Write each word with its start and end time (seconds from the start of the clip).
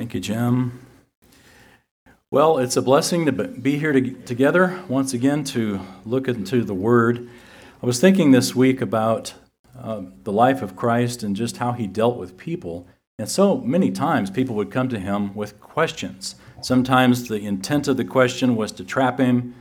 Thank 0.00 0.14
you, 0.14 0.20
Jim. 0.20 0.80
Well, 2.30 2.56
it's 2.56 2.78
a 2.78 2.80
blessing 2.80 3.26
to 3.26 3.32
be 3.32 3.78
here 3.78 3.92
to, 3.92 4.00
together 4.00 4.82
once 4.88 5.12
again 5.12 5.44
to 5.52 5.78
look 6.06 6.26
into 6.26 6.64
the 6.64 6.72
Word. 6.72 7.28
I 7.82 7.84
was 7.84 8.00
thinking 8.00 8.30
this 8.30 8.54
week 8.54 8.80
about 8.80 9.34
uh, 9.78 10.04
the 10.22 10.32
life 10.32 10.62
of 10.62 10.74
Christ 10.74 11.22
and 11.22 11.36
just 11.36 11.58
how 11.58 11.72
he 11.72 11.86
dealt 11.86 12.16
with 12.16 12.38
people. 12.38 12.88
And 13.18 13.28
so 13.28 13.58
many 13.58 13.90
times 13.90 14.30
people 14.30 14.56
would 14.56 14.70
come 14.70 14.88
to 14.88 14.98
him 14.98 15.34
with 15.34 15.60
questions. 15.60 16.34
Sometimes 16.62 17.28
the 17.28 17.44
intent 17.44 17.86
of 17.86 17.98
the 17.98 18.04
question 18.06 18.56
was 18.56 18.72
to 18.72 18.84
trap 18.86 19.18
him. 19.18 19.54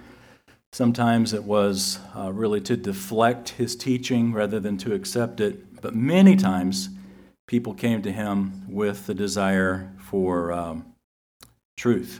Sometimes 0.72 1.34
it 1.34 1.44
was 1.44 2.00
uh, 2.16 2.32
really 2.32 2.62
to 2.62 2.78
deflect 2.78 3.50
his 3.50 3.76
teaching 3.76 4.32
rather 4.32 4.62
than 4.62 4.78
to 4.78 4.94
accept 4.94 5.42
it. 5.42 5.82
But 5.82 5.96
many 5.96 6.38
times 6.38 6.92
people 7.46 7.74
came 7.74 8.02
to 8.04 8.12
him 8.14 8.64
with 8.70 9.06
the 9.06 9.14
desire 9.14 9.92
for 10.10 10.52
um, 10.52 10.86
truth, 11.78 12.20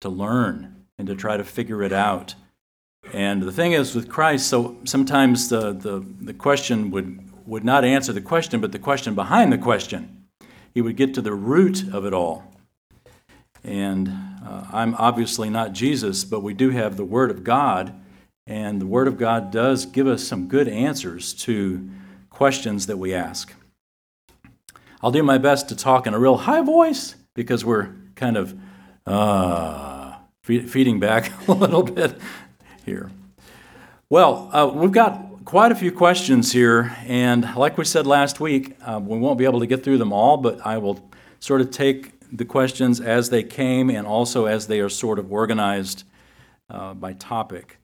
to 0.00 0.08
learn, 0.08 0.84
and 0.96 1.06
to 1.06 1.14
try 1.14 1.36
to 1.36 1.44
figure 1.44 1.82
it 1.82 1.92
out. 1.92 2.34
And 3.12 3.42
the 3.42 3.52
thing 3.52 3.72
is 3.72 3.94
with 3.94 4.08
Christ, 4.08 4.48
so 4.48 4.78
sometimes 4.84 5.50
the, 5.50 5.72
the, 5.72 6.02
the 6.20 6.32
question 6.32 6.90
would, 6.90 7.20
would 7.46 7.64
not 7.64 7.84
answer 7.84 8.14
the 8.14 8.22
question, 8.22 8.62
but 8.62 8.72
the 8.72 8.78
question 8.78 9.14
behind 9.14 9.52
the 9.52 9.58
question. 9.58 10.24
He 10.72 10.80
would 10.80 10.96
get 10.96 11.12
to 11.14 11.20
the 11.20 11.34
root 11.34 11.92
of 11.92 12.06
it 12.06 12.14
all. 12.14 12.50
And 13.62 14.08
uh, 14.08 14.64
I'm 14.72 14.94
obviously 14.94 15.50
not 15.50 15.74
Jesus, 15.74 16.24
but 16.24 16.40
we 16.40 16.54
do 16.54 16.70
have 16.70 16.96
the 16.96 17.04
Word 17.04 17.30
of 17.30 17.44
God, 17.44 17.92
and 18.46 18.80
the 18.80 18.86
Word 18.86 19.06
of 19.06 19.18
God 19.18 19.50
does 19.50 19.84
give 19.84 20.06
us 20.06 20.24
some 20.24 20.48
good 20.48 20.66
answers 20.66 21.34
to 21.34 21.90
questions 22.30 22.86
that 22.86 22.96
we 22.96 23.12
ask. 23.12 23.52
I'll 25.02 25.10
do 25.10 25.22
my 25.22 25.36
best 25.36 25.68
to 25.68 25.76
talk 25.76 26.06
in 26.06 26.14
a 26.14 26.18
real 26.18 26.38
high 26.38 26.62
voice 26.62 27.14
because 27.38 27.64
we're 27.64 27.94
kind 28.16 28.36
of 28.36 28.52
uh, 29.06 30.12
feeding 30.42 30.98
back 30.98 31.30
a 31.48 31.52
little 31.52 31.84
bit 31.84 32.18
here. 32.84 33.12
Well, 34.10 34.50
uh, 34.52 34.66
we've 34.74 34.90
got 34.90 35.44
quite 35.44 35.70
a 35.70 35.76
few 35.76 35.92
questions 35.92 36.50
here, 36.50 36.96
and 37.06 37.54
like 37.54 37.78
we 37.78 37.84
said 37.84 38.08
last 38.08 38.40
week, 38.40 38.76
uh, 38.84 38.98
we 39.00 39.18
won't 39.18 39.38
be 39.38 39.44
able 39.44 39.60
to 39.60 39.68
get 39.68 39.84
through 39.84 39.98
them 39.98 40.12
all, 40.12 40.36
but 40.36 40.66
I 40.66 40.78
will 40.78 41.08
sort 41.38 41.60
of 41.60 41.70
take 41.70 42.14
the 42.36 42.44
questions 42.44 43.00
as 43.00 43.30
they 43.30 43.44
came 43.44 43.88
and 43.88 44.04
also 44.04 44.46
as 44.46 44.66
they 44.66 44.80
are 44.80 44.88
sort 44.88 45.20
of 45.20 45.32
organized 45.32 46.02
uh, 46.68 46.92
by 46.92 47.12
topic. 47.12 47.78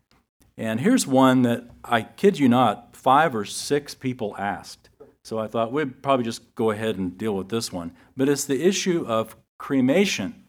And 0.59 0.81
here's 0.81 1.07
one 1.07 1.43
that 1.43 1.71
I 1.85 2.03
kid 2.03 2.41
you 2.41 2.49
not, 2.49 2.97
five 2.97 3.37
or 3.37 3.45
six 3.45 3.95
people 3.95 4.35
asked. 4.37 4.91
So 5.23 5.39
I 5.39 5.47
thought 5.47 5.71
we'd 5.71 6.03
probably 6.03 6.25
just 6.25 6.57
go 6.57 6.73
ahead 6.73 6.99
and 6.99 7.17
deal 7.17 7.37
with 7.37 7.51
this 7.51 7.73
one. 7.73 7.93
But 8.17 8.29
it's 8.29 8.45
the 8.45 8.61
issue 8.61 9.07
of 9.07 9.37
cremation 9.59 10.45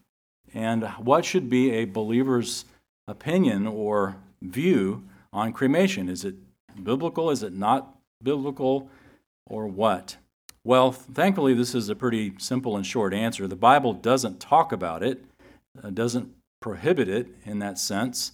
and 0.54 0.84
what 0.98 1.24
should 1.24 1.50
be 1.50 1.72
a 1.72 1.84
believer's 1.84 2.64
opinion 3.08 3.66
or 3.66 4.16
view 4.42 5.04
on 5.32 5.52
cremation. 5.52 6.08
Is 6.08 6.24
it 6.24 6.34
biblical? 6.82 7.30
Is 7.30 7.42
it 7.42 7.52
not 7.52 7.96
biblical? 8.22 8.88
Or 9.48 9.66
what? 9.66 10.16
Well, 10.64 10.90
thankfully, 10.90 11.54
this 11.54 11.74
is 11.74 11.88
a 11.88 11.94
pretty 11.94 12.32
simple 12.38 12.76
and 12.76 12.84
short 12.84 13.14
answer. 13.14 13.46
The 13.46 13.54
Bible 13.54 13.92
doesn't 13.92 14.40
talk 14.40 14.72
about 14.72 15.02
it, 15.02 15.24
uh, 15.80 15.90
doesn't 15.90 16.32
prohibit 16.60 17.08
it 17.08 17.28
in 17.44 17.60
that 17.60 17.78
sense. 17.78 18.32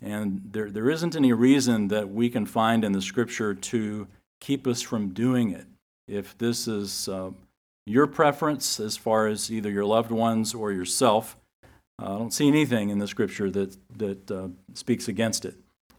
And 0.00 0.42
there, 0.52 0.70
there 0.70 0.90
isn't 0.90 1.16
any 1.16 1.32
reason 1.32 1.88
that 1.88 2.10
we 2.10 2.28
can 2.28 2.46
find 2.46 2.84
in 2.84 2.92
the 2.92 3.02
scripture 3.02 3.54
to 3.54 4.06
keep 4.40 4.66
us 4.66 4.82
from 4.82 5.08
doing 5.08 5.50
it. 5.50 5.66
If 6.06 6.38
this 6.38 6.68
is 6.68 7.08
uh, 7.08 7.30
your 7.86 8.06
preference 8.08 8.80
as 8.80 8.96
far 8.96 9.28
as 9.28 9.50
either 9.50 9.70
your 9.70 9.84
loved 9.84 10.10
ones 10.10 10.52
or 10.52 10.72
yourself. 10.72 11.36
Uh, 12.02 12.16
I 12.16 12.18
don't 12.18 12.32
see 12.32 12.48
anything 12.48 12.90
in 12.90 12.98
the 12.98 13.06
scripture 13.06 13.50
that, 13.52 13.76
that 13.96 14.30
uh, 14.30 14.48
speaks 14.74 15.08
against 15.08 15.44
it. 15.44 15.54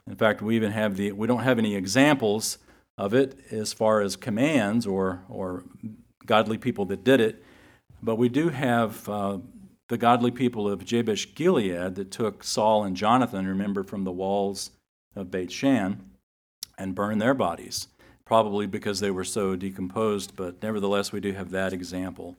In 0.05 0.15
fact, 0.15 0.41
we 0.41 0.55
even 0.55 0.71
have 0.71 0.97
the, 0.97 1.13
we 1.13 1.27
don't 1.27 1.43
have 1.43 1.57
any 1.57 1.75
examples 1.75 2.57
of 2.97 3.13
it 3.13 3.39
as 3.51 3.73
far 3.73 4.01
as 4.01 4.15
commands 4.15 4.85
or, 4.85 5.23
or 5.29 5.63
godly 6.25 6.57
people 6.57 6.85
that 6.85 7.03
did 7.03 7.21
it, 7.21 7.43
but 8.03 8.15
we 8.15 8.29
do 8.29 8.49
have 8.49 9.07
uh, 9.07 9.37
the 9.87 9.97
godly 9.97 10.31
people 10.31 10.69
of 10.69 10.83
Jabesh 10.83 11.33
Gilead 11.35 11.95
that 11.95 12.11
took 12.11 12.43
Saul 12.43 12.83
and 12.83 12.95
Jonathan, 12.95 13.47
remember, 13.47 13.83
from 13.83 14.03
the 14.03 14.11
walls 14.11 14.71
of 15.15 15.31
Beit 15.31 15.51
Shan 15.51 16.03
and 16.77 16.93
burned 16.93 17.21
their 17.21 17.33
bodies 17.33 17.87
probably 18.27 18.67
because 18.67 18.99
they 18.99 19.09
were 19.09 19.23
so 19.23 19.55
decomposed, 19.55 20.35
but 20.35 20.61
nevertheless, 20.61 21.13
we 21.13 21.21
do 21.21 21.31
have 21.31 21.49
that 21.51 21.71
example. 21.71 22.35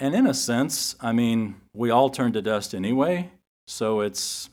And 0.00 0.12
in 0.12 0.26
a 0.26 0.34
sense, 0.34 0.96
I 1.00 1.12
mean, 1.12 1.54
we 1.72 1.90
all 1.90 2.10
turn 2.10 2.32
to 2.32 2.42
dust 2.42 2.74
anyway, 2.74 3.30
so 3.68 4.00
it's, 4.00 4.50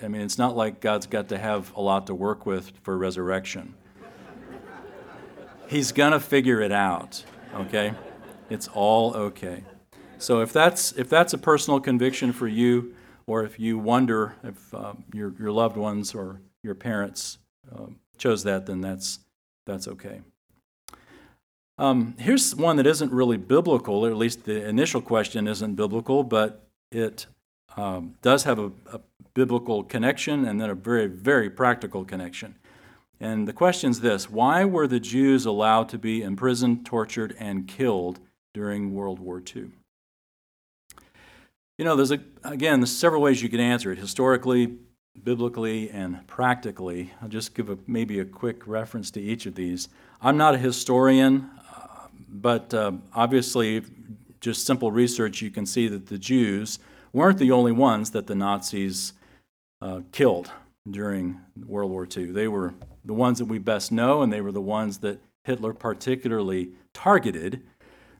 I 0.00 0.06
mean, 0.06 0.20
it's 0.22 0.38
not 0.38 0.56
like 0.56 0.80
God's 0.80 1.06
got 1.06 1.28
to 1.30 1.38
have 1.38 1.74
a 1.74 1.80
lot 1.80 2.06
to 2.06 2.14
work 2.14 2.46
with 2.46 2.70
for 2.82 2.96
resurrection. 2.96 3.74
He's 5.66 5.90
going 5.90 6.12
to 6.12 6.20
figure 6.20 6.60
it 6.60 6.72
out, 6.72 7.24
okay? 7.54 7.94
It's 8.48 8.68
all 8.68 9.14
okay. 9.14 9.64
So 10.18 10.42
if 10.42 10.52
that's, 10.52 10.92
if 10.92 11.08
that's 11.08 11.32
a 11.32 11.38
personal 11.38 11.80
conviction 11.80 12.32
for 12.32 12.46
you, 12.46 12.94
or 13.26 13.42
if 13.42 13.58
you 13.58 13.78
wonder 13.78 14.36
if 14.44 14.74
uh, 14.74 14.92
your, 15.12 15.34
your 15.40 15.50
loved 15.50 15.76
ones 15.76 16.14
or 16.14 16.40
your 16.62 16.76
parents 16.76 17.38
uh, 17.74 17.86
chose 18.16 18.44
that, 18.44 18.66
then 18.66 18.80
that's, 18.80 19.18
that's 19.70 19.88
okay. 19.88 20.20
Um, 21.78 22.14
here's 22.18 22.54
one 22.54 22.76
that 22.76 22.86
isn't 22.86 23.12
really 23.12 23.36
biblical, 23.36 24.04
or 24.04 24.10
at 24.10 24.16
least 24.16 24.44
the 24.44 24.66
initial 24.68 25.00
question 25.00 25.46
isn't 25.46 25.76
biblical, 25.76 26.24
but 26.24 26.66
it 26.90 27.26
um, 27.76 28.16
does 28.20 28.44
have 28.44 28.58
a, 28.58 28.72
a, 28.92 29.00
biblical 29.32 29.84
connection 29.84 30.44
and 30.44 30.60
then 30.60 30.68
a 30.68 30.74
very, 30.74 31.06
very 31.06 31.48
practical 31.48 32.04
connection. 32.04 32.56
And 33.20 33.46
the 33.46 33.52
question 33.52 33.90
is 33.90 34.00
this 34.00 34.28
Why 34.28 34.64
were 34.64 34.88
the 34.88 34.98
Jews 34.98 35.46
allowed 35.46 35.88
to 35.90 35.98
be 35.98 36.20
imprisoned, 36.20 36.84
tortured, 36.84 37.36
and 37.38 37.68
killed 37.68 38.18
during 38.52 38.92
World 38.92 39.20
War 39.20 39.40
II? 39.40 39.70
You 41.78 41.84
know, 41.84 41.94
there's 41.94 42.10
a, 42.10 42.20
again, 42.42 42.80
there's 42.80 42.94
several 42.94 43.22
ways 43.22 43.40
you 43.40 43.48
can 43.48 43.60
answer 43.60 43.92
it 43.92 43.98
historically, 43.98 44.76
biblically 45.22 45.90
and 45.90 46.26
practically. 46.26 47.12
I'll 47.22 47.28
just 47.28 47.54
give 47.54 47.68
a, 47.68 47.78
maybe 47.86 48.20
a 48.20 48.24
quick 48.24 48.66
reference 48.66 49.10
to 49.12 49.20
each 49.20 49.46
of 49.46 49.54
these. 49.54 49.88
I'm 50.20 50.36
not 50.36 50.54
a 50.54 50.58
historian, 50.58 51.50
uh, 51.74 52.06
but 52.28 52.72
uh, 52.72 52.92
obviously, 53.14 53.82
just 54.40 54.66
simple 54.66 54.90
research, 54.90 55.42
you 55.42 55.50
can 55.50 55.66
see 55.66 55.88
that 55.88 56.06
the 56.06 56.18
Jews 56.18 56.78
weren't 57.12 57.38
the 57.38 57.50
only 57.50 57.72
ones 57.72 58.10
that 58.12 58.26
the 58.26 58.34
Nazis 58.34 59.12
uh, 59.82 60.00
killed 60.12 60.50
during 60.90 61.40
World 61.66 61.90
War 61.90 62.06
II. 62.16 62.26
They 62.32 62.48
were 62.48 62.74
the 63.04 63.14
ones 63.14 63.38
that 63.38 63.46
we 63.46 63.58
best 63.58 63.92
know, 63.92 64.22
and 64.22 64.32
they 64.32 64.40
were 64.40 64.52
the 64.52 64.60
ones 64.60 64.98
that 64.98 65.20
Hitler 65.44 65.72
particularly 65.72 66.70
targeted. 66.92 67.62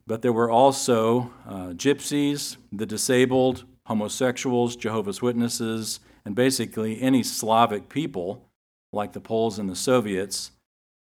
But 0.06 0.22
there 0.22 0.32
were 0.32 0.50
also 0.50 1.30
uh, 1.46 1.68
gypsies, 1.68 2.56
the 2.72 2.86
disabled, 2.86 3.64
homosexuals, 3.86 4.76
Jehovah's 4.76 5.22
Witnesses, 5.22 6.00
and 6.30 6.36
basically 6.36 7.02
any 7.02 7.24
Slavic 7.24 7.88
people, 7.88 8.48
like 8.92 9.14
the 9.14 9.20
Poles 9.20 9.58
and 9.58 9.68
the 9.68 9.74
Soviets, 9.74 10.52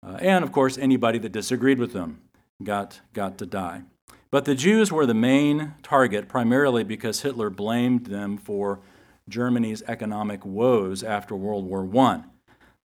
uh, 0.02 0.16
and 0.18 0.42
of 0.42 0.50
course 0.50 0.78
anybody 0.78 1.18
that 1.18 1.30
disagreed 1.30 1.78
with 1.78 1.92
them 1.92 2.22
got, 2.62 3.00
got 3.12 3.36
to 3.36 3.44
die. 3.44 3.82
But 4.30 4.46
the 4.46 4.54
Jews 4.54 4.90
were 4.90 5.04
the 5.04 5.12
main 5.12 5.74
target 5.82 6.26
primarily 6.26 6.84
because 6.84 7.20
Hitler 7.20 7.50
blamed 7.50 8.06
them 8.06 8.38
for 8.38 8.80
Germany's 9.28 9.82
economic 9.86 10.42
woes 10.46 11.02
after 11.02 11.36
World 11.36 11.66
War 11.66 11.86
I. 11.98 12.22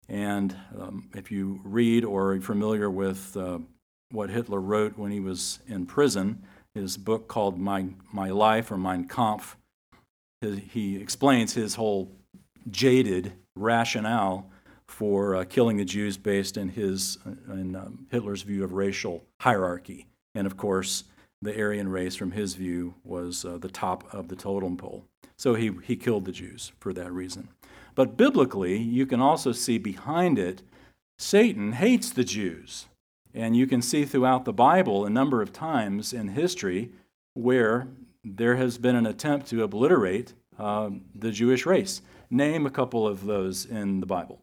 And 0.08 0.56
um, 0.76 1.10
if 1.14 1.30
you 1.30 1.60
read 1.62 2.04
or 2.04 2.32
are 2.32 2.40
familiar 2.40 2.90
with 2.90 3.36
uh, 3.36 3.60
what 4.10 4.30
Hitler 4.30 4.60
wrote 4.60 4.98
when 4.98 5.12
he 5.12 5.20
was 5.20 5.60
in 5.68 5.86
prison, 5.86 6.42
his 6.74 6.96
book 6.96 7.28
called 7.28 7.60
My, 7.60 7.86
My 8.12 8.30
Life 8.30 8.72
or 8.72 8.76
Mein 8.76 9.06
Kampf, 9.06 9.56
he 10.42 10.96
explains 10.96 11.54
his 11.54 11.76
whole 11.76 12.10
jaded 12.70 13.32
rationale 13.54 14.50
for 14.86 15.36
uh, 15.36 15.44
killing 15.44 15.76
the 15.76 15.84
Jews 15.84 16.16
based 16.16 16.56
in 16.56 16.68
his 16.70 17.18
in 17.48 17.74
um, 17.74 18.06
Hitler's 18.10 18.42
view 18.42 18.64
of 18.64 18.72
racial 18.72 19.24
hierarchy, 19.40 20.06
and 20.34 20.46
of 20.46 20.56
course, 20.56 21.04
the 21.42 21.58
Aryan 21.58 21.88
race, 21.88 22.16
from 22.16 22.32
his 22.32 22.54
view, 22.54 22.94
was 23.04 23.44
uh, 23.44 23.58
the 23.58 23.68
top 23.68 24.12
of 24.14 24.28
the 24.28 24.36
totem 24.36 24.76
pole. 24.76 25.04
So 25.36 25.54
he 25.54 25.72
he 25.82 25.96
killed 25.96 26.24
the 26.24 26.32
Jews 26.32 26.72
for 26.80 26.92
that 26.92 27.12
reason. 27.12 27.48
But 27.94 28.16
biblically, 28.16 28.76
you 28.76 29.06
can 29.06 29.20
also 29.20 29.52
see 29.52 29.78
behind 29.78 30.38
it, 30.38 30.62
Satan 31.18 31.72
hates 31.72 32.10
the 32.10 32.24
Jews, 32.24 32.86
and 33.32 33.56
you 33.56 33.66
can 33.66 33.82
see 33.82 34.04
throughout 34.04 34.44
the 34.44 34.52
Bible 34.52 35.04
a 35.04 35.10
number 35.10 35.42
of 35.42 35.52
times 35.52 36.12
in 36.12 36.28
history 36.28 36.90
where 37.34 37.88
there 38.24 38.56
has 38.56 38.78
been 38.78 38.96
an 38.96 39.06
attempt 39.06 39.46
to 39.48 39.62
obliterate 39.62 40.32
uh, 40.58 40.90
the 41.14 41.30
Jewish 41.30 41.66
race. 41.66 42.00
Name 42.34 42.66
a 42.66 42.70
couple 42.70 43.06
of 43.06 43.26
those 43.26 43.64
in 43.64 44.00
the 44.00 44.06
Bible. 44.06 44.42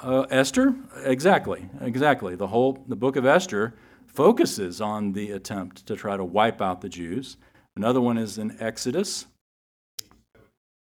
Uh, 0.00 0.22
Esther, 0.30 0.74
exactly, 1.04 1.68
exactly. 1.80 2.34
The 2.34 2.48
whole 2.48 2.82
the 2.88 2.96
book 2.96 3.14
of 3.14 3.24
Esther 3.24 3.76
focuses 4.08 4.80
on 4.80 5.12
the 5.12 5.30
attempt 5.30 5.86
to 5.86 5.94
try 5.94 6.16
to 6.16 6.24
wipe 6.24 6.60
out 6.60 6.80
the 6.80 6.88
Jews. 6.88 7.36
Another 7.76 8.00
one 8.00 8.18
is 8.18 8.36
in 8.36 8.56
Exodus. 8.58 9.26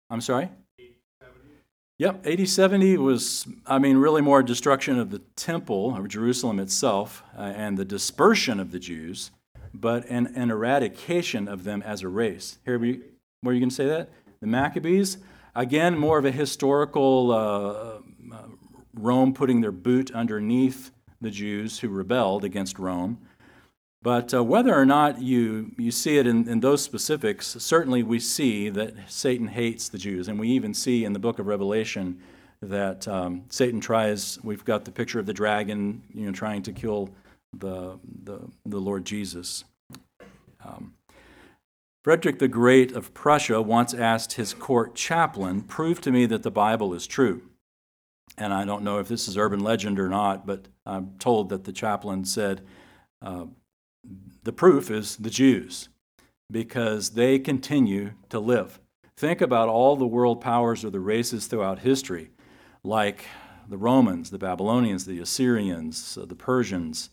I'm 0.09 0.19
sorry? 0.19 0.49
Yep, 1.99 2.27
AD 2.27 2.49
70 2.49 2.97
was, 2.97 3.47
I 3.65 3.79
mean, 3.79 3.95
really 3.95 4.21
more 4.21 4.43
destruction 4.43 4.99
of 4.99 5.09
the 5.09 5.19
temple, 5.37 5.95
of 5.95 6.09
Jerusalem 6.09 6.59
itself, 6.59 7.23
uh, 7.37 7.43
and 7.43 7.77
the 7.77 7.85
dispersion 7.85 8.59
of 8.59 8.71
the 8.71 8.79
Jews, 8.79 9.31
but 9.81 10.05
an, 10.09 10.27
an 10.35 10.51
eradication 10.51 11.47
of 11.47 11.63
them 11.63 11.81
as 11.83 12.01
a 12.01 12.07
race. 12.07 12.57
Here, 12.65 12.79
we, 12.79 13.01
were 13.43 13.53
you 13.53 13.59
going 13.59 13.69
to 13.69 13.75
say 13.75 13.87
that? 13.87 14.09
The 14.39 14.47
Maccabees, 14.47 15.17
again, 15.55 15.97
more 15.97 16.17
of 16.17 16.25
a 16.25 16.31
historical 16.31 17.31
uh, 17.31 18.35
uh, 18.35 18.47
Rome 18.93 19.33
putting 19.33 19.61
their 19.61 19.71
boot 19.71 20.11
underneath 20.11 20.91
the 21.21 21.31
Jews 21.31 21.79
who 21.79 21.89
rebelled 21.89 22.43
against 22.43 22.79
Rome. 22.79 23.19
But 24.01 24.33
uh, 24.33 24.43
whether 24.43 24.73
or 24.75 24.85
not 24.85 25.19
you, 25.19 25.71
you 25.77 25.89
see 25.89 26.17
it 26.17 26.27
in, 26.27 26.47
in 26.47 26.59
those 26.59 26.83
specifics, 26.83 27.47
certainly 27.59 28.03
we 28.03 28.19
see 28.19 28.69
that 28.69 28.93
Satan 29.07 29.47
hates 29.47 29.89
the 29.89 29.97
Jews. 29.97 30.27
And 30.27 30.39
we 30.39 30.49
even 30.49 30.73
see 30.73 31.05
in 31.05 31.13
the 31.13 31.19
book 31.19 31.39
of 31.39 31.47
Revelation 31.47 32.19
that 32.61 33.07
um, 33.07 33.45
Satan 33.49 33.79
tries, 33.79 34.37
we've 34.43 34.63
got 34.63 34.85
the 34.85 34.91
picture 34.91 35.19
of 35.19 35.25
the 35.25 35.33
dragon 35.33 36.03
you 36.13 36.27
know, 36.27 36.31
trying 36.31 36.61
to 36.63 36.71
kill 36.71 37.09
the, 37.59 37.99
the, 38.23 38.39
the 38.65 38.79
Lord 38.79 39.05
Jesus. 39.05 39.63
Um, 40.63 40.93
Frederick 42.03 42.39
the 42.39 42.47
Great 42.47 42.91
of 42.91 43.13
Prussia 43.13 43.61
once 43.61 43.93
asked 43.93 44.33
his 44.33 44.53
court 44.53 44.95
chaplain, 44.95 45.61
Prove 45.61 46.01
to 46.01 46.11
me 46.11 46.25
that 46.27 46.43
the 46.43 46.51
Bible 46.51 46.93
is 46.93 47.07
true. 47.07 47.41
And 48.37 48.53
I 48.53 48.65
don't 48.65 48.83
know 48.83 48.99
if 48.99 49.07
this 49.07 49.27
is 49.27 49.37
urban 49.37 49.61
legend 49.61 49.99
or 49.99 50.09
not, 50.09 50.45
but 50.45 50.67
I'm 50.85 51.15
told 51.19 51.49
that 51.49 51.63
the 51.63 51.71
chaplain 51.71 52.25
said, 52.25 52.61
uh, 53.21 53.45
the 54.43 54.53
proof 54.53 54.91
is 54.91 55.15
the 55.15 55.29
Jews, 55.29 55.89
because 56.51 57.11
they 57.11 57.39
continue 57.39 58.11
to 58.29 58.39
live. 58.39 58.79
Think 59.17 59.41
about 59.41 59.69
all 59.69 59.95
the 59.95 60.05
world 60.05 60.41
powers 60.41 60.83
or 60.83 60.89
the 60.89 60.99
races 60.99 61.47
throughout 61.47 61.79
history, 61.79 62.29
like 62.83 63.25
the 63.67 63.77
Romans, 63.77 64.29
the 64.29 64.37
Babylonians, 64.37 65.05
the 65.05 65.19
Assyrians, 65.19 66.17
uh, 66.21 66.25
the 66.25 66.35
Persians. 66.35 67.09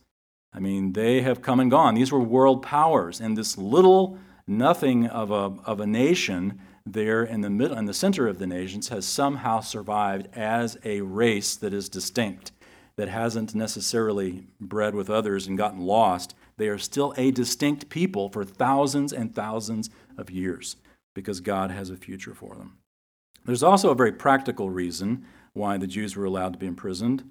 I 0.52 0.60
mean, 0.60 0.92
they 0.92 1.22
have 1.22 1.42
come 1.42 1.60
and 1.60 1.70
gone. 1.70 1.94
These 1.94 2.12
were 2.12 2.20
world 2.20 2.62
powers, 2.62 3.20
and 3.20 3.36
this 3.36 3.56
little 3.56 4.18
nothing 4.46 5.06
of 5.06 5.30
a, 5.30 5.56
of 5.64 5.80
a 5.80 5.86
nation 5.86 6.60
there 6.84 7.22
in 7.22 7.40
the 7.42 7.50
middle 7.50 7.78
in 7.78 7.86
the 7.86 7.94
center 7.94 8.26
of 8.26 8.38
the 8.38 8.46
nations 8.46 8.88
has 8.88 9.06
somehow 9.06 9.60
survived 9.60 10.28
as 10.36 10.76
a 10.84 11.00
race 11.00 11.54
that 11.54 11.72
is 11.72 11.88
distinct 11.88 12.50
that 12.96 13.08
hasn't 13.08 13.54
necessarily 13.54 14.48
bred 14.60 14.92
with 14.92 15.08
others 15.08 15.46
and 15.46 15.56
gotten 15.56 15.80
lost 15.80 16.34
they 16.56 16.68
are 16.68 16.78
still 16.78 17.14
a 17.16 17.30
distinct 17.30 17.88
people 17.88 18.28
for 18.28 18.44
thousands 18.44 19.12
and 19.12 19.34
thousands 19.34 19.90
of 20.16 20.30
years 20.30 20.76
because 21.14 21.40
God 21.40 21.70
has 21.70 21.90
a 21.90 21.96
future 21.96 22.34
for 22.34 22.54
them. 22.54 22.78
There's 23.44 23.62
also 23.62 23.90
a 23.90 23.96
very 23.96 24.12
practical 24.12 24.70
reason 24.70 25.24
why 25.52 25.76
the 25.76 25.86
Jews 25.86 26.16
were 26.16 26.24
allowed 26.24 26.52
to 26.52 26.58
be 26.58 26.66
imprisoned. 26.66 27.28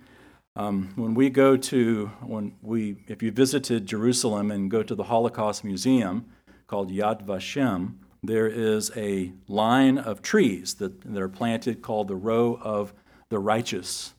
Um, 0.55 0.91
when 0.95 1.13
we 1.13 1.29
go 1.29 1.55
to, 1.55 2.07
when 2.21 2.55
we, 2.61 2.97
if 3.07 3.23
you 3.23 3.31
visited 3.31 3.85
Jerusalem 3.85 4.51
and 4.51 4.69
go 4.69 4.83
to 4.83 4.95
the 4.95 5.03
Holocaust 5.03 5.63
Museum 5.63 6.25
called 6.67 6.91
Yad 6.91 7.25
Vashem, 7.25 7.95
there 8.21 8.47
is 8.47 8.91
a 8.95 9.31
line 9.47 9.97
of 9.97 10.21
trees 10.21 10.75
that, 10.75 11.01
that 11.01 11.21
are 11.21 11.29
planted 11.29 11.81
called 11.81 12.07
the 12.07 12.15
row 12.15 12.59
of 12.61 12.93
the 13.29 13.39
righteous 13.39 14.13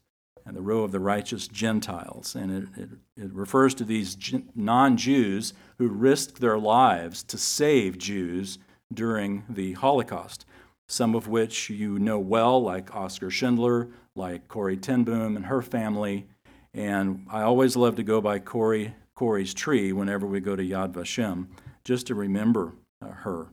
and 0.44 0.56
the 0.56 0.62
row 0.62 0.82
of 0.82 0.90
the 0.90 0.98
righteous 0.98 1.46
Gentiles. 1.46 2.34
And 2.34 2.50
it, 2.50 2.82
it, 2.82 2.88
it 3.16 3.32
refers 3.32 3.74
to 3.74 3.84
these 3.84 4.16
non 4.56 4.96
Jews 4.96 5.52
who 5.78 5.88
risked 5.88 6.40
their 6.40 6.58
lives 6.58 7.22
to 7.24 7.38
save 7.38 7.98
Jews 7.98 8.58
during 8.92 9.44
the 9.48 9.74
Holocaust, 9.74 10.44
some 10.88 11.14
of 11.14 11.28
which 11.28 11.70
you 11.70 11.98
know 11.98 12.18
well, 12.18 12.60
like 12.60 12.94
Oskar 12.94 13.30
Schindler, 13.30 13.88
like 14.16 14.48
Corrie 14.48 14.76
ten 14.76 15.04
Boom 15.04 15.36
and 15.36 15.46
her 15.46 15.62
family. 15.62 16.26
And 16.74 17.26
I 17.30 17.42
always 17.42 17.76
love 17.76 17.96
to 17.96 18.02
go 18.02 18.20
by 18.20 18.38
Corrie, 18.38 18.94
Corrie's 19.14 19.54
tree 19.54 19.92
whenever 19.92 20.26
we 20.26 20.40
go 20.40 20.56
to 20.56 20.62
Yad 20.62 20.92
Vashem, 20.92 21.48
just 21.84 22.06
to 22.06 22.14
remember 22.14 22.72
uh, 23.02 23.08
her. 23.08 23.48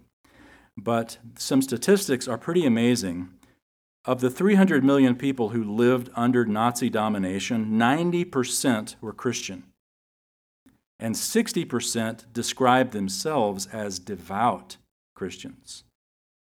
But 0.77 1.17
some 1.38 1.61
statistics 1.61 2.27
are 2.27 2.38
pretty 2.38 2.65
amazing 2.65 3.29
of 4.06 4.21
the 4.21 4.29
300 4.29 4.83
million 4.83 5.15
people 5.15 5.50
who 5.50 5.63
lived 5.63 6.09
under 6.15 6.45
Nazi 6.45 6.89
domination, 6.89 7.71
90% 7.71 8.95
were 9.01 9.13
Christian. 9.13 9.63
And 11.00 11.15
60% 11.15 12.33
described 12.33 12.91
themselves 12.91 13.67
as 13.67 14.00
devout 14.00 14.77
Christians. 15.15 15.83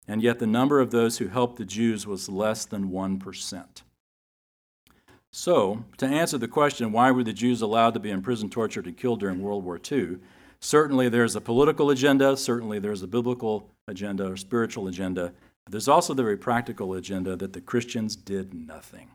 And 0.07 0.23
yet 0.23 0.39
the 0.39 0.47
number 0.47 0.81
of 0.81 0.91
those 0.91 1.19
who 1.19 1.29
helped 1.29 1.57
the 1.57 1.65
Jews 1.65 2.07
was 2.07 2.29
less 2.29 2.65
than 2.65 2.91
1%. 2.91 3.83
So, 5.37 5.85
to 5.97 6.07
answer 6.07 6.39
the 6.39 6.47
question, 6.47 6.93
why 6.93 7.11
were 7.11 7.25
the 7.25 7.33
Jews 7.33 7.61
allowed 7.61 7.95
to 7.95 8.01
be 8.01 8.11
imprisoned, 8.11 8.53
tortured, 8.53 8.87
and 8.87 8.97
killed 8.97 9.19
during 9.19 9.43
World 9.43 9.65
War 9.65 9.81
II? 9.91 10.19
Certainly 10.61 11.09
there's 11.09 11.35
a 11.35 11.41
political 11.41 11.91
agenda, 11.91 12.37
certainly 12.37 12.79
there's 12.79 13.03
a 13.03 13.09
biblical 13.09 13.69
agenda 13.89 14.31
or 14.31 14.37
spiritual 14.37 14.87
agenda, 14.87 15.33
but 15.65 15.73
there's 15.73 15.89
also 15.89 16.15
the 16.15 16.23
very 16.23 16.37
practical 16.37 16.95
agenda 16.95 17.35
that 17.35 17.53
the 17.53 17.61
Christians 17.61 18.15
did 18.15 18.55
nothing. 18.55 19.09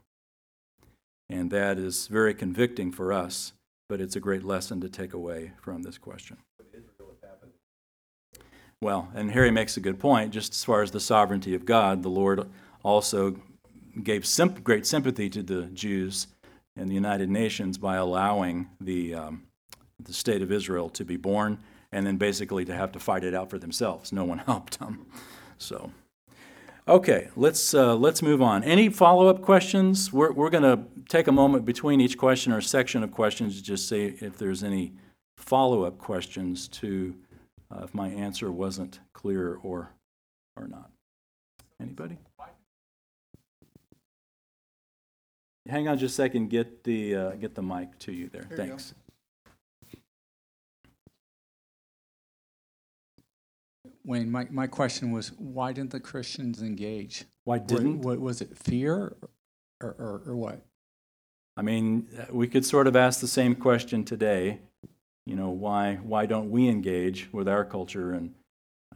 And 1.30 1.51
that 1.51 1.80
is 1.80 2.07
very 2.07 2.33
convicting 2.33 2.92
for 2.92 3.13
us, 3.13 3.54
but 3.88 4.01
it's 4.01 4.18
a 4.18 4.19
great 4.19 4.44
lesson 4.44 4.81
to 4.81 4.89
take 4.89 5.13
away 5.13 5.54
from 5.62 5.83
this 5.83 5.98
question. 5.98 6.36
Well, 8.81 9.07
and 9.15 9.31
Harry 9.31 9.51
makes 9.51 9.77
a 9.77 9.81
good 9.81 10.00
point, 10.00 10.33
just 10.33 10.51
as 10.51 10.65
far 10.65 10.81
as 10.81 10.92
the 10.92 11.00
sovereignty 11.00 11.56
of 11.56 11.65
God, 11.65 12.04
the 12.04 12.10
Lord 12.10 12.45
also 12.83 13.38
gave 14.03 14.25
great 14.63 14.86
sympathy 14.86 15.30
to 15.30 15.44
the 15.44 15.63
Jews 15.68 16.27
in 16.75 16.88
the 16.88 16.95
United 16.95 17.30
Nations 17.30 17.77
by 17.77 17.97
allowing 17.97 18.69
the, 18.80 19.15
um, 19.15 19.44
the 20.01 20.13
state 20.13 20.41
of 20.41 20.51
Israel 20.51 20.89
to 20.89 21.03
be 21.03 21.18
born 21.18 21.59
and 21.91 22.06
then 22.06 22.18
basically 22.18 22.65
to 22.65 22.74
have 22.74 22.91
to 22.94 23.00
fight 23.00 23.24
it 23.24 23.33
out 23.33 23.50
for 23.50 23.57
themselves. 23.57 24.12
No 24.12 24.24
one 24.24 24.38
helped 24.45 24.80
them. 24.80 25.07
So. 25.57 25.91
Okay, 26.88 27.30
let's, 27.36 27.75
uh, 27.75 27.95
let's 27.95 28.24
move 28.24 28.41
on. 28.41 28.63
Any 28.63 28.89
follow 28.89 29.27
up 29.27 29.44
questions? 29.44 30.12
We're, 30.12 30.31
we're 30.31 30.50
going 30.50 30.63
to 30.63 30.80
take 31.07 31.27
a 31.27 31.31
moment 31.31 31.63
between 31.63 32.01
each 32.01 32.18
question 32.18 32.51
or 32.51 32.62
section 32.62 33.03
of 33.03 33.12
questions 33.12 33.58
to 33.58 33.63
just 33.63 33.88
see 33.88 34.15
if 34.22 34.38
there's 34.38 34.63
any 34.63 34.93
follow 35.38 35.84
up 35.84 36.00
questions 36.00 36.67
to 36.67 37.15
uh, 37.72 37.81
if 37.84 37.93
my 37.93 38.10
answer 38.10 38.51
wasn't 38.51 39.00
clear 39.13 39.60
or, 39.62 39.91
or 40.55 40.67
not. 40.67 40.89
Anybody? 41.79 42.17
Hang 45.70 45.88
on 45.88 45.98
just 45.98 46.14
a 46.14 46.16
second, 46.16 46.50
get 46.50 46.84
the, 46.84 47.16
uh, 47.16 47.30
get 47.32 47.56
the 47.56 47.62
mic 47.62 47.98
to 48.00 48.12
you 48.12 48.30
there. 48.30 48.46
there 48.50 48.58
Thanks. 48.58 48.94
You 48.94 49.00
Wayne, 54.10 54.32
my, 54.32 54.48
my 54.50 54.66
question 54.66 55.12
was 55.12 55.32
why 55.38 55.72
didn't 55.72 55.92
the 55.92 56.00
Christians 56.00 56.64
engage? 56.64 57.26
Why 57.44 57.60
didn't? 57.60 58.02
What, 58.02 58.20
was 58.20 58.42
it 58.42 58.58
fear 58.58 59.16
or, 59.82 59.96
or, 60.00 60.24
or 60.26 60.36
what? 60.36 60.62
I 61.56 61.62
mean, 61.62 62.08
we 62.32 62.48
could 62.48 62.66
sort 62.66 62.88
of 62.88 62.96
ask 62.96 63.20
the 63.20 63.28
same 63.28 63.54
question 63.54 64.04
today. 64.04 64.62
You 65.28 65.36
know, 65.36 65.50
why, 65.50 66.00
why 66.02 66.26
don't 66.26 66.50
we 66.50 66.68
engage 66.68 67.30
with 67.32 67.48
our 67.48 67.64
culture? 67.64 68.14
And 68.14 68.34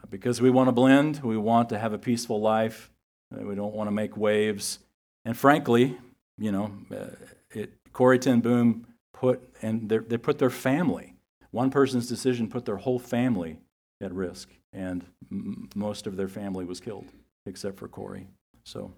uh, 0.02 0.08
because 0.10 0.42
we 0.42 0.50
want 0.50 0.70
to 0.70 0.72
blend, 0.72 1.22
we 1.22 1.38
want 1.38 1.70
to 1.70 1.78
have 1.78 1.94
a 1.94 2.00
peaceful 2.00 2.42
life, 2.42 2.90
uh, 3.32 3.44
we 3.44 3.54
don't 3.54 3.76
want 3.76 3.88
to 3.88 3.92
make 3.92 4.18
waves. 4.18 4.80
And 5.26 5.38
frankly, 5.38 5.96
you 6.44 6.52
know, 6.52 6.72
uh, 6.92 7.16
it, 7.52 7.72
Corrie 7.94 8.20
ten 8.20 8.42
Boom 8.42 8.86
put, 9.14 9.38
and 9.62 9.88
they 9.88 10.18
put 10.18 10.38
their 10.40 10.50
family, 10.50 11.14
one 11.52 11.70
person's 11.70 12.08
decision 12.08 12.50
put 12.50 12.66
their 12.66 12.78
whole 12.78 13.00
family 13.00 13.60
at 14.02 14.12
risk 14.12 14.50
and 14.74 15.06
m- 15.32 15.70
most 15.74 16.06
of 16.06 16.18
their 16.18 16.28
family 16.28 16.66
was 16.66 16.82
killed, 16.82 17.06
except 17.46 17.78
for 17.78 17.88
Corrie. 17.88 18.28
So 18.66 18.92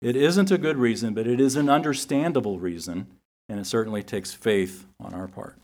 it 0.00 0.16
isn't 0.16 0.50
a 0.50 0.58
good 0.58 0.76
reason, 0.76 1.14
but 1.14 1.28
it 1.28 1.40
is 1.40 1.54
an 1.54 1.68
understandable 1.68 2.58
reason, 2.58 3.06
and 3.48 3.60
it 3.60 3.66
certainly 3.66 4.02
takes 4.02 4.32
faith 4.32 4.86
on 4.98 5.14
our 5.14 5.28
part. 5.28 5.58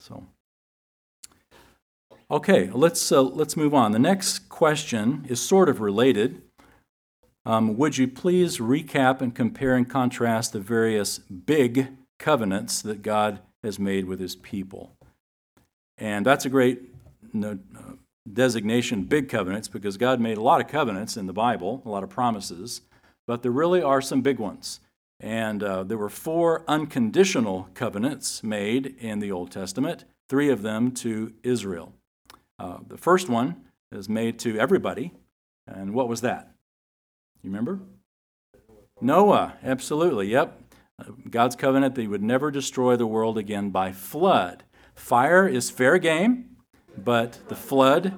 So. 0.00 0.26
Okay, 2.30 2.70
let's, 2.72 3.12
uh, 3.12 3.22
let's 3.22 3.56
move 3.56 3.74
on. 3.74 3.92
The 3.92 3.98
next 4.00 4.48
question 4.48 5.24
is 5.28 5.40
sort 5.40 5.68
of 5.68 5.80
related. 5.80 6.42
Um, 7.46 7.76
would 7.76 7.98
you 7.98 8.08
please 8.08 8.58
recap 8.58 9.20
and 9.20 9.34
compare 9.34 9.76
and 9.76 9.88
contrast 9.88 10.52
the 10.52 10.60
various 10.60 11.18
big 11.18 11.88
covenants 12.18 12.80
that 12.82 13.02
God 13.02 13.40
has 13.62 13.78
made 13.78 14.06
with 14.06 14.20
his 14.20 14.36
people? 14.36 14.92
And 15.98 16.24
that's 16.24 16.46
a 16.46 16.50
great 16.50 16.82
uh, 17.42 17.54
designation 18.32 19.04
big 19.04 19.28
covenants 19.28 19.68
because 19.68 19.96
God 19.96 20.20
made 20.20 20.38
a 20.38 20.42
lot 20.42 20.60
of 20.60 20.68
covenants 20.68 21.16
in 21.16 21.26
the 21.26 21.32
Bible, 21.32 21.82
a 21.84 21.90
lot 21.90 22.02
of 22.02 22.08
promises, 22.08 22.80
but 23.26 23.42
there 23.42 23.52
really 23.52 23.82
are 23.82 24.00
some 24.00 24.22
big 24.22 24.38
ones. 24.38 24.80
And 25.20 25.62
uh, 25.62 25.84
there 25.84 25.98
were 25.98 26.08
four 26.08 26.64
unconditional 26.66 27.68
covenants 27.74 28.42
made 28.42 28.94
in 28.98 29.20
the 29.20 29.30
Old 29.30 29.50
Testament, 29.50 30.04
three 30.28 30.50
of 30.50 30.62
them 30.62 30.92
to 30.92 31.32
Israel. 31.42 31.92
Uh, 32.58 32.78
the 32.86 32.98
first 32.98 33.28
one 33.28 33.62
is 33.92 34.08
made 34.08 34.38
to 34.40 34.58
everybody. 34.58 35.12
And 35.66 35.94
what 35.94 36.08
was 36.08 36.20
that? 36.22 36.53
You 37.44 37.50
remember? 37.50 37.78
Noah, 39.02 39.58
absolutely, 39.62 40.28
yep. 40.28 40.58
Uh, 40.98 41.10
God's 41.28 41.54
covenant 41.56 41.94
that 41.94 42.00
he 42.00 42.08
would 42.08 42.22
never 42.22 42.50
destroy 42.50 42.96
the 42.96 43.06
world 43.06 43.36
again 43.36 43.68
by 43.68 43.92
flood. 43.92 44.64
Fire 44.94 45.46
is 45.46 45.70
fair 45.70 45.98
game, 45.98 46.56
but 46.96 47.38
the 47.48 47.54
flood 47.54 48.14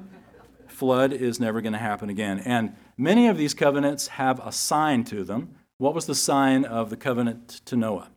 flood 0.68 1.12
is 1.12 1.40
never 1.40 1.62
going 1.62 1.72
to 1.72 1.78
happen 1.78 2.10
again. 2.10 2.38
And 2.40 2.76
many 2.98 3.28
of 3.28 3.38
these 3.38 3.54
covenants 3.54 4.08
have 4.08 4.46
a 4.46 4.52
sign 4.52 5.04
to 5.04 5.24
them. 5.24 5.56
What 5.78 5.94
was 5.94 6.04
the 6.04 6.14
sign 6.14 6.66
of 6.66 6.90
the 6.90 6.96
covenant 6.96 7.48
to 7.64 7.76
Noah? 7.76 8.10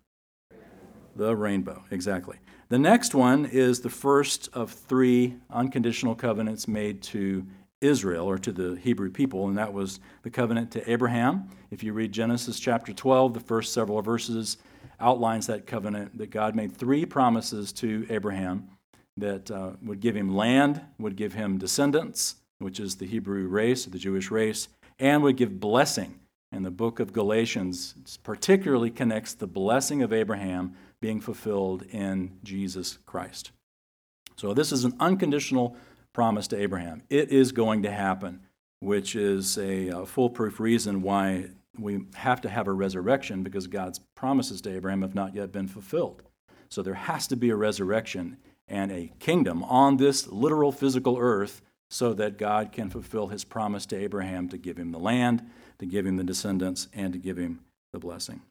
The 1.16 1.36
rainbow, 1.36 1.86
exactly. 1.90 2.38
The 2.68 2.78
next 2.78 3.16
one 3.16 3.46
is 3.46 3.80
the 3.80 3.90
first 3.90 4.50
of 4.54 4.72
three 4.72 5.38
unconditional 5.50 6.16
covenants 6.16 6.68
made 6.68 7.02
to 7.04 7.48
Israel 7.82 8.26
or 8.26 8.38
to 8.38 8.52
the 8.52 8.76
Hebrew 8.76 9.10
people, 9.10 9.48
and 9.48 9.58
that 9.58 9.74
was 9.74 10.00
the 10.24 10.30
covenant 10.30 10.72
to 10.72 10.92
Abraham. 10.92 11.50
If 11.72 11.84
you 11.84 11.94
read 11.94 12.12
Genesis 12.12 12.60
chapter 12.60 12.92
12, 12.94 13.34
the 13.34 13.40
first 13.40 13.74
several 13.74 14.02
verses 14.02 14.58
outlines 15.00 15.48
that 15.48 15.66
covenant 15.66 16.18
that 16.18 16.30
God 16.30 16.56
made 16.56 16.76
three 16.76 17.06
promises 17.06 17.72
to 17.74 18.06
Abraham 18.10 18.68
that 19.18 19.50
uh, 19.50 19.72
would 19.82 20.00
give 20.00 20.16
him 20.16 20.36
land, 20.36 20.82
would 20.98 21.16
give 21.16 21.34
him 21.34 21.58
descendants, 21.58 22.36
which 22.60 22.80
is 22.80 22.96
the 22.96 23.06
Hebrew 23.06 23.48
race, 23.48 23.86
the 23.86 23.98
Jewish 23.98 24.30
race, 24.32 24.68
and 24.98 25.24
would 25.24 25.38
give 25.38 25.60
blessing. 25.60 26.20
And 26.52 26.66
the 26.66 26.72
book 26.72 27.00
of 27.00 27.14
Galatians 27.14 28.18
particularly 28.24 28.90
connects 28.90 29.34
the 29.34 29.48
blessing 29.48 30.02
of 30.02 30.12
Abraham 30.12 30.76
being 31.00 31.22
fulfilled 31.22 31.84
in 31.92 32.38
Jesus 32.44 32.98
Christ. 33.06 33.52
So 34.36 34.54
this 34.54 34.72
is 34.72 34.84
an 34.84 34.96
unconditional 35.00 35.76
promise 36.20 36.50
to 36.50 36.58
Abraham. 36.58 37.02
It 37.10 37.30
is 37.30 37.54
going 37.54 37.84
to 37.84 37.92
happen, 37.92 38.42
which 38.82 39.16
is 39.16 39.58
a, 39.58 39.88
a 39.88 40.06
foolproof 40.06 40.60
reason 40.60 41.02
why 41.02 41.46
we 41.78 42.02
have 42.16 42.42
to 42.42 42.50
have 42.50 42.68
a 42.68 42.74
resurrection 42.74 43.42
because 43.42 43.68
God's 43.68 44.02
promises 44.16 44.60
to 44.64 44.76
Abraham 44.76 45.02
have 45.02 45.16
not 45.16 45.34
yet 45.34 45.54
been 45.54 45.70
fulfilled. 45.70 46.24
So 46.68 46.82
there 46.82 46.96
has 46.96 47.26
to 47.28 47.38
be 47.38 47.52
a 47.52 47.56
resurrection 47.56 48.36
and 48.68 48.92
a 48.92 49.14
kingdom 49.20 49.64
on 49.64 49.96
this 49.96 50.28
literal 50.28 50.74
physical 50.74 51.18
earth 51.18 51.62
so 51.90 52.12
that 52.16 52.38
God 52.38 52.74
can 52.74 52.90
fulfill 52.90 53.28
his 53.28 53.46
promise 53.46 53.86
to 53.86 53.96
Abraham 53.96 54.50
to 54.50 54.58
give 54.58 54.76
him 54.76 54.92
the 54.92 55.00
land, 55.00 55.50
to 55.78 55.86
give 55.86 56.06
him 56.06 56.18
the 56.18 56.26
descendants, 56.26 56.90
and 56.94 57.14
to 57.14 57.20
give 57.20 57.38
him 57.38 57.62
the 57.94 58.00
blessing. 58.00 58.42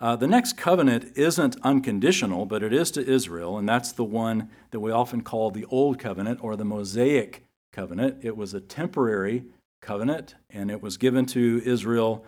Uh, 0.00 0.14
the 0.14 0.26
next 0.26 0.58
covenant 0.58 1.16
isn't 1.16 1.56
unconditional, 1.62 2.44
but 2.44 2.62
it 2.62 2.72
is 2.72 2.90
to 2.90 3.06
Israel, 3.06 3.56
and 3.56 3.68
that's 3.68 3.92
the 3.92 4.04
one 4.04 4.50
that 4.70 4.80
we 4.80 4.90
often 4.90 5.22
call 5.22 5.50
the 5.50 5.64
Old 5.66 5.98
Covenant 5.98 6.38
or 6.42 6.54
the 6.54 6.64
Mosaic 6.64 7.44
Covenant. 7.72 8.18
It 8.22 8.36
was 8.36 8.52
a 8.52 8.60
temporary 8.60 9.44
covenant, 9.80 10.34
and 10.50 10.70
it 10.70 10.82
was 10.82 10.96
given 10.98 11.24
to 11.26 11.62
Israel 11.64 12.24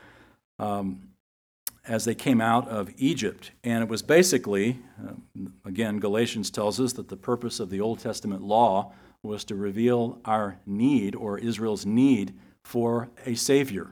um, 0.58 1.10
as 1.86 2.04
they 2.04 2.14
came 2.14 2.40
out 2.40 2.68
of 2.68 2.90
Egypt. 2.96 3.50
And 3.64 3.82
it 3.82 3.88
was 3.88 4.02
basically, 4.02 4.78
uh, 5.06 5.12
again, 5.64 5.98
Galatians 5.98 6.50
tells 6.50 6.80
us 6.80 6.94
that 6.94 7.08
the 7.08 7.16
purpose 7.16 7.60
of 7.60 7.70
the 7.70 7.80
Old 7.80 7.98
Testament 7.98 8.42
law 8.42 8.92
was 9.22 9.44
to 9.44 9.54
reveal 9.54 10.20
our 10.24 10.58
need 10.64 11.14
or 11.14 11.38
Israel's 11.38 11.84
need 11.84 12.34
for 12.64 13.08
a 13.26 13.34
Savior, 13.34 13.88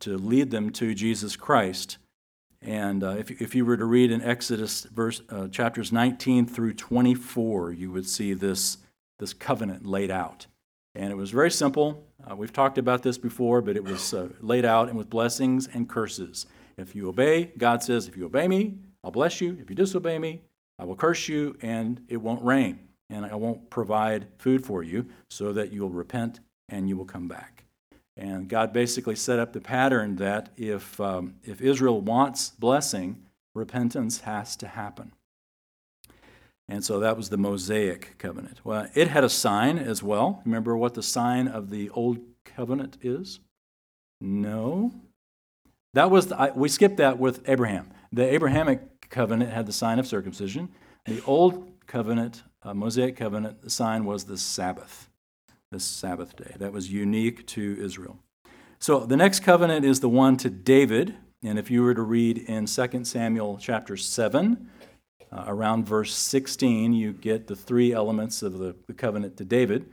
to 0.00 0.16
lead 0.16 0.50
them 0.50 0.70
to 0.70 0.94
Jesus 0.94 1.36
Christ. 1.36 1.98
And 2.62 3.02
uh, 3.02 3.16
if, 3.18 3.30
if 3.42 3.54
you 3.54 3.64
were 3.64 3.76
to 3.76 3.84
read 3.84 4.10
in 4.10 4.22
Exodus 4.22 4.84
verse, 4.84 5.20
uh, 5.28 5.48
chapters 5.48 5.92
19 5.92 6.46
through 6.46 6.74
24, 6.74 7.72
you 7.72 7.90
would 7.90 8.06
see 8.06 8.34
this, 8.34 8.78
this 9.18 9.34
covenant 9.34 9.84
laid 9.84 10.10
out. 10.10 10.46
And 10.94 11.10
it 11.10 11.16
was 11.16 11.30
very 11.30 11.50
simple. 11.50 12.06
Uh, 12.28 12.36
we've 12.36 12.52
talked 12.52 12.78
about 12.78 13.02
this 13.02 13.18
before, 13.18 13.62
but 13.62 13.76
it 13.76 13.84
was 13.84 14.14
uh, 14.14 14.28
laid 14.40 14.64
out 14.64 14.88
and 14.88 14.96
with 14.96 15.10
blessings 15.10 15.68
and 15.72 15.88
curses. 15.88 16.46
If 16.76 16.94
you 16.94 17.08
obey, 17.08 17.50
God 17.58 17.82
says, 17.82 18.06
if 18.06 18.16
you 18.16 18.26
obey 18.26 18.46
me, 18.46 18.76
I'll 19.02 19.10
bless 19.10 19.40
you. 19.40 19.58
If 19.60 19.68
you 19.68 19.76
disobey 19.76 20.18
me, 20.18 20.42
I 20.78 20.84
will 20.84 20.96
curse 20.96 21.28
you, 21.28 21.56
and 21.62 22.00
it 22.08 22.18
won't 22.18 22.44
rain 22.44 22.88
and 23.12 23.26
I 23.26 23.34
won't 23.34 23.70
provide 23.70 24.26
food 24.38 24.64
for 24.64 24.82
you 24.82 25.06
so 25.28 25.52
that 25.52 25.72
you 25.72 25.82
will 25.82 25.90
repent 25.90 26.40
and 26.68 26.88
you 26.88 26.96
will 26.96 27.04
come 27.04 27.28
back. 27.28 27.51
And 28.22 28.48
God 28.48 28.72
basically 28.72 29.16
set 29.16 29.40
up 29.40 29.52
the 29.52 29.60
pattern 29.60 30.14
that 30.16 30.50
if, 30.56 31.00
um, 31.00 31.34
if 31.42 31.60
Israel 31.60 32.00
wants 32.00 32.50
blessing, 32.50 33.20
repentance 33.52 34.20
has 34.20 34.54
to 34.56 34.68
happen. 34.68 35.10
And 36.68 36.84
so 36.84 37.00
that 37.00 37.16
was 37.16 37.30
the 37.30 37.36
Mosaic 37.36 38.16
covenant. 38.18 38.60
Well, 38.62 38.88
it 38.94 39.08
had 39.08 39.24
a 39.24 39.28
sign 39.28 39.76
as 39.76 40.04
well. 40.04 40.40
Remember 40.44 40.76
what 40.76 40.94
the 40.94 41.02
sign 41.02 41.48
of 41.48 41.70
the 41.70 41.90
old 41.90 42.20
covenant 42.44 42.96
is? 43.02 43.40
No. 44.20 44.92
That 45.92 46.08
was 46.08 46.28
the, 46.28 46.52
we 46.54 46.68
skipped 46.68 46.98
that 46.98 47.18
with 47.18 47.42
Abraham. 47.48 47.90
The 48.12 48.32
Abrahamic 48.32 49.10
covenant 49.10 49.50
had 49.50 49.66
the 49.66 49.72
sign 49.72 49.98
of 49.98 50.06
circumcision. 50.06 50.68
The 51.06 51.20
old 51.24 51.72
covenant 51.88 52.44
uh, 52.62 52.72
Mosaic 52.72 53.16
covenant, 53.16 53.62
the 53.62 53.70
sign 53.70 54.04
was 54.04 54.24
the 54.24 54.38
Sabbath, 54.38 55.08
the 55.72 55.80
Sabbath 55.80 56.36
day. 56.36 56.54
That 56.58 56.72
was 56.72 56.92
unique 56.92 57.46
to 57.48 57.76
Israel. 57.80 58.18
So 58.78 59.00
the 59.00 59.16
next 59.16 59.40
covenant 59.40 59.84
is 59.84 60.00
the 60.00 60.08
one 60.08 60.36
to 60.38 60.50
David. 60.50 61.16
And 61.42 61.58
if 61.58 61.70
you 61.70 61.82
were 61.82 61.94
to 61.94 62.02
read 62.02 62.38
in 62.38 62.66
2 62.66 63.04
Samuel 63.04 63.58
chapter 63.60 63.96
7, 63.96 64.68
uh, 65.32 65.44
around 65.46 65.86
verse 65.86 66.14
16, 66.14 66.92
you 66.92 67.12
get 67.12 67.46
the 67.46 67.56
three 67.56 67.92
elements 67.92 68.42
of 68.42 68.58
the, 68.58 68.76
the 68.86 68.92
covenant 68.92 69.36
to 69.38 69.44
David 69.44 69.90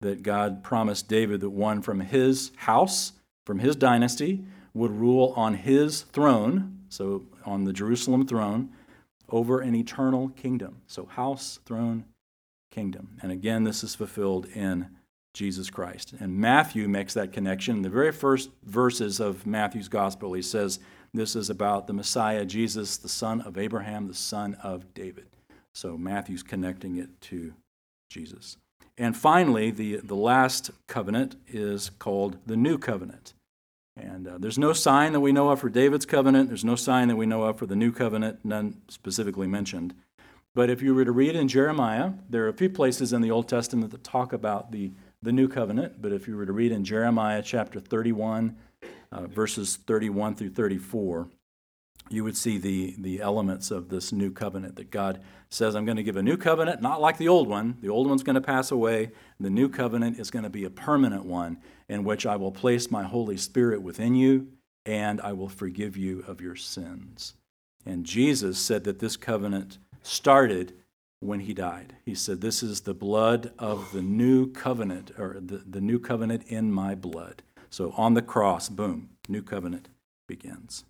that 0.00 0.22
God 0.22 0.64
promised 0.64 1.08
David 1.08 1.40
that 1.42 1.50
one 1.50 1.80
from 1.80 2.00
his 2.00 2.50
house, 2.56 3.12
from 3.46 3.60
his 3.60 3.76
dynasty, 3.76 4.44
would 4.74 4.90
rule 4.90 5.32
on 5.36 5.54
his 5.54 6.02
throne, 6.02 6.80
so 6.88 7.26
on 7.44 7.64
the 7.64 7.72
Jerusalem 7.72 8.26
throne, 8.26 8.70
over 9.28 9.60
an 9.60 9.74
eternal 9.76 10.30
kingdom. 10.30 10.80
So, 10.86 11.06
house, 11.06 11.60
throne, 11.64 12.04
kingdom. 12.70 13.18
And 13.22 13.30
again, 13.30 13.64
this 13.64 13.84
is 13.84 13.94
fulfilled 13.94 14.46
in 14.54 14.88
Jesus 15.34 15.70
Christ. 15.70 16.14
And 16.18 16.36
Matthew 16.36 16.88
makes 16.88 17.14
that 17.14 17.32
connection. 17.32 17.76
In 17.76 17.82
the 17.82 17.88
very 17.88 18.12
first 18.12 18.50
verses 18.64 19.20
of 19.20 19.46
Matthew's 19.46 19.88
gospel, 19.88 20.32
he 20.32 20.42
says 20.42 20.80
this 21.12 21.34
is 21.36 21.50
about 21.50 21.86
the 21.86 21.92
Messiah, 21.92 22.44
Jesus, 22.44 22.96
the 22.96 23.08
son 23.08 23.40
of 23.40 23.58
Abraham, 23.58 24.06
the 24.06 24.14
son 24.14 24.54
of 24.62 24.92
David. 24.94 25.26
So 25.74 25.96
Matthew's 25.96 26.42
connecting 26.42 26.96
it 26.96 27.20
to 27.22 27.54
Jesus. 28.08 28.56
And 28.98 29.16
finally, 29.16 29.70
the, 29.70 29.96
the 29.96 30.16
last 30.16 30.70
covenant 30.86 31.36
is 31.48 31.90
called 31.98 32.36
the 32.46 32.56
New 32.56 32.76
Covenant. 32.76 33.34
And 33.96 34.28
uh, 34.28 34.38
there's 34.38 34.58
no 34.58 34.72
sign 34.72 35.12
that 35.12 35.20
we 35.20 35.32
know 35.32 35.50
of 35.50 35.60
for 35.60 35.68
David's 35.68 36.06
covenant. 36.06 36.48
There's 36.48 36.64
no 36.64 36.76
sign 36.76 37.08
that 37.08 37.16
we 37.16 37.26
know 37.26 37.44
of 37.44 37.58
for 37.58 37.66
the 37.66 37.76
new 37.76 37.92
covenant, 37.92 38.40
none 38.44 38.80
specifically 38.88 39.46
mentioned. 39.46 39.94
But 40.54 40.70
if 40.70 40.82
you 40.82 40.94
were 40.94 41.04
to 41.04 41.12
read 41.12 41.36
in 41.36 41.48
Jeremiah, 41.48 42.12
there 42.28 42.44
are 42.44 42.48
a 42.48 42.54
few 42.54 42.70
places 42.70 43.12
in 43.12 43.20
the 43.20 43.30
Old 43.30 43.48
Testament 43.48 43.90
that 43.92 44.04
talk 44.04 44.32
about 44.32 44.72
the, 44.72 44.92
the 45.22 45.32
new 45.32 45.48
covenant. 45.48 46.00
But 46.00 46.12
if 46.12 46.26
you 46.26 46.36
were 46.36 46.46
to 46.46 46.52
read 46.52 46.72
in 46.72 46.84
Jeremiah 46.84 47.42
chapter 47.42 47.80
31, 47.80 48.56
uh, 49.12 49.26
verses 49.26 49.76
31 49.76 50.34
through 50.34 50.50
34, 50.50 51.28
you 52.08 52.24
would 52.24 52.36
see 52.36 52.58
the, 52.58 52.94
the 52.98 53.20
elements 53.20 53.70
of 53.70 53.88
this 53.88 54.12
new 54.12 54.30
covenant 54.32 54.76
that 54.76 54.90
God 54.90 55.20
says, 55.48 55.76
I'm 55.76 55.84
going 55.84 55.96
to 55.96 56.02
give 56.02 56.16
a 56.16 56.22
new 56.22 56.36
covenant, 56.36 56.82
not 56.82 57.00
like 57.00 57.18
the 57.18 57.28
old 57.28 57.48
one. 57.48 57.76
The 57.80 57.88
old 57.88 58.08
one's 58.08 58.22
going 58.22 58.34
to 58.34 58.40
pass 58.40 58.70
away. 58.70 59.12
The 59.38 59.50
new 59.50 59.68
covenant 59.68 60.18
is 60.18 60.30
going 60.30 60.42
to 60.42 60.50
be 60.50 60.64
a 60.64 60.70
permanent 60.70 61.24
one 61.24 61.58
in 61.88 62.02
which 62.02 62.26
I 62.26 62.36
will 62.36 62.52
place 62.52 62.90
my 62.90 63.04
Holy 63.04 63.36
Spirit 63.36 63.82
within 63.82 64.14
you 64.14 64.48
and 64.86 65.20
I 65.20 65.32
will 65.34 65.48
forgive 65.48 65.96
you 65.96 66.24
of 66.26 66.40
your 66.40 66.56
sins. 66.56 67.34
And 67.84 68.04
Jesus 68.04 68.58
said 68.58 68.84
that 68.84 68.98
this 68.98 69.16
covenant 69.16 69.78
started 70.02 70.74
when 71.20 71.40
he 71.40 71.54
died. 71.54 71.96
He 72.04 72.14
said, 72.14 72.40
This 72.40 72.62
is 72.62 72.82
the 72.82 72.94
blood 72.94 73.52
of 73.58 73.92
the 73.92 74.02
new 74.02 74.50
covenant, 74.50 75.12
or 75.18 75.36
the, 75.40 75.58
the 75.58 75.80
new 75.80 75.98
covenant 75.98 76.44
in 76.48 76.72
my 76.72 76.94
blood. 76.94 77.42
So 77.68 77.94
on 77.96 78.14
the 78.14 78.22
cross, 78.22 78.68
boom, 78.68 79.10
new 79.28 79.42
covenant 79.42 79.88
begins. 80.26 80.84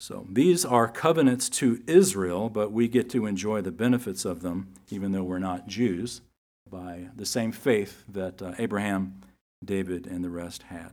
So 0.00 0.26
these 0.28 0.64
are 0.64 0.88
covenants 0.88 1.48
to 1.50 1.82
Israel, 1.86 2.50
but 2.50 2.72
we 2.72 2.88
get 2.88 3.08
to 3.10 3.26
enjoy 3.26 3.62
the 3.62 3.70
benefits 3.70 4.24
of 4.24 4.42
them, 4.42 4.74
even 4.90 5.12
though 5.12 5.22
we're 5.22 5.38
not 5.38 5.68
Jews, 5.68 6.20
by 6.68 7.08
the 7.14 7.24
same 7.24 7.52
faith 7.52 8.04
that 8.08 8.42
uh, 8.42 8.52
Abraham, 8.58 9.20
David, 9.64 10.06
and 10.06 10.24
the 10.24 10.30
rest 10.30 10.64
had. 10.64 10.90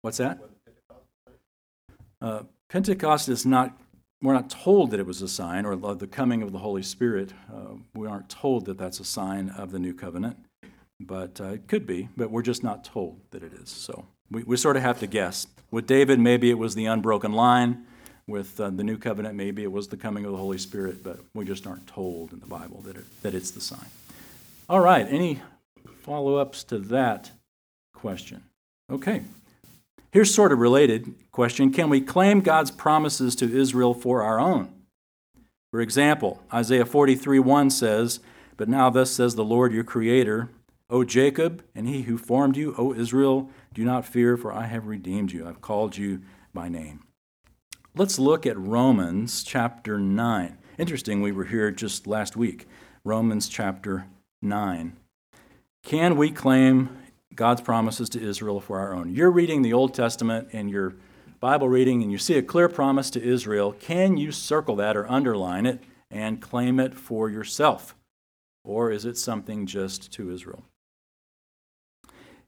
What's 0.00 0.16
that? 0.16 0.40
Uh, 2.22 2.44
Pentecost 2.68 3.28
is 3.28 3.44
not, 3.44 3.78
we're 4.22 4.34
not 4.34 4.50
told 4.50 4.90
that 4.90 5.00
it 5.00 5.06
was 5.06 5.22
a 5.22 5.28
sign, 5.28 5.64
or 5.64 5.76
the 5.76 6.06
coming 6.06 6.42
of 6.42 6.52
the 6.52 6.58
Holy 6.58 6.82
Spirit. 6.82 7.32
Uh, 7.52 7.76
we 7.94 8.06
aren't 8.06 8.28
told 8.28 8.66
that 8.66 8.78
that's 8.78 9.00
a 9.00 9.04
sign 9.04 9.50
of 9.50 9.72
the 9.72 9.78
new 9.78 9.94
covenant, 9.94 10.36
but 10.98 11.40
uh, 11.40 11.44
it 11.44 11.68
could 11.68 11.86
be, 11.86 12.08
but 12.16 12.30
we're 12.30 12.42
just 12.42 12.62
not 12.62 12.84
told 12.84 13.20
that 13.30 13.42
it 13.42 13.52
is. 13.54 13.70
So 13.70 14.06
we, 14.30 14.42
we 14.42 14.56
sort 14.56 14.76
of 14.76 14.82
have 14.82 15.00
to 15.00 15.06
guess. 15.06 15.46
With 15.70 15.86
David, 15.86 16.18
maybe 16.18 16.50
it 16.50 16.58
was 16.58 16.74
the 16.74 16.86
unbroken 16.86 17.32
line. 17.32 17.86
With 18.26 18.60
uh, 18.60 18.70
the 18.70 18.84
new 18.84 18.96
covenant, 18.96 19.34
maybe 19.34 19.64
it 19.64 19.72
was 19.72 19.88
the 19.88 19.96
coming 19.96 20.24
of 20.24 20.30
the 20.30 20.36
Holy 20.36 20.58
Spirit, 20.58 21.02
but 21.02 21.18
we 21.34 21.44
just 21.44 21.66
aren't 21.66 21.88
told 21.88 22.32
in 22.32 22.38
the 22.38 22.46
Bible 22.46 22.80
that, 22.82 22.96
it, 22.96 23.22
that 23.22 23.34
it's 23.34 23.50
the 23.50 23.60
sign. 23.60 23.86
All 24.68 24.78
right, 24.78 25.04
any 25.10 25.40
follow 26.02 26.36
ups 26.36 26.62
to 26.64 26.78
that 26.78 27.32
question? 27.92 28.44
Okay. 28.88 29.22
Here's 30.12 30.34
sort 30.34 30.50
of 30.50 30.58
related 30.58 31.14
question 31.30 31.72
Can 31.72 31.88
we 31.88 32.00
claim 32.00 32.40
God's 32.40 32.70
promises 32.70 33.36
to 33.36 33.56
Israel 33.56 33.94
for 33.94 34.22
our 34.22 34.40
own? 34.40 34.72
For 35.70 35.80
example, 35.80 36.42
Isaiah 36.52 36.84
43 36.84 37.38
1 37.38 37.70
says, 37.70 38.20
But 38.56 38.68
now 38.68 38.90
thus 38.90 39.10
says 39.10 39.36
the 39.36 39.44
Lord 39.44 39.72
your 39.72 39.84
Creator, 39.84 40.50
O 40.88 41.04
Jacob, 41.04 41.62
and 41.76 41.86
he 41.86 42.02
who 42.02 42.18
formed 42.18 42.56
you, 42.56 42.74
O 42.76 42.92
Israel, 42.92 43.50
do 43.72 43.84
not 43.84 44.04
fear, 44.04 44.36
for 44.36 44.52
I 44.52 44.66
have 44.66 44.88
redeemed 44.88 45.30
you. 45.30 45.46
I've 45.46 45.60
called 45.60 45.96
you 45.96 46.22
by 46.52 46.68
name. 46.68 47.04
Let's 47.94 48.18
look 48.18 48.46
at 48.46 48.58
Romans 48.58 49.44
chapter 49.44 49.98
9. 49.98 50.58
Interesting, 50.78 51.22
we 51.22 51.30
were 51.30 51.44
here 51.44 51.70
just 51.70 52.08
last 52.08 52.36
week. 52.36 52.66
Romans 53.04 53.48
chapter 53.48 54.06
9. 54.42 54.96
Can 55.84 56.16
we 56.16 56.30
claim 56.30 56.99
God's 57.40 57.62
promises 57.62 58.10
to 58.10 58.20
Israel 58.20 58.60
for 58.60 58.78
our 58.78 58.92
own? 58.92 59.14
You're 59.14 59.30
reading 59.30 59.62
the 59.62 59.72
Old 59.72 59.94
Testament 59.94 60.50
and 60.52 60.68
your 60.68 60.92
Bible 61.40 61.70
reading, 61.70 62.02
and 62.02 62.12
you 62.12 62.18
see 62.18 62.36
a 62.36 62.42
clear 62.42 62.68
promise 62.68 63.08
to 63.12 63.22
Israel. 63.22 63.72
Can 63.72 64.18
you 64.18 64.30
circle 64.30 64.76
that 64.76 64.94
or 64.94 65.10
underline 65.10 65.64
it 65.64 65.82
and 66.10 66.42
claim 66.42 66.78
it 66.78 66.94
for 66.94 67.30
yourself? 67.30 67.94
Or 68.62 68.90
is 68.90 69.06
it 69.06 69.16
something 69.16 69.64
just 69.64 70.12
to 70.12 70.30
Israel? 70.30 70.64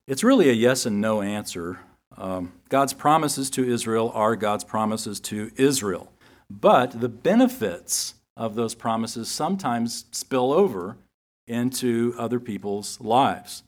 It's 0.06 0.22
really 0.22 0.50
a 0.50 0.52
yes 0.52 0.84
and 0.84 1.00
no 1.00 1.22
answer. 1.22 1.78
Um, 2.18 2.52
God's 2.68 2.92
promises 2.92 3.48
to 3.48 3.66
Israel 3.66 4.12
are 4.14 4.36
God's 4.36 4.64
promises 4.64 5.20
to 5.20 5.52
Israel. 5.56 6.12
But 6.50 7.00
the 7.00 7.08
benefits 7.08 8.16
of 8.36 8.56
those 8.56 8.74
promises 8.74 9.30
sometimes 9.30 10.04
spill 10.10 10.52
over 10.52 10.98
into 11.46 12.14
other 12.18 12.38
people's 12.38 13.00
lives. 13.00 13.62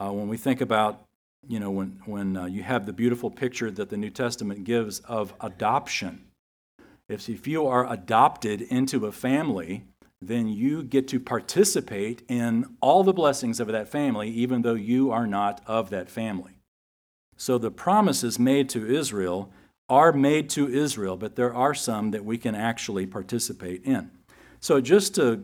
Uh, 0.00 0.10
when 0.12 0.28
we 0.28 0.36
think 0.36 0.60
about, 0.60 1.04
you 1.46 1.60
know, 1.60 1.70
when, 1.70 2.00
when 2.06 2.36
uh, 2.36 2.46
you 2.46 2.62
have 2.62 2.86
the 2.86 2.92
beautiful 2.92 3.30
picture 3.30 3.70
that 3.70 3.90
the 3.90 3.96
New 3.96 4.10
Testament 4.10 4.64
gives 4.64 5.00
of 5.00 5.34
adoption, 5.40 6.24
if, 7.08 7.28
if 7.28 7.46
you 7.46 7.66
are 7.66 7.90
adopted 7.92 8.62
into 8.62 9.06
a 9.06 9.12
family, 9.12 9.84
then 10.22 10.48
you 10.48 10.82
get 10.82 11.08
to 11.08 11.20
participate 11.20 12.22
in 12.28 12.76
all 12.80 13.04
the 13.04 13.12
blessings 13.12 13.60
of 13.60 13.68
that 13.68 13.88
family, 13.88 14.30
even 14.30 14.62
though 14.62 14.74
you 14.74 15.10
are 15.10 15.26
not 15.26 15.60
of 15.66 15.90
that 15.90 16.08
family. 16.08 16.52
So 17.36 17.58
the 17.58 17.70
promises 17.70 18.38
made 18.38 18.68
to 18.70 18.86
Israel 18.86 19.52
are 19.88 20.12
made 20.12 20.48
to 20.50 20.68
Israel, 20.68 21.16
but 21.16 21.36
there 21.36 21.54
are 21.54 21.74
some 21.74 22.12
that 22.12 22.24
we 22.24 22.38
can 22.38 22.54
actually 22.54 23.06
participate 23.06 23.82
in. 23.84 24.10
So 24.60 24.80
just 24.80 25.14
to, 25.16 25.42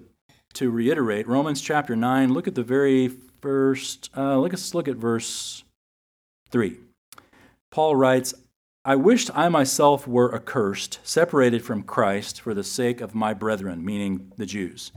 to 0.55 0.71
reiterate, 0.71 1.27
Romans 1.27 1.61
chapter 1.61 1.97
9, 1.97 2.33
look 2.33 2.47
at 2.47 2.55
the 2.55 2.63
very 2.63 3.11
first, 3.40 4.11
uh, 4.16 4.38
let's 4.38 4.75
look 4.75 4.88
at 4.88 4.97
verse 4.97 5.64
3. 6.50 6.78
Paul 7.71 7.97
writes, 7.97 8.35
I 8.85 8.95
wished 8.95 9.31
I 9.35 9.49
myself 9.49 10.07
were 10.07 10.33
accursed, 10.33 11.00
separated 11.02 11.64
from 11.64 11.83
Christ 11.83 12.40
for 12.40 12.55
the 12.55 12.62
sake 12.62 13.00
of 13.00 13.16
my 13.16 13.35
brethren, 13.35 13.85
meaning 13.85 14.31
the 14.37 14.47
Jews, 14.47 14.93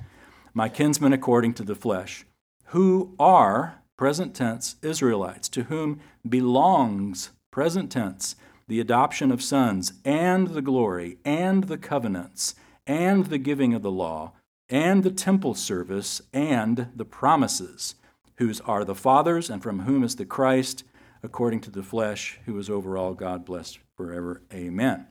my 0.54 0.70
kinsmen 0.70 1.12
according 1.12 1.56
to 1.56 1.64
the 1.64 1.74
flesh, 1.74 2.24
who 2.66 3.16
are, 3.20 3.82
present 3.98 4.36
tense, 4.36 4.76
Israelites, 4.84 5.50
to 5.50 5.64
whom 5.64 6.00
belongs, 6.28 7.32
present 7.52 7.92
tense, 7.92 8.36
the 8.68 8.80
adoption 8.80 9.32
of 9.32 9.42
sons, 9.42 9.94
and 10.06 10.50
the 10.50 10.62
glory, 10.62 11.18
and 11.26 11.64
the 11.64 11.78
covenants, 11.80 12.54
and 12.86 13.26
the 13.26 13.40
giving 13.40 13.74
of 13.74 13.82
the 13.82 13.90
law, 13.90 14.34
and 14.70 15.02
the 15.02 15.10
temple 15.10 15.56
service, 15.56 16.22
and 16.32 16.92
the 16.96 17.06
promises, 17.06 17.96
whose 18.40 18.60
are 18.62 18.84
the 18.84 18.96
fathers, 18.96 19.50
and 19.50 19.62
from 19.62 19.82
whom 19.82 20.04
is 20.04 20.16
the 20.16 20.26
Christ 20.26 20.84
according 21.22 21.60
to 21.62 21.72
the 21.72 21.84
flesh, 21.84 22.40
who 22.46 22.58
is 22.58 22.70
over 22.70 22.98
all 22.98 23.14
God 23.14 23.46
blessed 23.46 23.80
forever. 23.96 24.42
Amen. 24.54 25.08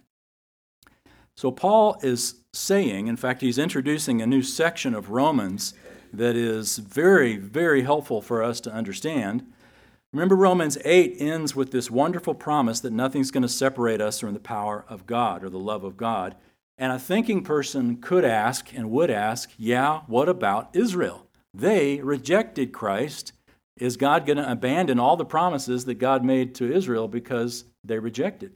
So, 1.37 1.53
Paul 1.53 1.99
is 2.03 2.43
saying, 2.53 3.07
in 3.07 3.17
fact, 3.17 3.43
he's 3.43 3.59
introducing 3.59 4.21
a 4.21 4.27
new 4.27 4.43
section 4.43 4.95
of 4.95 5.11
Romans 5.11 5.75
that 6.13 6.35
is 6.35 6.79
very, 6.79 7.37
very 7.37 7.83
helpful 7.83 8.21
for 8.21 8.43
us 8.43 8.61
to 8.63 8.73
understand. 8.73 9.47
Remember, 10.13 10.35
Romans 10.35 10.79
8 10.85 11.17
ends 11.19 11.55
with 11.55 11.71
this 11.71 11.91
wonderful 11.91 12.35
promise 12.35 12.81
that 12.81 12.93
nothing's 12.93 13.31
going 13.31 13.43
to 13.43 13.49
separate 13.49 14.01
us 14.01 14.19
from 14.19 14.33
the 14.33 14.41
power 14.41 14.85
of 14.89 15.07
God 15.07 15.45
or 15.45 15.51
the 15.51 15.59
love 15.59 15.85
of 15.85 15.97
God. 15.97 16.35
And 16.79 16.93
a 16.93 16.99
thinking 16.99 17.45
person 17.45 17.99
could 17.99 18.25
ask 18.25 18.75
and 18.75 18.91
would 18.91 19.11
ask, 19.11 19.53
yeah, 19.59 20.01
what 20.07 20.29
about 20.29 20.71
Israel? 20.75 21.28
They 21.55 22.01
rejected 22.01 22.73
Christ 22.73 23.33
is 23.81 23.97
God 23.97 24.27
going 24.27 24.39
to 24.39 24.51
abandon 24.51 24.99
all 24.99 25.17
the 25.17 25.25
promises 25.25 25.85
that 25.85 25.95
God 25.95 26.25
made 26.25 26.55
to 26.57 26.73
Israel 26.73 27.09
because 27.09 27.65
they 27.85 27.99
rejected? 27.99 28.53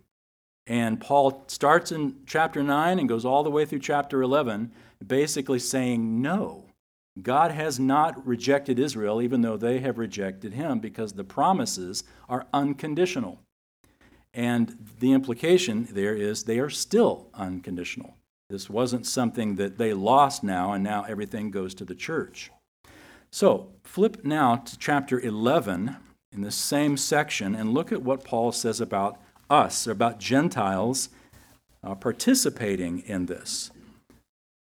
And 0.66 1.00
Paul 1.00 1.44
starts 1.48 1.92
in 1.92 2.16
chapter 2.26 2.62
9 2.62 2.98
and 2.98 3.09
goes 3.09 3.24
all 3.24 3.42
the 3.42 3.50
way 3.50 3.64
through 3.64 3.81
chapter 3.81 4.22
11, 4.22 4.72
basically 5.05 5.59
saying, 5.59 6.22
No, 6.22 6.66
God 7.20 7.50
has 7.50 7.78
not 7.78 8.24
rejected 8.26 8.78
Israel, 8.78 9.20
even 9.20 9.42
though 9.42 9.57
they 9.57 9.81
have 9.81 9.98
rejected 9.98 10.55
him, 10.55 10.78
because 10.78 11.12
the 11.12 11.24
promises 11.24 12.05
are 12.28 12.46
unconditional. 12.52 13.40
And 14.35 14.88
the 14.98 15.12
implication 15.12 15.88
there 15.90 16.14
is 16.14 16.44
they 16.44 16.59
are 16.59 16.70
still 16.70 17.28
unconditional. 17.35 18.16
This 18.48 18.70
wasn't 18.70 19.07
something 19.07 19.57
that 19.57 19.78
they 19.78 19.92
lost 19.92 20.42
now, 20.42 20.72
and 20.72 20.83
now 20.83 21.05
everything 21.05 21.50
goes 21.50 21.74
to 21.74 21.85
the 21.85 21.94
church. 21.94 22.50
So, 23.32 23.70
flip 23.82 24.24
now 24.24 24.56
to 24.56 24.78
chapter 24.78 25.18
11 25.18 25.96
in 26.32 26.42
the 26.42 26.50
same 26.50 26.98
section 26.98 27.54
and 27.54 27.72
look 27.72 27.90
at 27.90 28.02
what 28.02 28.24
Paul 28.24 28.52
says 28.52 28.78
about 28.78 29.18
us, 29.48 29.88
or 29.88 29.92
about 29.92 30.20
Gentiles 30.20 31.08
uh, 31.82 31.94
participating 31.94 33.00
in 33.00 33.26
this. 33.26 33.70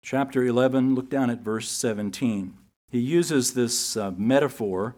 Chapter 0.03 0.43
11, 0.43 0.95
look 0.95 1.09
down 1.09 1.29
at 1.29 1.39
verse 1.39 1.69
17. 1.69 2.55
He 2.89 2.99
uses 2.99 3.53
this 3.53 3.95
uh, 3.95 4.11
metaphor, 4.17 4.95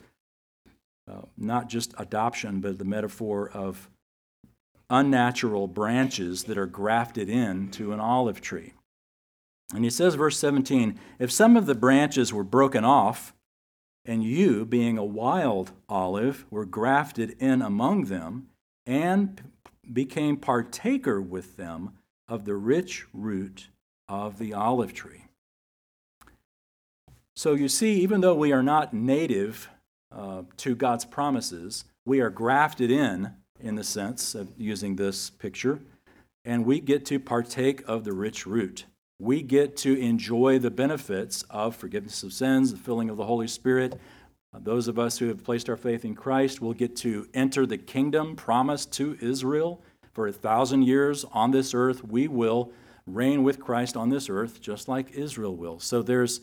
uh, 1.07 1.21
not 1.37 1.69
just 1.69 1.93
adoption, 1.99 2.61
but 2.61 2.79
the 2.79 2.85
metaphor 2.85 3.49
of 3.49 3.87
unnatural 4.89 5.67
branches 5.67 6.45
that 6.45 6.57
are 6.57 6.65
grafted 6.65 7.29
into 7.29 7.93
an 7.93 7.99
olive 7.99 8.41
tree. 8.41 8.73
And 9.75 9.83
he 9.83 9.91
says, 9.91 10.15
verse 10.15 10.39
17, 10.39 10.99
if 11.19 11.31
some 11.31 11.55
of 11.55 11.67
the 11.67 11.75
branches 11.75 12.33
were 12.33 12.43
broken 12.43 12.83
off, 12.83 13.33
and 14.09 14.23
you, 14.23 14.65
being 14.65 14.97
a 14.97 15.05
wild 15.05 15.71
olive, 15.87 16.43
were 16.49 16.65
grafted 16.65 17.35
in 17.39 17.61
among 17.61 18.05
them 18.05 18.47
and 18.87 19.51
became 19.93 20.35
partaker 20.35 21.21
with 21.21 21.57
them 21.57 21.91
of 22.27 22.43
the 22.43 22.55
rich 22.55 23.05
root 23.13 23.67
of 24.07 24.39
the 24.39 24.51
olive 24.51 24.95
tree. 24.95 25.25
So 27.35 27.53
you 27.53 27.69
see, 27.69 28.01
even 28.01 28.21
though 28.21 28.33
we 28.33 28.51
are 28.51 28.63
not 28.63 28.95
native 28.95 29.69
uh, 30.11 30.41
to 30.57 30.75
God's 30.75 31.05
promises, 31.05 31.85
we 32.03 32.19
are 32.19 32.31
grafted 32.31 32.89
in, 32.89 33.35
in 33.59 33.75
the 33.75 33.83
sense 33.83 34.33
of 34.33 34.49
using 34.57 34.95
this 34.95 35.29
picture, 35.29 35.81
and 36.43 36.65
we 36.65 36.79
get 36.79 37.05
to 37.05 37.19
partake 37.19 37.87
of 37.87 38.05
the 38.05 38.13
rich 38.13 38.47
root 38.47 38.85
we 39.19 39.41
get 39.41 39.75
to 39.77 39.99
enjoy 39.99 40.59
the 40.59 40.71
benefits 40.71 41.43
of 41.49 41.75
forgiveness 41.75 42.23
of 42.23 42.31
sins, 42.33 42.71
the 42.71 42.77
filling 42.77 43.09
of 43.09 43.17
the 43.17 43.25
Holy 43.25 43.47
Spirit. 43.47 43.99
Those 44.57 44.87
of 44.87 44.97
us 44.97 45.19
who 45.19 45.27
have 45.27 45.43
placed 45.43 45.69
our 45.69 45.77
faith 45.77 46.05
in 46.05 46.15
Christ 46.15 46.61
will 46.61 46.73
get 46.73 46.95
to 46.97 47.27
enter 47.33 47.65
the 47.65 47.77
kingdom 47.77 48.35
promised 48.35 48.91
to 48.93 49.17
Israel 49.21 49.81
for 50.13 50.27
a 50.27 50.33
thousand 50.33 50.83
years 50.83 51.25
on 51.31 51.51
this 51.51 51.73
earth. 51.73 52.03
We 52.03 52.27
will 52.27 52.71
reign 53.05 53.43
with 53.43 53.59
Christ 53.59 53.95
on 53.97 54.09
this 54.09 54.29
earth 54.29 54.61
just 54.61 54.87
like 54.87 55.11
Israel 55.11 55.55
will. 55.55 55.79
So 55.79 56.01
there's 56.01 56.41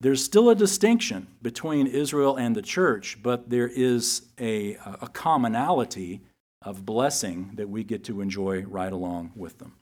there's 0.00 0.22
still 0.22 0.48
a 0.48 0.54
distinction 0.54 1.26
between 1.42 1.88
Israel 1.88 2.36
and 2.36 2.54
the 2.54 2.62
church, 2.62 3.18
but 3.20 3.50
there 3.50 3.66
is 3.66 4.22
a, 4.38 4.74
a 5.02 5.08
commonality 5.12 6.20
of 6.62 6.86
blessing 6.86 7.50
that 7.54 7.68
we 7.68 7.82
get 7.82 8.04
to 8.04 8.20
enjoy 8.20 8.62
right 8.62 8.92
along 8.92 9.32
with 9.34 9.58
them. 9.58 9.74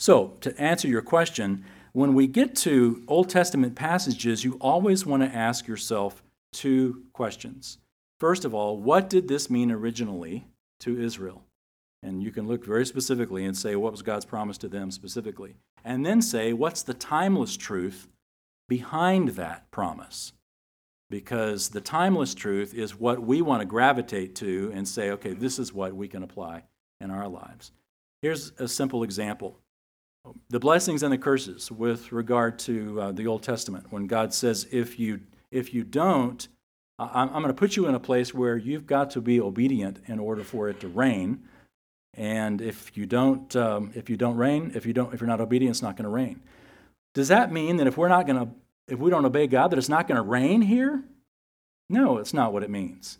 So, 0.00 0.28
to 0.40 0.58
answer 0.58 0.88
your 0.88 1.02
question, 1.02 1.62
when 1.92 2.14
we 2.14 2.26
get 2.26 2.56
to 2.56 3.02
Old 3.06 3.28
Testament 3.28 3.74
passages, 3.74 4.42
you 4.42 4.56
always 4.58 5.04
want 5.04 5.22
to 5.22 5.28
ask 5.28 5.68
yourself 5.68 6.22
two 6.54 7.04
questions. 7.12 7.76
First 8.18 8.46
of 8.46 8.54
all, 8.54 8.78
what 8.78 9.10
did 9.10 9.28
this 9.28 9.50
mean 9.50 9.70
originally 9.70 10.46
to 10.80 10.98
Israel? 10.98 11.44
And 12.02 12.22
you 12.22 12.32
can 12.32 12.48
look 12.48 12.64
very 12.64 12.86
specifically 12.86 13.44
and 13.44 13.54
say, 13.54 13.76
what 13.76 13.92
was 13.92 14.00
God's 14.00 14.24
promise 14.24 14.56
to 14.58 14.68
them 14.68 14.90
specifically? 14.90 15.56
And 15.84 16.06
then 16.06 16.22
say, 16.22 16.54
what's 16.54 16.82
the 16.82 16.94
timeless 16.94 17.58
truth 17.58 18.08
behind 18.70 19.30
that 19.30 19.70
promise? 19.70 20.32
Because 21.10 21.68
the 21.68 21.82
timeless 21.82 22.34
truth 22.34 22.72
is 22.72 22.98
what 22.98 23.20
we 23.20 23.42
want 23.42 23.60
to 23.60 23.66
gravitate 23.66 24.34
to 24.36 24.72
and 24.74 24.88
say, 24.88 25.10
okay, 25.10 25.34
this 25.34 25.58
is 25.58 25.74
what 25.74 25.94
we 25.94 26.08
can 26.08 26.22
apply 26.22 26.62
in 27.02 27.10
our 27.10 27.28
lives. 27.28 27.72
Here's 28.22 28.52
a 28.58 28.66
simple 28.66 29.02
example 29.02 29.58
the 30.48 30.60
blessings 30.60 31.02
and 31.02 31.12
the 31.12 31.18
curses 31.18 31.70
with 31.70 32.12
regard 32.12 32.58
to 32.60 33.00
uh, 33.00 33.12
the 33.12 33.26
Old 33.26 33.42
Testament, 33.42 33.86
when 33.90 34.06
God 34.06 34.34
says, 34.34 34.66
if 34.70 34.98
you, 34.98 35.20
if 35.50 35.72
you 35.72 35.84
don't, 35.84 36.46
I'm, 36.98 37.28
I'm 37.28 37.42
going 37.42 37.46
to 37.46 37.54
put 37.54 37.76
you 37.76 37.86
in 37.86 37.94
a 37.94 38.00
place 38.00 38.34
where 38.34 38.56
you've 38.56 38.86
got 38.86 39.10
to 39.12 39.20
be 39.20 39.40
obedient 39.40 40.00
in 40.06 40.18
order 40.18 40.44
for 40.44 40.68
it 40.68 40.80
to 40.80 40.88
rain. 40.88 41.42
And 42.14 42.60
if 42.60 42.96
you 42.96 43.06
don't, 43.06 43.54
um, 43.56 43.92
if 43.94 44.10
you 44.10 44.16
don't 44.16 44.36
rain, 44.36 44.72
if 44.74 44.84
you 44.84 44.92
don't, 44.92 45.14
if 45.14 45.20
you're 45.20 45.28
not 45.28 45.40
obedient, 45.40 45.74
it's 45.74 45.82
not 45.82 45.96
going 45.96 46.04
to 46.04 46.10
rain. 46.10 46.40
Does 47.14 47.28
that 47.28 47.50
mean 47.52 47.78
that 47.78 47.86
if 47.86 47.96
we're 47.96 48.08
not 48.08 48.26
going 48.26 48.38
to, 48.38 48.52
if 48.88 48.98
we 48.98 49.10
don't 49.10 49.24
obey 49.24 49.46
God, 49.46 49.68
that 49.68 49.78
it's 49.78 49.88
not 49.88 50.06
going 50.06 50.16
to 50.16 50.22
rain 50.22 50.62
here? 50.62 51.02
No, 51.88 52.18
it's 52.18 52.34
not 52.34 52.52
what 52.52 52.62
it 52.62 52.70
means. 52.70 53.18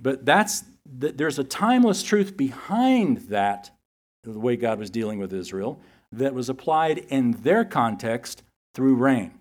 But 0.00 0.24
that's 0.24 0.64
there's 0.86 1.38
a 1.38 1.44
timeless 1.44 2.02
truth 2.02 2.36
behind 2.36 3.18
that, 3.28 3.70
the 4.22 4.38
way 4.38 4.56
God 4.56 4.78
was 4.78 4.90
dealing 4.90 5.18
with 5.18 5.32
Israel, 5.32 5.80
that 6.18 6.34
was 6.34 6.48
applied 6.48 6.98
in 6.98 7.32
their 7.42 7.64
context 7.64 8.42
through 8.74 8.96
rain. 8.96 9.32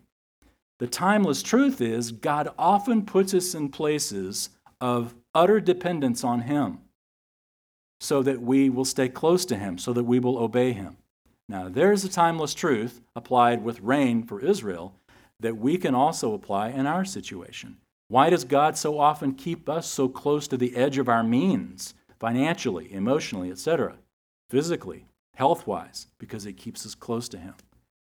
The 0.79 0.87
timeless 0.87 1.41
truth 1.41 1.81
is 1.81 2.11
God 2.11 2.49
often 2.57 3.05
puts 3.05 3.33
us 3.33 3.53
in 3.53 3.69
places 3.69 4.49
of 4.81 5.15
utter 5.33 5.59
dependence 5.59 6.23
on 6.23 6.41
Him 6.41 6.79
so 7.99 8.21
that 8.21 8.41
we 8.41 8.69
will 8.69 8.85
stay 8.85 9.07
close 9.07 9.45
to 9.45 9.55
Him, 9.55 9.77
so 9.77 9.93
that 9.93 10.03
we 10.03 10.19
will 10.19 10.37
obey 10.37 10.73
Him. 10.73 10.97
Now, 11.47 11.69
there's 11.69 12.03
a 12.03 12.09
timeless 12.09 12.53
truth 12.53 13.01
applied 13.15 13.63
with 13.63 13.79
rain 13.79 14.23
for 14.23 14.41
Israel 14.41 14.93
that 15.39 15.57
we 15.57 15.77
can 15.77 15.95
also 15.95 16.33
apply 16.33 16.69
in 16.69 16.85
our 16.85 17.05
situation. 17.05 17.77
Why 18.07 18.29
does 18.29 18.43
God 18.43 18.77
so 18.77 18.99
often 18.99 19.33
keep 19.33 19.69
us 19.69 19.87
so 19.87 20.07
close 20.07 20.47
to 20.49 20.57
the 20.57 20.75
edge 20.75 20.97
of 20.97 21.09
our 21.09 21.23
means, 21.23 21.93
financially, 22.19 22.91
emotionally, 22.93 23.51
etc., 23.51 23.95
physically, 24.49 25.05
health 25.35 25.67
wise? 25.67 26.07
Because 26.19 26.45
it 26.45 26.53
keeps 26.53 26.85
us 26.85 26.95
close 26.95 27.29
to 27.29 27.37
Him. 27.37 27.55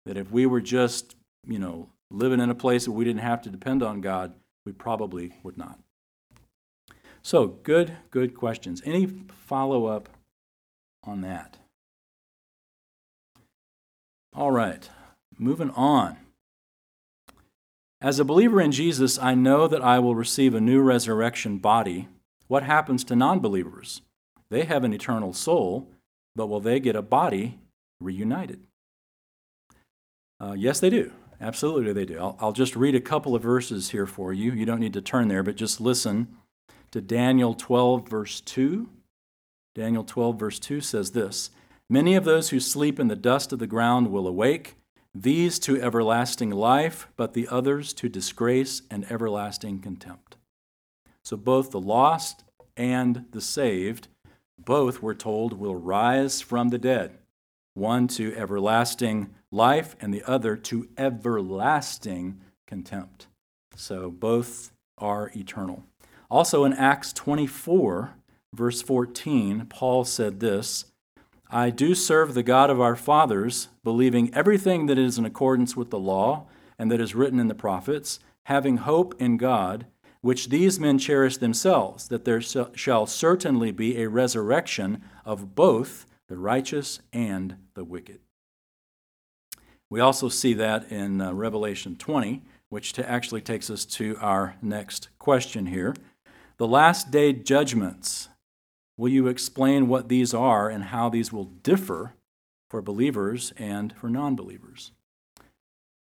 That 0.05 0.17
if 0.17 0.31
we 0.31 0.45
were 0.45 0.61
just, 0.61 1.15
you 1.47 1.59
know, 1.59 1.89
living 2.11 2.39
in 2.39 2.49
a 2.49 2.55
place 2.55 2.87
where 2.87 2.97
we 2.97 3.05
didn't 3.05 3.21
have 3.21 3.41
to 3.43 3.49
depend 3.49 3.83
on 3.83 4.01
God, 4.01 4.33
we 4.65 4.71
probably 4.71 5.33
would 5.43 5.57
not. 5.57 5.79
So, 7.21 7.47
good, 7.47 7.97
good 8.11 8.35
questions. 8.35 8.81
Any 8.85 9.07
follow 9.07 9.87
up 9.87 10.09
on 11.03 11.21
that? 11.21 11.57
All 14.35 14.51
right, 14.51 14.87
moving 15.39 15.71
on. 15.71 16.17
As 18.01 18.19
a 18.19 18.25
believer 18.25 18.61
in 18.61 18.71
Jesus, 18.71 19.17
I 19.17 19.33
know 19.33 19.67
that 19.67 19.81
I 19.81 19.97
will 19.97 20.13
receive 20.13 20.53
a 20.53 20.61
new 20.61 20.81
resurrection 20.81 21.57
body. 21.57 22.09
What 22.47 22.63
happens 22.63 23.03
to 23.05 23.15
non 23.15 23.39
believers? 23.39 24.01
They 24.49 24.65
have 24.65 24.83
an 24.83 24.93
eternal 24.93 25.33
soul, 25.33 25.87
but 26.35 26.47
will 26.47 26.59
they 26.59 26.79
get 26.79 26.95
a 26.95 27.01
body 27.01 27.59
reunited? 27.99 28.61
Uh, 30.39 30.55
yes, 30.57 30.79
they 30.79 30.89
do. 30.89 31.11
Absolutely, 31.39 31.93
they 31.93 32.05
do. 32.05 32.17
I'll, 32.17 32.37
I'll 32.39 32.53
just 32.53 32.75
read 32.75 32.95
a 32.95 33.01
couple 33.01 33.35
of 33.35 33.41
verses 33.41 33.91
here 33.91 34.05
for 34.05 34.33
you. 34.33 34.51
You 34.51 34.65
don't 34.65 34.79
need 34.79 34.93
to 34.93 35.01
turn 35.01 35.27
there, 35.27 35.43
but 35.43 35.55
just 35.55 35.81
listen 35.81 36.27
to 36.91 37.01
Daniel 37.01 37.53
12, 37.53 38.07
verse 38.07 38.41
2. 38.41 38.89
Daniel 39.73 40.03
12, 40.03 40.39
verse 40.39 40.59
2 40.59 40.81
says 40.81 41.11
this 41.11 41.51
Many 41.89 42.15
of 42.15 42.23
those 42.23 42.49
who 42.49 42.59
sleep 42.59 42.99
in 42.99 43.07
the 43.07 43.15
dust 43.15 43.51
of 43.53 43.59
the 43.59 43.67
ground 43.67 44.11
will 44.11 44.27
awake 44.27 44.75
these 45.13 45.59
to 45.59 45.81
everlasting 45.81 46.49
life, 46.49 47.07
but 47.15 47.33
the 47.33 47.47
others 47.47 47.93
to 47.93 48.09
disgrace 48.09 48.81
and 48.91 49.09
everlasting 49.09 49.79
contempt. 49.79 50.35
So 51.23 51.37
both 51.37 51.71
the 51.71 51.79
lost 51.79 52.43
and 52.75 53.25
the 53.31 53.41
saved, 53.41 54.09
both 54.57 55.01
we're 55.01 55.13
told 55.13 55.53
will 55.53 55.75
rise 55.75 56.41
from 56.41 56.69
the 56.69 56.77
dead, 56.77 57.17
one 57.73 58.07
to 58.09 58.35
everlasting 58.35 59.33
life 59.51 59.95
and 60.01 60.13
the 60.13 60.23
other 60.23 60.55
to 60.55 60.87
everlasting 60.97 62.39
contempt. 62.67 63.27
So 63.75 64.09
both 64.09 64.71
are 64.97 65.31
eternal. 65.35 65.83
Also 66.29 66.63
in 66.65 66.73
Acts 66.73 67.13
24, 67.13 68.15
verse 68.53 68.81
14, 68.81 69.65
Paul 69.67 70.03
said 70.05 70.39
this 70.39 70.85
I 71.49 71.69
do 71.69 71.93
serve 71.93 72.33
the 72.33 72.43
God 72.43 72.69
of 72.69 72.81
our 72.81 72.95
fathers, 72.95 73.69
believing 73.83 74.33
everything 74.33 74.87
that 74.87 74.97
is 74.97 75.17
in 75.17 75.25
accordance 75.25 75.75
with 75.75 75.91
the 75.91 75.99
law 75.99 76.47
and 76.79 76.91
that 76.91 76.99
is 76.99 77.15
written 77.15 77.39
in 77.39 77.47
the 77.47 77.55
prophets, 77.55 78.19
having 78.45 78.77
hope 78.77 79.13
in 79.19 79.37
God, 79.37 79.85
which 80.25 80.49
these 80.49 80.79
men 80.79 80.97
cherish 80.97 81.37
themselves, 81.37 82.07
that 82.07 82.25
there 82.25 82.41
shall 82.41 83.05
certainly 83.05 83.69
be 83.69 84.01
a 84.01 84.09
resurrection 84.09 85.03
of 85.23 85.53
both 85.53 86.07
the 86.27 86.35
righteous 86.35 86.99
and 87.13 87.55
the 87.75 87.83
wicked. 87.83 88.19
We 89.87 89.99
also 89.99 90.27
see 90.29 90.55
that 90.55 90.91
in 90.91 91.21
uh, 91.21 91.31
Revelation 91.31 91.95
20, 91.95 92.41
which 92.69 92.97
actually 92.97 93.41
takes 93.41 93.69
us 93.69 93.85
to 93.85 94.17
our 94.19 94.55
next 94.63 95.09
question 95.19 95.67
here. 95.67 95.93
The 96.57 96.65
last 96.65 97.11
day 97.11 97.31
judgments 97.31 98.29
Will 98.97 99.09
you 99.09 99.27
explain 99.27 99.87
what 99.87 100.09
these 100.09 100.33
are 100.33 100.69
and 100.69 100.85
how 100.85 101.07
these 101.09 101.31
will 101.31 101.45
differ 101.61 102.15
for 102.71 102.81
believers 102.81 103.53
and 103.57 103.93
for 103.95 104.09
non 104.09 104.35
believers? 104.35 104.91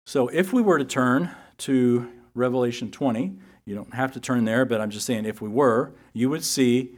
So, 0.05 0.29
if 0.29 0.53
we 0.53 0.61
were 0.61 0.77
to 0.77 0.85
turn 0.85 1.31
to 1.57 2.09
Revelation 2.35 2.89
20, 2.89 3.39
you 3.67 3.75
don't 3.75 3.93
have 3.93 4.13
to 4.13 4.21
turn 4.21 4.45
there, 4.45 4.63
but 4.63 4.79
I'm 4.79 4.89
just 4.89 5.05
saying 5.05 5.25
if 5.25 5.41
we 5.41 5.49
were, 5.49 5.91
you 6.13 6.29
would 6.29 6.45
see 6.45 6.95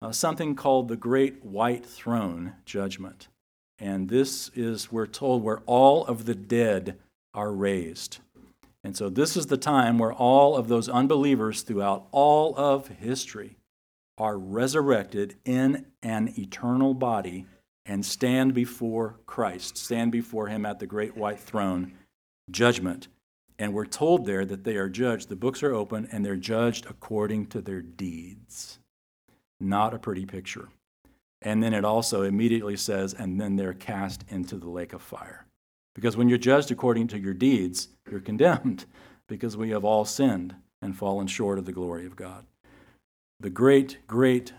uh, 0.00 0.12
something 0.12 0.54
called 0.54 0.86
the 0.86 0.96
Great 0.96 1.44
White 1.44 1.84
Throne 1.84 2.52
Judgment. 2.64 3.26
And 3.80 4.08
this 4.08 4.48
is, 4.54 4.92
we're 4.92 5.08
told, 5.08 5.42
where 5.42 5.62
all 5.66 6.06
of 6.06 6.24
the 6.24 6.36
dead 6.36 6.98
are 7.34 7.52
raised. 7.52 8.18
And 8.84 8.96
so, 8.96 9.08
this 9.08 9.36
is 9.36 9.46
the 9.46 9.56
time 9.56 9.98
where 9.98 10.12
all 10.12 10.56
of 10.56 10.68
those 10.68 10.88
unbelievers 10.88 11.62
throughout 11.62 12.06
all 12.12 12.56
of 12.56 12.86
history 12.86 13.56
are 14.16 14.38
resurrected 14.38 15.34
in 15.44 15.86
an 16.02 16.32
eternal 16.38 16.94
body 16.94 17.46
and 17.86 18.06
stand 18.06 18.54
before 18.54 19.16
Christ, 19.26 19.76
stand 19.76 20.12
before 20.12 20.46
Him 20.46 20.64
at 20.64 20.78
the 20.78 20.86
great 20.86 21.16
white 21.16 21.40
throne, 21.40 21.94
judgment. 22.50 23.08
And 23.58 23.72
we're 23.72 23.86
told 23.86 24.26
there 24.26 24.44
that 24.44 24.64
they 24.64 24.76
are 24.76 24.88
judged. 24.88 25.28
The 25.28 25.36
books 25.36 25.62
are 25.62 25.72
open 25.72 26.08
and 26.10 26.24
they're 26.24 26.36
judged 26.36 26.86
according 26.86 27.46
to 27.46 27.60
their 27.60 27.82
deeds. 27.82 28.78
Not 29.60 29.94
a 29.94 29.98
pretty 29.98 30.26
picture. 30.26 30.68
And 31.42 31.62
then 31.62 31.74
it 31.74 31.84
also 31.84 32.22
immediately 32.22 32.76
says, 32.76 33.14
and 33.14 33.40
then 33.40 33.56
they're 33.56 33.74
cast 33.74 34.24
into 34.28 34.56
the 34.56 34.68
lake 34.68 34.92
of 34.92 35.02
fire. 35.02 35.46
Because 35.94 36.16
when 36.16 36.28
you're 36.28 36.38
judged 36.38 36.70
according 36.70 37.08
to 37.08 37.18
your 37.18 37.34
deeds, 37.34 37.88
you're 38.10 38.20
condemned 38.32 38.86
because 39.28 39.56
we 39.56 39.70
have 39.70 39.84
all 39.84 40.04
sinned 40.04 40.54
and 40.82 40.96
fallen 40.96 41.26
short 41.26 41.58
of 41.58 41.66
the 41.66 41.72
glory 41.72 42.06
of 42.06 42.16
God. 42.16 42.44
The 43.40 43.50
great, 43.50 43.98
great 44.06 44.52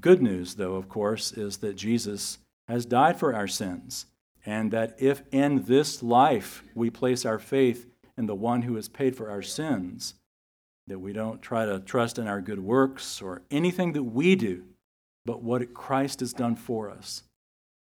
good 0.00 0.22
news, 0.22 0.54
though, 0.54 0.74
of 0.74 0.88
course, 0.88 1.32
is 1.32 1.58
that 1.58 1.76
Jesus 1.76 2.38
has 2.68 2.84
died 2.84 3.18
for 3.18 3.34
our 3.34 3.48
sins, 3.48 4.06
and 4.44 4.70
that 4.70 4.96
if 4.98 5.22
in 5.32 5.64
this 5.64 6.02
life 6.02 6.62
we 6.74 6.90
place 6.90 7.24
our 7.24 7.38
faith 7.38 7.86
in 8.18 8.26
the 8.26 8.34
one 8.34 8.62
who 8.62 8.74
has 8.74 8.88
paid 8.88 9.16
for 9.16 9.30
our 9.30 9.42
sins, 9.42 10.14
that 10.88 10.98
we 10.98 11.12
don't 11.12 11.40
try 11.40 11.64
to 11.64 11.78
trust 11.78 12.18
in 12.18 12.26
our 12.26 12.40
good 12.40 12.58
works 12.58 13.22
or 13.22 13.42
anything 13.50 13.92
that 13.92 14.02
we 14.02 14.34
do, 14.34 14.64
but 15.24 15.42
what 15.42 15.72
Christ 15.72 16.20
has 16.20 16.32
done 16.32 16.56
for 16.56 16.90
us, 16.90 17.22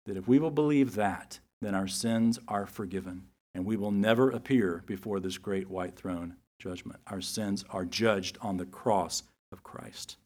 that 0.06 0.15
if 0.15 0.28
we 0.28 0.39
will 0.39 0.52
believe 0.52 0.95
that, 0.95 1.39
then 1.62 1.73
our 1.73 1.88
sins 1.88 2.38
are 2.47 2.67
forgiven, 2.67 3.23
and 3.56 3.65
we 3.65 3.78
will 3.78 3.91
never 3.91 4.30
appear 4.30 4.84
before 4.86 5.19
this 5.19 5.38
great 5.38 5.69
white 5.69 5.95
throne 5.95 6.36
judgment. 6.60 7.00
Our 7.08 7.21
sins 7.21 7.65
are 7.71 7.86
judged 7.86 8.38
on 8.41 8.58
the 8.58 8.65
cross 8.65 9.23
of 9.52 9.63
Christ. 9.63 10.17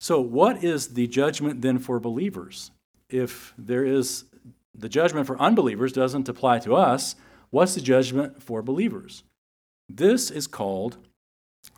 So, 0.00 0.20
what 0.20 0.64
is 0.64 0.94
the 0.94 1.06
judgment 1.06 1.62
then 1.62 1.78
for 1.78 2.00
believers? 2.00 2.70
If 3.08 3.54
there 3.58 3.84
is 3.84 4.24
the 4.74 4.88
judgment 4.88 5.26
for 5.26 5.40
unbelievers 5.40 5.92
doesn't 5.92 6.28
apply 6.28 6.60
to 6.60 6.74
us, 6.74 7.16
what's 7.50 7.74
the 7.74 7.80
judgment 7.80 8.42
for 8.42 8.62
believers? 8.62 9.24
This 9.88 10.30
is 10.30 10.46
called 10.46 10.98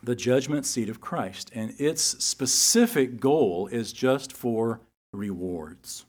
the 0.03 0.15
judgment 0.15 0.65
seat 0.65 0.89
of 0.89 1.01
Christ, 1.01 1.51
and 1.53 1.73
its 1.79 2.01
specific 2.01 3.19
goal 3.19 3.67
is 3.67 3.93
just 3.93 4.33
for 4.33 4.81
rewards. 5.13 6.05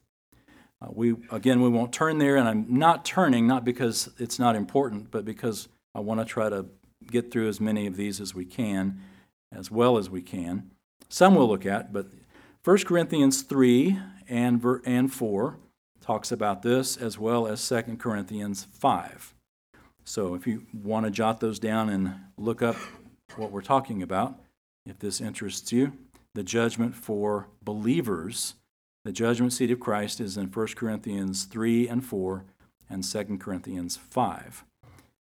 Uh, 0.81 0.89
we 0.91 1.15
again, 1.31 1.61
we 1.63 1.69
won't 1.69 1.93
turn 1.93 2.19
there, 2.19 2.37
and 2.37 2.49
I'm 2.49 2.67
not 2.69 3.05
turning 3.05 3.47
not 3.47 3.65
because 3.65 4.11
it's 4.19 4.39
not 4.39 4.57
important, 4.57 5.11
but 5.11 5.25
because 5.25 5.69
I 5.95 6.01
want 6.01 6.21
to 6.21 6.25
try 6.25 6.49
to 6.49 6.67
get 7.11 7.31
through 7.31 7.49
as 7.49 7.61
many 7.61 7.87
of 7.87 7.97
these 7.97 8.21
as 8.21 8.35
we 8.35 8.45
can 8.45 9.01
as 9.55 9.71
well 9.71 9.99
as 9.99 10.11
we 10.11 10.23
can. 10.23 10.71
Some 11.09 11.35
we'll 11.35 11.49
look 11.49 11.67
at, 11.67 11.93
but 11.93 12.07
1 12.65 12.79
Corinthians 12.85 13.43
3 13.43 13.99
and, 14.29 14.65
and 14.85 15.13
4 15.13 15.59
talks 16.01 16.33
about 16.33 16.63
this, 16.63 16.97
as 16.97 17.19
well 17.19 17.47
as 17.47 17.67
2 17.69 17.97
Corinthians 17.99 18.67
5. 18.73 19.35
So 20.05 20.35
if 20.35 20.47
you 20.47 20.67
want 20.73 21.07
to 21.07 21.11
jot 21.11 21.41
those 21.41 21.59
down 21.59 21.89
and 21.89 22.15
look 22.37 22.63
up 22.63 22.77
what 23.37 23.51
we're 23.51 23.63
talking 23.63 24.03
about, 24.03 24.39
if 24.85 24.99
this 24.99 25.21
interests 25.21 25.73
you, 25.73 25.93
the 26.35 26.43
judgment 26.43 26.95
for 26.95 27.49
believers, 27.63 28.55
the 29.05 29.13
judgment 29.13 29.53
seat 29.53 29.71
of 29.71 29.81
Christ 29.81 30.21
is 30.21 30.37
in 30.37 30.47
1 30.47 30.67
Corinthians 30.77 31.45
3 31.45 31.89
and 31.89 32.05
4, 32.05 32.45
and 32.91 33.05
2 33.05 33.39
Corinthians 33.39 33.97
5. 33.97 34.65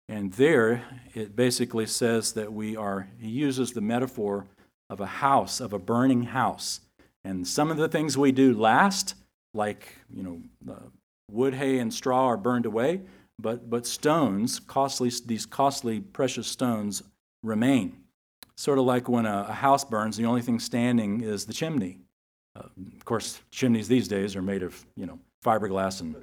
And 0.08 0.32
there 0.34 0.84
it 1.14 1.34
basically 1.34 1.86
says 1.86 2.32
that 2.34 2.52
we 2.52 2.76
are, 2.76 3.08
he 3.18 3.28
uses 3.28 3.72
the 3.72 3.80
metaphor 3.80 4.46
of 4.90 5.00
a 5.00 5.06
house, 5.06 5.60
of 5.60 5.72
a 5.72 5.78
burning 5.78 6.24
house. 6.24 6.80
And 7.24 7.48
some 7.48 7.70
of 7.70 7.78
the 7.78 7.88
things 7.88 8.18
we 8.18 8.32
do 8.32 8.52
last, 8.52 9.14
like, 9.54 9.98
you 10.10 10.22
know, 10.22 10.76
wood, 11.30 11.54
hay, 11.54 11.78
and 11.78 11.92
straw 11.92 12.26
are 12.26 12.36
burned 12.36 12.66
away, 12.66 13.00
but, 13.38 13.68
but 13.68 13.86
stones, 13.86 14.60
costly, 14.60 15.10
these 15.26 15.46
costly, 15.46 16.00
precious 16.00 16.46
stones, 16.46 17.02
remain. 17.42 17.98
Sort 18.56 18.78
of 18.78 18.84
like 18.84 19.08
when 19.08 19.26
a, 19.26 19.46
a 19.48 19.52
house 19.52 19.84
burns, 19.84 20.16
the 20.16 20.24
only 20.24 20.42
thing 20.42 20.60
standing 20.60 21.20
is 21.20 21.44
the 21.44 21.52
chimney. 21.52 21.98
Uh, 22.56 22.68
of 22.96 23.04
course, 23.04 23.40
chimneys 23.50 23.88
these 23.88 24.06
days 24.06 24.36
are 24.36 24.42
made 24.42 24.62
of, 24.62 24.84
you 24.96 25.06
know, 25.06 25.18
fiberglass 25.44 26.00
and 26.00 26.14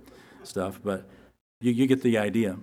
stuff, 0.43 0.79
but 0.83 1.07
you, 1.59 1.71
you 1.71 1.87
get 1.87 2.01
the 2.01 2.17
idea. 2.17 2.57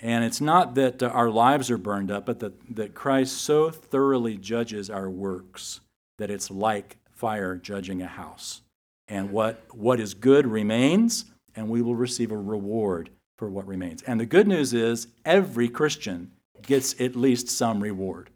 And 0.00 0.24
it's 0.24 0.40
not 0.40 0.74
that 0.76 1.02
uh, 1.02 1.06
our 1.08 1.30
lives 1.30 1.70
are 1.70 1.78
burned 1.78 2.10
up, 2.10 2.26
but 2.26 2.40
that, 2.40 2.76
that 2.76 2.94
Christ 2.94 3.38
so 3.38 3.70
thoroughly 3.70 4.36
judges 4.36 4.90
our 4.90 5.10
works 5.10 5.80
that 6.18 6.30
it's 6.30 6.50
like 6.50 6.98
fire 7.10 7.56
judging 7.56 8.02
a 8.02 8.06
house. 8.06 8.62
And 9.08 9.30
what, 9.30 9.62
what 9.74 10.00
is 10.00 10.14
good 10.14 10.46
remains, 10.46 11.26
and 11.56 11.68
we 11.68 11.82
will 11.82 11.96
receive 11.96 12.30
a 12.30 12.36
reward 12.36 13.10
for 13.44 13.50
what 13.50 13.66
remains. 13.66 14.00
And 14.04 14.18
the 14.18 14.24
good 14.24 14.48
news 14.48 14.72
is 14.72 15.06
every 15.22 15.68
Christian 15.68 16.30
gets 16.62 16.98
at 16.98 17.14
least 17.14 17.50
some 17.50 17.82
reward. 17.82 18.30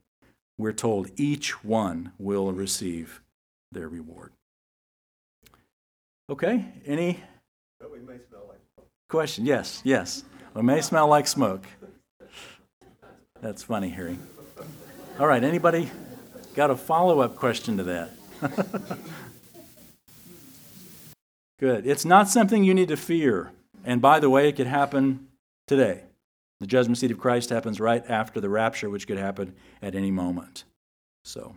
We're 0.59 0.75
told 0.75 1.09
each 1.17 1.65
one 1.65 2.13
will 2.19 2.53
receive 2.53 3.23
their 3.73 3.89
reward. 3.89 4.33
Okay, 6.29 6.63
any 6.85 7.21
question? 9.09 9.47
Yes, 9.47 9.81
yes. 9.83 10.25
It 10.55 10.63
may 10.63 10.83
smell 10.83 11.09
like 11.09 11.27
smoke. 11.27 11.65
That's 13.41 13.63
funny, 13.63 13.89
Harry. 13.89 14.19
All 15.19 15.27
right, 15.27 15.43
anybody 15.43 15.91
got 16.55 16.69
a 16.71 16.77
follow 16.77 17.21
up 17.21 17.37
question 17.37 17.79
to 17.79 17.85
that? 17.85 18.11
Good. 21.59 21.87
It's 21.87 22.05
not 22.05 22.29
something 22.29 22.63
you 22.63 22.75
need 22.75 22.89
to 22.89 22.97
fear. 22.99 23.53
And 23.89 24.03
by 24.03 24.21
the 24.21 24.29
way, 24.29 24.51
it 24.51 24.57
could 24.57 24.67
happen 24.67 25.29
today. 25.67 26.03
The 26.61 26.67
judgment 26.67 26.99
seat 26.99 27.11
of 27.11 27.19
Christ 27.19 27.49
happens 27.49 27.81
right 27.81 28.05
after 28.07 28.39
the 28.39 28.51
rapture, 28.51 28.91
which 28.91 29.07
could 29.07 29.17
happen 29.17 29.55
at 29.81 29.95
any 29.95 30.11
moment. 30.11 30.65
So, 31.25 31.57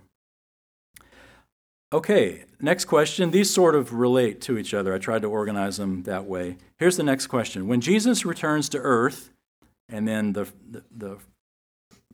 okay, 1.91 2.45
next 2.61 2.85
question. 2.85 3.31
These 3.31 3.53
sort 3.53 3.75
of 3.75 3.93
relate 3.93 4.39
to 4.43 4.57
each 4.57 4.73
other. 4.73 4.93
I 4.93 4.97
tried 4.97 5.23
to 5.23 5.27
organize 5.27 5.75
them 5.75 6.03
that 6.03 6.23
way. 6.23 6.55
Here's 6.77 6.95
the 6.95 7.03
next 7.03 7.27
question 7.27 7.67
When 7.67 7.81
Jesus 7.81 8.23
returns 8.23 8.69
to 8.69 8.77
earth, 8.77 9.33
and 9.89 10.07
then 10.07 10.31
the, 10.31 10.47
the, 10.69 10.83
the 10.89 11.17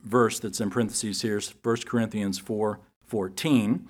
verse 0.02 0.40
that's 0.40 0.60
in 0.60 0.68
parentheses 0.70 1.22
here 1.22 1.38
is 1.38 1.54
1 1.62 1.76
Corinthians 1.86 2.40
4 2.40 2.80
14. 3.06 3.86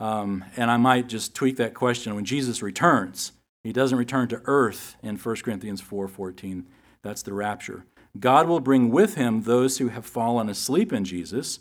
Um, 0.00 0.44
and 0.56 0.70
I 0.70 0.78
might 0.78 1.06
just 1.06 1.34
tweak 1.34 1.58
that 1.58 1.74
question. 1.74 2.14
When 2.14 2.24
Jesus 2.24 2.62
returns, 2.62 3.32
he 3.64 3.72
doesn't 3.72 3.98
return 3.98 4.28
to 4.28 4.42
earth 4.44 4.96
in 5.02 5.16
1 5.16 5.36
Corinthians 5.36 5.80
4 5.80 6.10
That's 7.02 7.22
the 7.22 7.32
rapture. 7.32 7.86
God 8.20 8.46
will 8.46 8.60
bring 8.60 8.90
with 8.90 9.14
him 9.14 9.42
those 9.42 9.78
who 9.78 9.88
have 9.88 10.06
fallen 10.06 10.48
asleep 10.48 10.92
in 10.92 11.04
Jesus. 11.04 11.60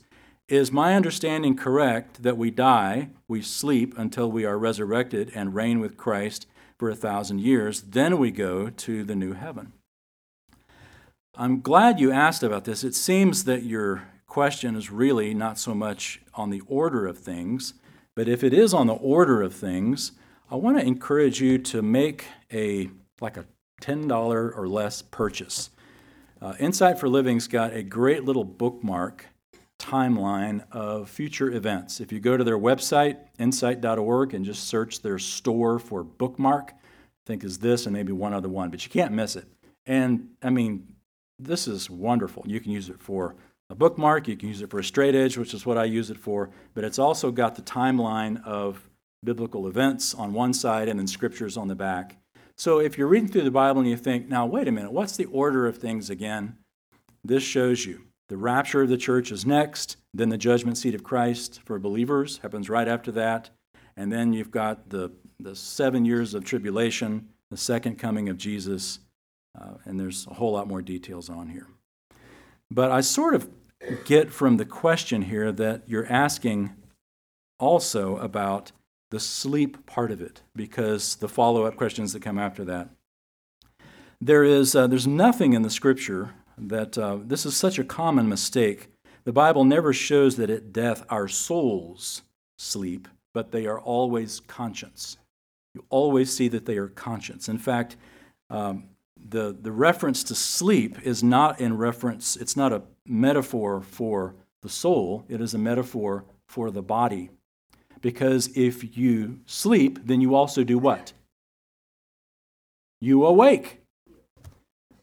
Is 0.50 0.72
my 0.72 0.96
understanding 0.96 1.56
correct 1.56 2.22
that 2.22 2.38
we 2.38 2.52
die, 2.52 3.10
we 3.30 3.42
sleep 3.42 3.98
until 3.98 4.30
we 4.30 4.44
are 4.44 4.60
resurrected 4.60 5.32
and 5.34 5.56
reign 5.56 5.80
with 5.80 5.98
Christ 5.98 6.46
for 6.78 6.90
a 6.90 6.96
thousand 6.96 7.40
years? 7.40 7.82
Then 7.82 8.20
we 8.20 8.30
go 8.30 8.70
to 8.70 9.04
the 9.06 9.16
new 9.16 9.32
heaven. 9.32 9.72
I'm 11.36 11.62
glad 11.62 12.02
you 12.02 12.12
asked 12.12 12.44
about 12.44 12.66
this. 12.66 12.84
It 12.84 12.94
seems 12.94 13.46
that 13.46 13.64
your 13.64 14.04
question 14.28 14.76
is 14.76 14.92
really 14.92 15.34
not 15.34 15.58
so 15.58 15.74
much 15.74 16.22
on 16.36 16.50
the 16.50 16.62
order 16.68 17.08
of 17.08 17.18
things, 17.18 17.74
but 18.14 18.28
if 18.28 18.44
it 18.44 18.54
is 18.54 18.74
on 18.74 18.88
the 18.88 18.94
order 18.94 19.42
of 19.42 19.56
things, 19.56 20.12
I 20.54 20.56
want 20.58 20.78
to 20.78 20.86
encourage 20.86 21.42
you 21.42 21.58
to 21.58 21.82
make 21.82 22.26
a 22.54 22.92
like 23.20 23.38
a 23.38 23.46
$10 23.82 24.12
or 24.56 24.68
less 24.68 25.02
purchase. 25.02 25.72
Uh, 26.40 26.54
Insight 26.60 27.00
for 27.00 27.10
Living's 27.10 27.48
got 27.48 27.74
a 27.74 27.82
great 27.82 28.24
little 28.24 28.44
bookmark 28.44 29.26
timeline 29.80 30.64
of 30.72 31.10
future 31.10 31.50
events. 31.50 32.00
If 32.00 32.12
you 32.12 32.20
go 32.20 32.38
to 32.38 32.44
their 32.44 32.60
website, 32.60 33.18
insight.org, 33.40 34.36
and 34.36 34.46
just 34.46 34.68
search 34.68 35.02
their 35.02 35.18
store 35.18 35.80
for 35.80 36.04
bookmark, 36.04 36.72
I 36.72 37.26
think 37.26 37.44
is 37.44 37.58
this 37.58 37.88
and 37.88 37.94
maybe 37.94 38.12
one 38.12 38.36
other 38.36 38.50
one, 38.50 38.70
but 38.70 38.86
you 38.86 38.92
can't 38.92 39.12
miss 39.12 39.36
it. 39.36 39.48
And 39.88 40.36
I 40.44 40.52
mean, 40.52 40.88
this 41.40 41.68
is 41.68 41.90
wonderful. 41.90 42.44
You 42.46 42.60
can 42.60 42.72
use 42.72 42.90
it 42.90 43.00
for 43.00 43.36
a 43.72 43.76
bookmark, 43.76 44.28
you 44.28 44.38
can 44.38 44.50
use 44.50 44.62
it 44.62 44.70
for 44.70 44.78
a 44.78 44.84
straight 44.84 45.16
edge, 45.16 45.36
which 45.36 45.56
is 45.56 45.66
what 45.66 45.80
I 45.80 45.86
use 45.86 46.12
it 46.12 46.20
for, 46.20 46.52
but 46.76 46.84
it's 46.84 47.00
also 47.00 47.32
got 47.32 47.56
the 47.56 47.64
timeline 47.64 48.44
of 48.46 48.88
biblical 49.24 49.68
events 49.68 50.14
on 50.14 50.34
one 50.34 50.54
side 50.54 50.90
and 50.90 51.00
then 51.00 51.08
scriptures 51.08 51.58
on 51.58 51.68
the 51.68 51.76
back. 51.76 52.18
So 52.58 52.80
if 52.80 52.98
you're 52.98 53.08
reading 53.08 53.30
through 53.30 53.44
the 53.44 53.52
Bible 53.52 53.82
and 53.82 53.90
you 53.90 53.98
think, 53.98 54.30
now, 54.30 54.46
wait 54.46 54.68
a 54.68 54.72
minute, 54.72 54.92
what's 54.92 55.18
the 55.18 55.26
order 55.26 55.66
of 55.66 55.78
things 55.78 56.10
again? 56.10 56.58
This 57.24 57.44
shows 57.44 57.86
you. 57.86 58.04
The 58.30 58.38
rapture 58.38 58.84
of 58.84 58.90
the 58.90 58.98
church 58.98 59.32
is 59.32 59.46
next, 59.46 59.98
then 60.14 60.30
the 60.30 60.38
judgment 60.38 60.78
seat 60.78 60.96
of 60.96 61.04
Christ 61.04 61.62
for 61.66 61.80
believers 61.80 62.38
happens 62.40 62.70
right 62.70 62.88
after 62.88 63.12
that, 63.14 63.50
and 63.98 64.12
then 64.12 64.34
you've 64.34 64.52
got 64.52 64.90
the, 64.90 65.12
the 65.40 65.56
seven 65.56 66.06
years 66.06 66.34
of 66.34 66.44
tribulation, 66.44 67.30
the 67.52 67.58
second 67.58 67.98
coming 67.98 68.30
of 68.30 68.38
Jesus, 68.38 69.00
uh, 69.60 69.74
and 69.86 70.00
there's 70.00 70.26
a 70.28 70.34
whole 70.34 70.54
lot 70.54 70.68
more 70.68 70.82
details 70.82 71.30
on 71.30 71.50
here. 71.50 71.68
But 72.72 72.92
I 72.92 73.02
sort 73.02 73.36
of 73.36 73.50
get 74.06 74.32
from 74.32 74.58
the 74.58 74.66
question 74.66 75.24
here 75.24 75.52
that 75.52 75.84
you're 75.86 76.12
asking 76.12 76.72
also 77.60 78.18
about 78.18 78.72
the 79.14 79.20
sleep 79.20 79.86
part 79.86 80.10
of 80.10 80.22
it, 80.22 80.42
because 80.56 81.18
the 81.18 81.30
follow 81.30 81.66
up 81.66 81.76
questions 81.76 82.14
that 82.14 82.24
come 82.24 82.40
after 82.40 82.66
that. 82.66 82.90
There 84.20 84.44
is, 84.44 84.76
uh, 84.76 84.88
there's 84.88 85.06
nothing 85.06 85.54
in 85.54 85.62
the 85.62 85.70
scripture 85.70 86.32
that 86.58 86.98
uh, 86.98 87.20
this 87.24 87.46
is 87.46 87.56
such 87.56 87.78
a 87.78 87.84
common 87.84 88.28
mistake. 88.28 88.88
The 89.24 89.32
Bible 89.32 89.66
never 89.66 89.94
shows 89.94 90.38
that 90.38 90.50
at 90.50 90.74
death 90.74 91.06
our 91.10 91.28
souls 91.28 92.24
sleep, 92.58 93.08
but 93.36 93.52
they 93.52 93.68
are 93.68 93.80
always 93.80 94.40
conscious. 94.40 95.18
You 95.76 95.86
always 95.92 96.36
see 96.36 96.48
that 96.48 96.66
they 96.66 96.78
are 96.78 96.88
conscious. 96.88 97.48
In 97.48 97.60
fact, 97.60 97.96
um, 98.50 98.86
the, 99.16 99.56
the 99.62 99.72
reference 99.72 100.24
to 100.24 100.34
sleep 100.34 100.98
is 101.04 101.24
not 101.24 101.62
in 101.62 101.78
reference, 101.78 102.36
it's 102.36 102.58
not 102.58 102.74
a 102.74 102.82
metaphor 103.06 103.84
for 103.84 104.34
the 104.64 104.70
soul, 104.70 105.24
it 105.30 105.40
is 105.40 105.54
a 105.54 105.60
metaphor 105.60 106.26
for 106.48 106.72
the 106.72 106.82
body. 106.82 107.30
Because 108.04 108.50
if 108.56 108.96
you 108.98 109.40
sleep, 109.46 110.06
then 110.06 110.22
you 110.22 110.36
also 110.36 110.64
do 110.64 110.78
what? 110.78 111.14
You 113.02 113.26
awake. 113.26 113.82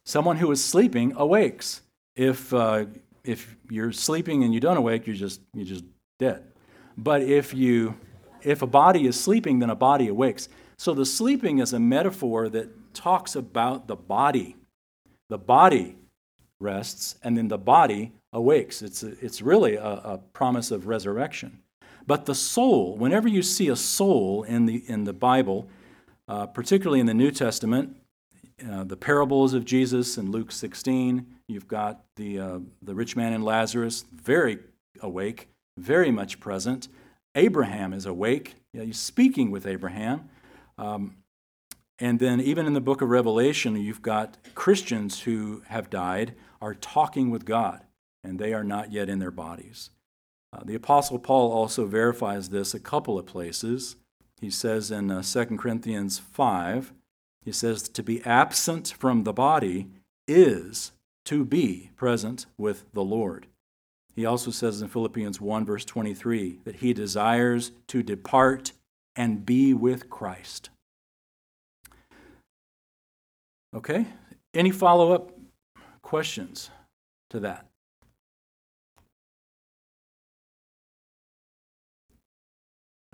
Someone 0.05 0.37
who 0.37 0.51
is 0.53 0.63
sleeping 0.63 1.15
awakes. 1.17 1.81
If, 2.15 2.53
uh, 2.53 2.85
if 3.25 3.57
you're 3.71 3.93
sleeping 3.93 4.45
and 4.45 4.53
you 4.53 4.61
don't 4.61 4.77
awake, 4.77 5.07
you're 5.07 5.17
just, 5.17 5.41
you're 5.55 5.67
just 5.67 5.85
dead. 6.19 6.45
But 6.99 7.23
if, 7.23 7.55
you, 7.55 7.97
if 8.43 8.61
a 8.61 8.67
body 8.67 9.07
is 9.07 9.19
sleeping, 9.19 9.61
then 9.61 9.71
a 9.71 9.75
body 9.75 10.09
awakes. 10.09 10.51
So 10.79 10.93
the 10.93 11.07
sleeping 11.07 11.59
is 11.59 11.73
a 11.73 11.81
metaphor 11.81 12.51
that 12.51 12.95
talks 12.95 13.35
about 13.35 13.87
the 13.87 13.97
body. 13.97 14.57
The 15.31 15.39
body 15.39 15.97
rests, 16.61 17.17
and 17.23 17.37
then 17.39 17.49
the 17.49 17.59
body 17.59 18.13
awakes. 18.35 18.83
It's, 18.83 19.03
a, 19.03 19.13
it's 19.25 19.41
really 19.41 19.77
a, 19.77 19.85
a 19.85 20.19
promise 20.35 20.71
of 20.71 20.87
resurrection. 20.87 21.61
But 22.11 22.27
the 22.27 22.35
soul, 22.35 22.97
whenever 22.97 23.29
you 23.29 23.41
see 23.41 23.69
a 23.69 23.77
soul 23.77 24.43
in 24.43 24.67
the, 24.67 24.83
in 24.89 25.05
the 25.05 25.13
Bible, 25.13 25.69
uh, 26.27 26.47
particularly 26.47 26.99
in 26.99 27.07
the 27.07 27.15
New 27.15 27.31
Testament, 27.31 27.95
uh, 28.69 28.83
the 28.83 28.97
parables 28.97 29.55
of 29.55 29.65
Jesus 29.65 30.19
in 30.19 30.33
Luke 30.33 30.51
16, 30.51 31.25
you've 31.47 31.69
got 31.69 32.03
the, 32.17 32.41
uh, 32.41 32.59
the 32.83 32.97
rich 32.97 33.15
man 33.15 33.33
and 33.33 33.45
Lazarus, 33.45 34.05
very 34.13 34.59
awake, 35.01 35.51
very 35.79 36.11
much 36.11 36.41
present. 36.41 36.89
Abraham 37.37 37.93
is 37.93 38.07
awake, 38.07 38.57
yeah, 38.73 38.83
he's 38.83 38.99
speaking 38.99 39.53
with 39.53 39.65
Abraham. 39.65 40.29
Um, 40.79 41.15
and 42.01 42.19
then, 42.19 42.41
even 42.41 42.67
in 42.67 42.73
the 42.73 42.81
book 42.81 43.03
of 43.03 43.09
Revelation, 43.09 43.77
you've 43.77 44.03
got 44.03 44.37
Christians 44.57 45.21
who 45.21 45.63
have 45.69 45.89
died 45.91 46.35
are 46.61 46.75
talking 46.75 47.31
with 47.31 47.45
God, 47.45 47.83
and 48.25 48.37
they 48.37 48.53
are 48.53 48.65
not 48.65 48.91
yet 48.91 49.09
in 49.09 49.21
their 49.21 49.31
bodies. 49.31 49.91
Uh, 50.53 50.63
the 50.65 50.75
Apostle 50.75 51.19
Paul 51.19 51.53
also 51.53 51.87
verifies 51.87 52.49
this 52.49 52.75
a 52.75 52.81
couple 52.81 53.19
of 53.19 53.27
places. 53.27 53.97
He 54.41 54.51
says 54.51 54.91
in 54.91 55.11
uh, 55.11 55.23
2 55.23 55.45
Corinthians 55.57 56.19
5, 56.19 56.93
he 57.45 57.53
says, 57.53 57.89
To 57.89 58.03
be 58.03 58.23
absent 58.25 58.95
from 58.99 59.25
the 59.25 59.33
body 59.33 59.89
is 60.27 60.93
to 61.27 61.45
be 61.45 61.91
present 61.97 62.47
with 62.59 62.85
the 62.93 63.05
Lord. 63.05 63.47
He 64.15 64.27
also 64.27 64.51
says 64.51 64.83
in 64.83 64.89
Philippians 64.89 65.41
1, 65.41 65.65
verse 65.65 65.85
23, 65.85 66.61
that 66.65 66.77
he 66.77 66.93
desires 66.93 67.73
to 67.87 68.03
depart 68.03 68.73
and 69.15 69.47
be 69.47 69.73
with 69.73 70.11
Christ. 70.11 70.71
Okay? 73.75 74.07
Any 74.53 74.71
follow 74.71 75.13
up 75.13 75.33
questions 76.03 76.71
to 77.31 77.39
that? 77.41 77.70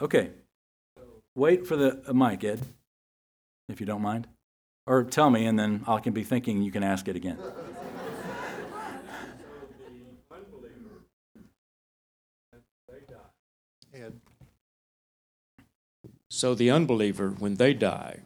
Okay. 0.00 0.30
Wait 1.35 1.66
for 1.66 1.76
the 1.76 2.02
mic, 2.12 2.44
Ed, 2.44 2.61
if 3.68 3.80
you 3.80 3.87
don't 3.87 4.02
mind. 4.02 4.26
Or 4.87 5.04
tell 5.04 5.30
me, 5.30 5.46
and 5.46 5.59
then 5.59 5.85
I 5.87 5.98
can 5.98 6.12
be 6.12 6.22
thinking 6.22 6.62
you 6.62 6.70
can 6.70 6.82
ask 6.82 7.09
it 7.09 7.16
again. 7.16 7.38
Ed. 13.92 14.20
So 16.30 16.54
the 16.54 16.70
unbeliever, 16.70 17.30
when 17.30 17.54
they 17.54 17.72
die, 17.72 18.20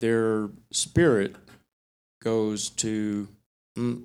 their 0.00 0.50
spirit 0.72 1.36
goes 2.22 2.68
to. 2.70 3.28
Mm, 3.78 4.04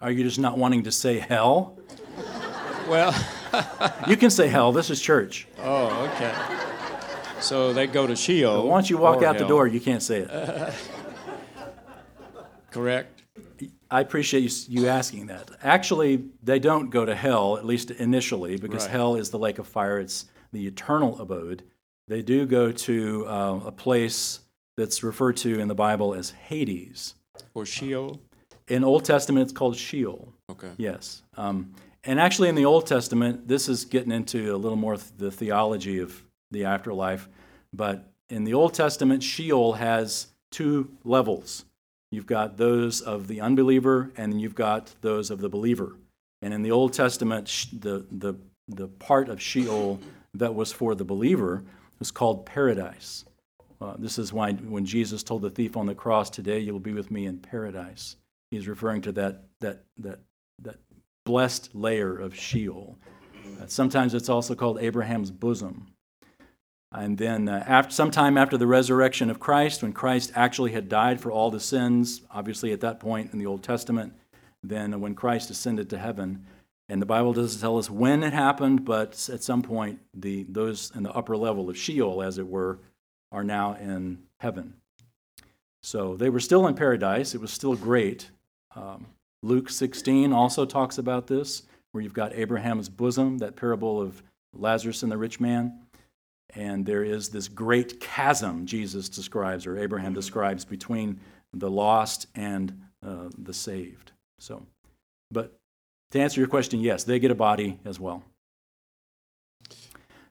Are 0.00 0.10
you 0.10 0.24
just 0.24 0.38
not 0.38 0.58
wanting 0.58 0.82
to 0.84 0.92
say 0.92 1.18
hell? 1.20 1.78
well, 2.88 3.14
You 4.08 4.16
can 4.16 4.30
say 4.30 4.48
hell. 4.48 4.72
This 4.72 4.90
is 4.90 5.00
church. 5.00 5.46
oh, 5.62 6.10
okay. 6.14 6.34
So 7.40 7.72
they 7.72 7.86
go 7.86 8.06
to 8.06 8.16
Sheol. 8.16 8.62
But 8.62 8.66
once 8.68 8.88
you 8.90 8.96
walk 8.98 9.22
out 9.22 9.38
the 9.38 9.46
door, 9.46 9.66
you 9.66 9.80
can't 9.80 10.02
say 10.02 10.20
it. 10.20 10.74
Correct. 12.70 13.22
I 13.90 14.00
appreciate 14.00 14.40
you, 14.68 14.80
you 14.82 14.88
asking 14.88 15.26
that. 15.26 15.50
Actually, 15.62 16.24
they 16.42 16.58
don't 16.58 16.90
go 16.90 17.04
to 17.04 17.14
hell, 17.14 17.56
at 17.56 17.64
least 17.64 17.90
initially, 17.92 18.56
because 18.56 18.84
Right. 18.84 18.90
hell 18.92 19.14
is 19.16 19.30
the 19.30 19.38
lake 19.38 19.58
of 19.58 19.66
fire. 19.68 20.00
It's 20.00 20.26
the 20.52 20.66
eternal 20.66 21.20
abode. 21.20 21.62
They 22.08 22.22
do 22.22 22.46
go 22.46 22.72
to 22.72 23.26
uh, 23.26 23.60
a 23.66 23.72
place 23.72 24.40
that's 24.76 25.02
referred 25.04 25.36
to 25.38 25.60
in 25.60 25.68
the 25.68 25.74
Bible 25.74 26.14
as 26.14 26.30
Hades. 26.30 27.14
Or 27.54 27.64
Sheol. 27.64 28.20
In 28.68 28.82
Old 28.82 29.04
Testament, 29.04 29.44
it's 29.44 29.52
called 29.52 29.76
Sheol. 29.76 30.32
Okay. 30.50 30.70
Yes. 30.76 31.22
Um, 31.36 31.74
and 32.04 32.20
actually, 32.20 32.48
in 32.48 32.54
the 32.54 32.64
Old 32.64 32.86
Testament, 32.86 33.48
this 33.48 33.68
is 33.68 33.84
getting 33.84 34.12
into 34.12 34.54
a 34.54 34.58
little 34.58 34.76
more 34.76 34.96
th- 34.96 35.12
the 35.16 35.30
theology 35.30 35.98
of 35.98 36.22
the 36.50 36.64
afterlife. 36.64 37.28
But 37.72 38.12
in 38.28 38.44
the 38.44 38.54
Old 38.54 38.74
Testament, 38.74 39.22
Sheol 39.22 39.74
has 39.74 40.28
two 40.50 40.90
levels. 41.04 41.64
You've 42.10 42.26
got 42.26 42.56
those 42.56 43.00
of 43.00 43.26
the 43.26 43.40
unbeliever, 43.40 44.12
and 44.16 44.40
you've 44.40 44.54
got 44.54 44.94
those 45.00 45.30
of 45.30 45.40
the 45.40 45.48
believer. 45.48 45.96
And 46.42 46.52
in 46.54 46.62
the 46.62 46.70
Old 46.70 46.92
Testament, 46.92 47.66
the, 47.72 48.06
the, 48.10 48.34
the 48.68 48.88
part 48.88 49.28
of 49.28 49.40
Sheol 49.40 50.00
that 50.34 50.54
was 50.54 50.72
for 50.72 50.94
the 50.94 51.04
believer 51.04 51.64
was 51.98 52.10
called 52.10 52.44
paradise. 52.44 53.24
Uh, 53.80 53.94
this 53.98 54.18
is 54.18 54.32
why 54.32 54.52
when 54.52 54.84
Jesus 54.84 55.22
told 55.22 55.42
the 55.42 55.50
thief 55.50 55.76
on 55.76 55.86
the 55.86 55.94
cross, 55.94 56.30
"Today 56.30 56.58
you 56.58 56.72
will 56.72 56.80
be 56.80 56.92
with 56.92 57.10
me 57.10 57.26
in 57.26 57.38
paradise," 57.38 58.16
he's 58.50 58.68
referring 58.68 59.02
to 59.02 59.12
that 59.12 59.44
that 59.60 59.84
that 59.98 60.20
that 60.62 60.76
blessed 61.24 61.74
layer 61.74 62.16
of 62.16 62.34
Sheol. 62.34 62.98
Uh, 63.60 63.66
sometimes 63.66 64.14
it's 64.14 64.28
also 64.28 64.54
called 64.54 64.78
Abraham's 64.78 65.30
bosom. 65.30 65.88
And 66.92 67.18
then, 67.18 67.48
uh, 67.48 67.64
after, 67.66 67.92
sometime 67.92 68.38
after 68.38 68.56
the 68.56 68.66
resurrection 68.68 69.28
of 69.28 69.40
Christ, 69.40 69.82
when 69.82 69.92
Christ 69.92 70.30
actually 70.36 70.72
had 70.72 70.88
died 70.88 71.20
for 71.20 71.32
all 71.32 71.50
the 71.50 71.58
sins, 71.58 72.22
obviously 72.30 72.72
at 72.72 72.80
that 72.80 73.00
point 73.00 73.32
in 73.32 73.38
the 73.38 73.46
Old 73.46 73.62
Testament, 73.62 74.12
then 74.62 75.00
when 75.00 75.14
Christ 75.14 75.50
ascended 75.50 75.90
to 75.90 75.98
heaven, 75.98 76.46
and 76.88 77.02
the 77.02 77.06
Bible 77.06 77.32
doesn't 77.32 77.60
tell 77.60 77.78
us 77.78 77.90
when 77.90 78.22
it 78.22 78.32
happened, 78.32 78.84
but 78.84 79.28
at 79.32 79.42
some 79.42 79.62
point, 79.62 79.98
the, 80.12 80.44
those 80.48 80.92
in 80.94 81.02
the 81.02 81.12
upper 81.12 81.36
level 81.36 81.68
of 81.68 81.76
Sheol, 81.76 82.22
as 82.22 82.38
it 82.38 82.46
were, 82.46 82.78
are 83.32 83.44
now 83.44 83.74
in 83.74 84.22
heaven. 84.38 84.74
So 85.82 86.16
they 86.16 86.30
were 86.30 86.40
still 86.40 86.66
in 86.66 86.74
paradise. 86.74 87.34
It 87.34 87.40
was 87.40 87.52
still 87.52 87.74
great. 87.74 88.30
Um, 88.76 89.06
Luke 89.44 89.68
16 89.68 90.32
also 90.32 90.64
talks 90.64 90.96
about 90.96 91.26
this, 91.26 91.64
where 91.92 92.02
you've 92.02 92.14
got 92.14 92.32
Abraham's 92.32 92.88
bosom, 92.88 93.36
that 93.38 93.56
parable 93.56 94.00
of 94.00 94.22
Lazarus 94.54 95.02
and 95.02 95.12
the 95.12 95.18
rich 95.18 95.38
man. 95.38 95.80
And 96.54 96.86
there 96.86 97.04
is 97.04 97.28
this 97.28 97.46
great 97.46 98.00
chasm 98.00 98.64
Jesus 98.64 99.10
describes, 99.10 99.66
or 99.66 99.76
Abraham 99.76 100.14
describes, 100.14 100.64
between 100.64 101.20
the 101.52 101.70
lost 101.70 102.26
and 102.34 102.80
uh, 103.06 103.28
the 103.36 103.52
saved. 103.52 104.12
So, 104.38 104.64
but 105.30 105.52
to 106.12 106.20
answer 106.20 106.40
your 106.40 106.48
question, 106.48 106.80
yes, 106.80 107.04
they 107.04 107.18
get 107.18 107.30
a 107.30 107.34
body 107.34 107.78
as 107.84 108.00
well. 108.00 108.22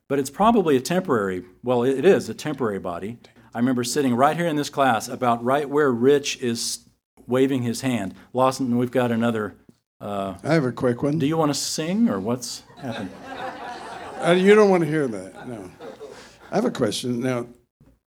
But 0.10 0.17
it's 0.17 0.32
probably 0.32 0.76
a 0.76 0.82
temporary, 0.82 1.45
well, 1.63 1.84
it 1.84 2.04
is 2.04 2.30
a 2.30 2.34
temporary 2.34 2.80
body. 2.80 3.19
I 3.54 3.60
remember 3.60 3.84
sitting 3.84 4.15
right 4.15 4.36
here 4.36 4.47
in 4.47 4.56
this 4.56 4.71
class, 4.71 5.08
about 5.08 5.43
right 5.43 5.69
where 5.69 5.91
Rich 5.91 6.41
is 6.41 6.83
waving 7.28 7.64
his 7.64 7.82
hand. 7.82 8.14
Lawson, 8.34 8.78
we've 8.78 8.92
got 8.92 9.12
another. 9.12 9.56
Uh, 10.00 10.36
I 10.44 10.54
have 10.54 10.66
a 10.66 10.72
quick 10.72 11.02
one. 11.02 11.18
do 11.20 11.26
you 11.26 11.38
want 11.38 11.50
to 11.54 11.60
sing, 11.60 12.10
or 12.10 12.20
what's 12.20 12.64
happened? 12.78 13.12
Uh, 14.20 14.32
you 14.32 14.56
don't 14.56 14.70
want 14.70 14.84
to 14.84 14.90
hear 14.90 15.08
that, 15.08 15.48
no. 15.48 15.70
I 16.52 16.56
have 16.56 16.66
a 16.66 16.72
question. 16.72 17.20
Now, 17.20 17.48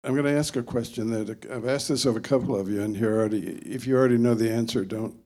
I'm 0.05 0.13
going 0.13 0.25
to 0.25 0.39
ask 0.39 0.55
a 0.55 0.63
question 0.63 1.11
that 1.11 1.47
I've 1.51 1.67
asked 1.67 1.89
this 1.89 2.05
of 2.05 2.17
a 2.17 2.21
couple 2.21 2.55
of 2.55 2.69
you, 2.69 2.81
and 2.81 2.97
here 2.97 3.17
already, 3.17 3.59
if 3.65 3.87
you 3.87 3.97
already 3.97 4.19
know 4.19 4.35
the 4.35 4.53
answer, 4.53 4.85
don't 4.85 5.17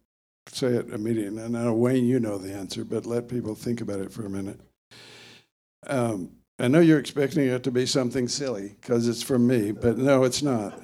say 0.48 0.68
it 0.68 0.88
immediately. 0.88 1.42
And 1.42 1.56
I 1.56 1.64
know, 1.64 1.74
Wayne, 1.74 2.06
you 2.06 2.18
know 2.18 2.38
the 2.38 2.54
answer, 2.54 2.84
but 2.84 3.04
let 3.04 3.28
people 3.28 3.54
think 3.54 3.80
about 3.80 4.00
it 4.00 4.12
for 4.12 4.24
a 4.24 4.30
minute. 4.30 4.60
Um, 5.86 6.30
I 6.58 6.68
know 6.68 6.80
you're 6.80 6.98
expecting 6.98 7.46
it 7.46 7.62
to 7.64 7.70
be 7.70 7.86
something 7.86 8.28
silly 8.28 8.76
because 8.80 9.08
it's 9.08 9.22
from 9.22 9.46
me, 9.46 9.72
but 9.72 9.98
no, 9.98 10.24
it's 10.24 10.42
not. 10.42 10.80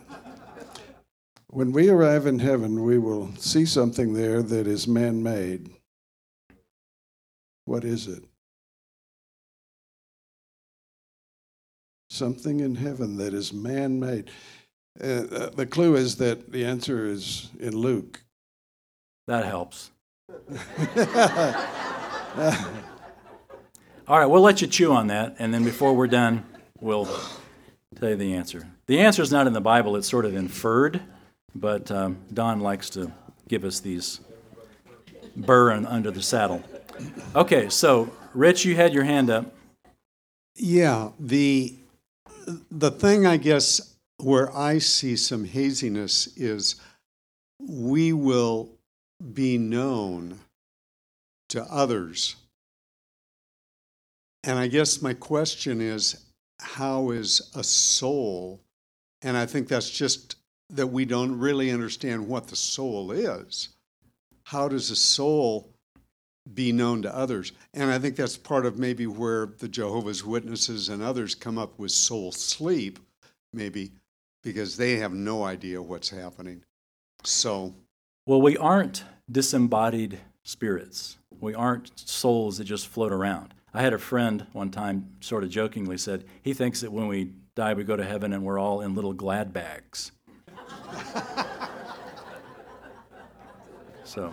When 1.49 1.73
we 1.73 1.89
arrive 1.89 2.27
in 2.27 2.41
heaven, 2.41 2.83
we 2.83 2.99
will 2.99 3.31
see 3.37 3.65
something 3.65 4.15
there 4.15 4.43
that 4.43 4.67
is 4.67 4.89
man 4.89 5.23
made. 5.23 5.71
What 7.65 7.85
is 7.85 8.09
it? 8.09 8.25
Something 12.11 12.61
in 12.61 12.77
heaven 12.77 13.17
that 13.19 13.35
is 13.35 13.53
man 13.53 14.01
made. 14.01 14.31
Uh, 15.03 15.07
uh, 15.07 15.51
the 15.51 15.67
clue 15.67 15.97
is 15.97 16.17
that 16.17 16.53
the 16.53 16.65
answer 16.65 17.07
is 17.07 17.51
in 17.59 17.77
Luke. 17.77 18.23
That 19.27 19.45
helps. 19.45 19.91
All 24.09 24.19
right, 24.19 24.27
we'll 24.27 24.43
let 24.43 24.63
you 24.63 24.69
chew 24.69 24.93
on 24.93 25.09
that, 25.09 25.37
and 25.39 25.53
then 25.53 25.65
before 25.65 25.95
we're 25.95 26.07
done, 26.07 26.45
we'll 26.81 27.07
tell 27.99 28.11
you 28.11 28.17
the 28.17 28.35
answer. 28.35 28.69
The 28.87 29.01
answer 29.01 29.23
is 29.23 29.33
not 29.33 29.47
in 29.47 29.53
the 29.53 29.61
Bible, 29.61 29.97
it's 29.97 30.09
sort 30.09 30.25
of 30.25 30.35
inferred, 30.35 31.03
but 31.57 31.91
um, 31.91 32.19
Don 32.33 32.61
likes 32.61 32.91
to 32.91 33.13
give 33.49 33.65
us 33.65 33.81
these 33.81 34.21
burr 35.37 35.73
under 35.73 36.11
the 36.11 36.23
saddle. 36.23 36.63
Okay, 37.35 37.69
so 37.69 38.11
Rich, 38.35 38.65
you 38.65 38.77
had 38.77 38.93
your 38.93 39.05
hand 39.05 39.31
up. 39.31 39.53
Yeah, 40.55 41.11
the 41.19 41.75
the 42.71 42.91
thing 42.91 43.27
I 43.27 43.37
guess 43.37 43.97
where 44.19 44.55
I 44.57 44.79
see 44.79 45.17
some 45.17 45.45
haziness 45.45 46.29
is 46.37 46.77
we 47.61 48.13
will 48.13 48.71
be 49.35 49.59
known 49.59 50.39
to 51.49 51.63
others. 51.65 52.37
And 54.45 54.59
I 54.59 54.69
guess 54.69 55.03
my 55.03 55.13
question 55.13 55.81
is 55.81 56.25
how 56.61 57.11
is 57.11 57.51
a 57.55 57.65
soul 57.65 58.61
and 59.23 59.37
I 59.37 59.47
think 59.47 59.69
that's 59.69 59.91
just 59.91 60.37
that 60.71 60.89
we 60.89 61.05
don't 61.05 61.39
really 61.39 61.71
understand 61.71 62.27
what 62.27 62.49
the 62.49 62.57
soul 62.57 63.13
is. 63.13 63.71
How 64.45 64.69
does 64.69 64.91
a 64.91 64.97
soul 64.97 65.69
be 66.53 66.73
known 66.73 67.03
to 67.03 67.15
others. 67.15 67.53
And 67.75 67.91
I 67.91 67.99
think 67.99 68.17
that's 68.17 68.37
part 68.37 68.67
of 68.67 68.79
maybe 68.79 69.07
where 69.07 69.47
the 69.59 69.69
Jehovah's 69.69 70.25
Witnesses 70.25 70.89
and 70.89 71.03
others 71.03 71.35
come 71.35 71.59
up 71.59 71.79
with 71.79 71.91
soul 71.91 72.33
sleep, 72.33 72.99
maybe 73.53 73.93
because 74.43 74.77
they 74.77 74.97
have 74.97 75.13
no 75.13 75.45
idea 75.45 75.83
what's 75.83 76.11
happening. 76.11 76.63
So, 77.25 77.75
Well, 78.27 78.41
we 78.41 78.57
aren't 78.57 79.05
disembodied 79.31 80.21
spirits. 80.45 81.19
We 81.41 81.55
aren't 81.55 81.99
souls 81.99 82.59
that 82.59 82.65
just 82.65 82.87
float 82.87 83.13
around. 83.13 83.53
I 83.75 83.83
had 83.83 83.93
a 83.93 83.99
friend 83.99 84.47
one 84.53 84.71
time, 84.71 85.17
sort 85.21 85.43
of 85.43 85.51
jokingly, 85.51 85.99
said 85.99 86.25
he 86.43 86.55
thinks 86.55 86.81
that 86.81 86.93
when 86.93 87.09
we 87.09 87.33
die, 87.57 87.75
we 87.75 87.85
go 87.85 87.97
to 87.97 88.05
heaven 88.05 88.33
and 88.33 88.45
we're 88.45 88.59
all 88.59 88.81
in 88.81 88.95
little 88.95 89.13
glad 89.13 89.53
bags. 89.53 90.13
So, 94.05 94.33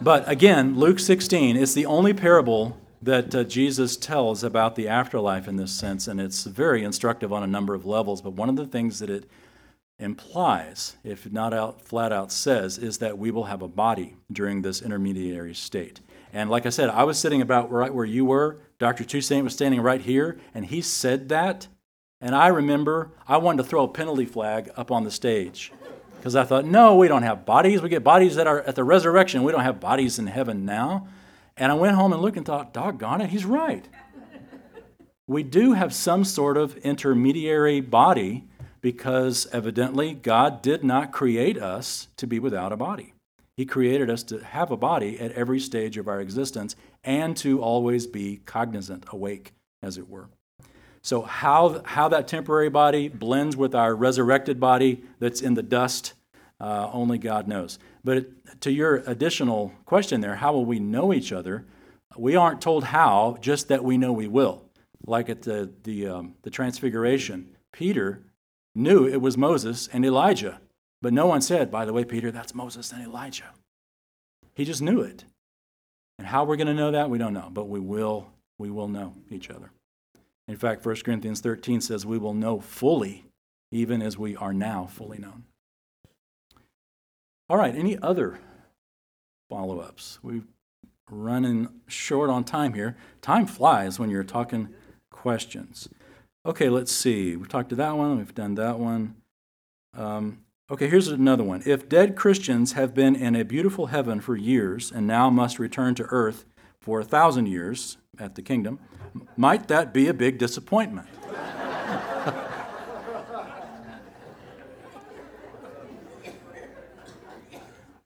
but 0.00 0.28
again, 0.28 0.76
Luke 0.76 0.98
16 0.98 1.56
is 1.56 1.74
the 1.74 1.86
only 1.86 2.12
parable 2.12 2.78
that 3.02 3.34
uh, 3.34 3.42
Jesus 3.44 3.96
tells 3.96 4.44
about 4.44 4.76
the 4.76 4.88
afterlife 4.88 5.48
in 5.48 5.56
this 5.56 5.72
sense, 5.72 6.06
and 6.06 6.20
it's 6.20 6.44
very 6.44 6.84
instructive 6.84 7.32
on 7.32 7.42
a 7.42 7.48
number 7.48 7.74
of 7.74 7.84
levels. 7.84 8.22
But 8.22 8.34
one 8.34 8.48
of 8.48 8.56
the 8.56 8.66
things 8.66 9.00
that 9.00 9.10
it 9.10 9.28
implies, 9.98 10.96
if 11.04 11.30
not 11.30 11.52
out 11.52 11.82
flat 11.82 12.12
out 12.12 12.30
says, 12.30 12.78
is 12.78 12.98
that 12.98 13.18
we 13.18 13.30
will 13.30 13.44
have 13.44 13.62
a 13.62 13.68
body 13.68 14.16
during 14.30 14.62
this 14.62 14.82
intermediary 14.82 15.54
state. 15.54 16.00
And 16.32 16.48
like 16.48 16.64
I 16.64 16.70
said, 16.70 16.88
I 16.90 17.04
was 17.04 17.18
sitting 17.18 17.42
about 17.42 17.70
right 17.70 17.92
where 17.92 18.04
you 18.04 18.24
were. 18.24 18.58
Dr. 18.78 19.04
Toussaint 19.04 19.44
was 19.44 19.52
standing 19.52 19.80
right 19.80 20.00
here, 20.00 20.38
and 20.54 20.66
he 20.66 20.80
said 20.80 21.28
that, 21.28 21.68
And 22.22 22.36
I 22.36 22.46
remember 22.46 23.10
I 23.26 23.36
wanted 23.38 23.64
to 23.64 23.68
throw 23.68 23.82
a 23.82 23.88
penalty 23.88 24.24
flag 24.24 24.70
up 24.76 24.92
on 24.92 25.02
the 25.02 25.10
stage 25.10 25.72
because 26.16 26.36
I 26.36 26.44
thought, 26.44 26.64
no, 26.64 26.94
we 26.94 27.08
don't 27.08 27.24
have 27.24 27.44
bodies. 27.44 27.82
We 27.82 27.88
get 27.88 28.04
bodies 28.04 28.36
that 28.36 28.46
are 28.46 28.60
at 28.62 28.76
the 28.76 28.84
resurrection. 28.84 29.42
We 29.42 29.50
don't 29.50 29.62
have 29.62 29.80
bodies 29.80 30.20
in 30.20 30.28
heaven 30.28 30.64
now. 30.64 31.08
And 31.56 31.72
I 31.72 31.74
went 31.74 31.96
home 31.96 32.12
and 32.12 32.22
looked 32.22 32.36
and 32.36 32.46
thought, 32.46 32.72
doggone 32.72 33.20
it, 33.20 33.30
he's 33.30 33.44
right. 33.44 33.86
We 35.26 35.42
do 35.42 35.72
have 35.72 35.92
some 35.92 36.24
sort 36.24 36.56
of 36.56 36.76
intermediary 36.78 37.80
body 37.80 38.44
because 38.80 39.48
evidently 39.52 40.14
God 40.14 40.62
did 40.62 40.84
not 40.84 41.12
create 41.12 41.60
us 41.60 42.06
to 42.18 42.26
be 42.28 42.38
without 42.38 42.72
a 42.72 42.76
body. 42.76 43.14
He 43.56 43.66
created 43.66 44.08
us 44.08 44.22
to 44.24 44.44
have 44.44 44.70
a 44.70 44.76
body 44.76 45.18
at 45.18 45.32
every 45.32 45.58
stage 45.58 45.96
of 45.96 46.06
our 46.06 46.20
existence 46.20 46.76
and 47.02 47.36
to 47.38 47.60
always 47.60 48.06
be 48.06 48.40
cognizant, 48.46 49.06
awake, 49.08 49.52
as 49.82 49.98
it 49.98 50.08
were. 50.08 50.28
So, 51.02 51.22
how, 51.22 51.82
how 51.84 52.08
that 52.10 52.28
temporary 52.28 52.70
body 52.70 53.08
blends 53.08 53.56
with 53.56 53.74
our 53.74 53.94
resurrected 53.94 54.60
body 54.60 55.02
that's 55.18 55.42
in 55.42 55.54
the 55.54 55.62
dust, 55.62 56.14
uh, 56.60 56.88
only 56.92 57.18
God 57.18 57.48
knows. 57.48 57.80
But 58.04 58.60
to 58.60 58.70
your 58.70 58.96
additional 59.06 59.72
question 59.84 60.20
there, 60.20 60.36
how 60.36 60.52
will 60.52 60.64
we 60.64 60.78
know 60.78 61.12
each 61.12 61.32
other? 61.32 61.66
We 62.16 62.36
aren't 62.36 62.60
told 62.60 62.84
how, 62.84 63.36
just 63.40 63.68
that 63.68 63.82
we 63.82 63.98
know 63.98 64.12
we 64.12 64.28
will. 64.28 64.64
Like 65.04 65.28
at 65.28 65.42
the, 65.42 65.72
the, 65.82 66.06
um, 66.06 66.34
the 66.42 66.50
Transfiguration, 66.50 67.48
Peter 67.72 68.22
knew 68.74 69.06
it 69.06 69.20
was 69.20 69.36
Moses 69.36 69.88
and 69.92 70.04
Elijah, 70.04 70.60
but 71.00 71.12
no 71.12 71.26
one 71.26 71.42
said, 71.42 71.70
by 71.70 71.84
the 71.84 71.92
way, 71.92 72.04
Peter, 72.04 72.30
that's 72.30 72.54
Moses 72.54 72.92
and 72.92 73.02
Elijah. 73.02 73.50
He 74.54 74.64
just 74.64 74.82
knew 74.82 75.00
it. 75.00 75.24
And 76.18 76.28
how 76.28 76.44
we're 76.44 76.56
going 76.56 76.68
to 76.68 76.74
know 76.74 76.92
that, 76.92 77.10
we 77.10 77.18
don't 77.18 77.34
know, 77.34 77.48
but 77.50 77.68
we 77.68 77.80
will, 77.80 78.28
we 78.58 78.70
will 78.70 78.86
know 78.86 79.14
each 79.30 79.50
other. 79.50 79.72
In 80.48 80.56
fact, 80.56 80.84
1 80.84 80.96
Corinthians 81.04 81.40
13 81.40 81.80
says 81.80 82.04
we 82.04 82.18
will 82.18 82.34
know 82.34 82.60
fully, 82.60 83.24
even 83.70 84.02
as 84.02 84.18
we 84.18 84.36
are 84.36 84.52
now 84.52 84.86
fully 84.86 85.18
known. 85.18 85.44
All 87.48 87.56
right, 87.56 87.74
any 87.74 87.98
other 87.98 88.40
follow 89.48 89.80
ups? 89.80 90.18
We're 90.22 90.42
running 91.10 91.68
short 91.86 92.30
on 92.30 92.44
time 92.44 92.74
here. 92.74 92.96
Time 93.20 93.46
flies 93.46 93.98
when 93.98 94.10
you're 94.10 94.24
talking 94.24 94.70
questions. 95.10 95.88
Okay, 96.44 96.68
let's 96.68 96.90
see. 96.90 97.36
We've 97.36 97.48
talked 97.48 97.68
to 97.70 97.76
that 97.76 97.96
one, 97.96 98.18
we've 98.18 98.34
done 98.34 98.56
that 98.56 98.78
one. 98.78 99.16
Um, 99.96 100.40
okay, 100.70 100.88
here's 100.88 101.08
another 101.08 101.44
one. 101.44 101.62
If 101.64 101.88
dead 101.88 102.16
Christians 102.16 102.72
have 102.72 102.94
been 102.94 103.14
in 103.14 103.36
a 103.36 103.44
beautiful 103.44 103.86
heaven 103.86 104.20
for 104.20 104.36
years 104.36 104.90
and 104.90 105.06
now 105.06 105.30
must 105.30 105.58
return 105.58 105.94
to 105.96 106.04
earth 106.04 106.46
for 106.80 107.00
a 107.00 107.04
thousand 107.04 107.46
years 107.46 107.98
at 108.18 108.34
the 108.34 108.42
kingdom, 108.42 108.78
might 109.38 109.68
that 109.68 109.94
be 109.94 110.06
a 110.06 110.12
big 110.12 110.36
disappointment? 110.36 111.08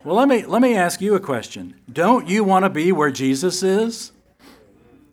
well, 0.04 0.14
let 0.14 0.28
me, 0.28 0.46
let 0.46 0.62
me 0.62 0.76
ask 0.76 1.00
you 1.00 1.16
a 1.16 1.20
question. 1.20 1.74
Don't 1.92 2.28
you 2.28 2.44
want 2.44 2.64
to 2.64 2.70
be 2.70 2.92
where 2.92 3.10
Jesus 3.10 3.64
is? 3.64 4.12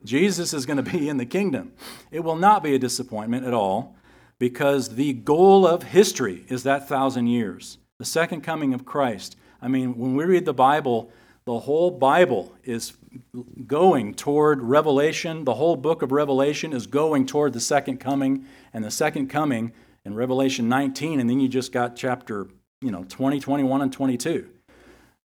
Jesus 0.06 0.54
is 0.54 0.68
going 0.68 0.78
to 0.78 0.84
be 0.84 1.10
in 1.10 1.18
the 1.18 1.26
kingdom. 1.26 1.74
It 2.12 2.20
will 2.20 2.36
not 2.36 2.62
be 2.62 2.76
a 2.76 2.80
disappointment 2.80 3.48
at 3.48 3.54
all 3.54 3.96
because 4.38 4.90
the 4.90 5.14
goal 5.14 5.66
of 5.66 5.82
history 5.82 6.46
is 6.50 6.62
that 6.64 6.88
thousand 6.88 7.26
years, 7.28 7.80
the 7.98 8.06
second 8.06 8.42
coming 8.42 8.76
of 8.76 8.86
Christ. 8.86 9.38
I 9.60 9.70
mean, 9.70 9.98
when 9.98 10.16
we 10.16 10.24
read 10.26 10.46
the 10.46 10.54
Bible, 10.54 11.12
the 11.46 11.60
whole 11.60 11.92
Bible 11.92 12.54
is 12.64 12.94
going 13.68 14.14
toward 14.14 14.62
Revelation. 14.62 15.44
The 15.44 15.56
whole 15.56 15.76
book 15.76 16.02
of 16.02 16.12
Revelation 16.12 16.74
is 16.74 16.88
going 16.88 17.26
toward 17.26 17.54
the 17.54 17.60
second 17.60 17.98
coming, 17.98 18.46
and 18.74 18.84
the 18.84 18.92
second 18.92 19.28
coming 19.28 19.74
in 20.06 20.16
Revelation 20.16 20.70
19, 20.70 21.20
and 21.20 21.30
then 21.30 21.40
you 21.40 21.48
just 21.48 21.72
got 21.72 21.96
chapter, 21.96 22.48
you 22.82 22.92
know, 22.92 23.04
20, 23.04 23.40
21, 23.40 23.82
and 23.82 23.92
22. 23.92 24.50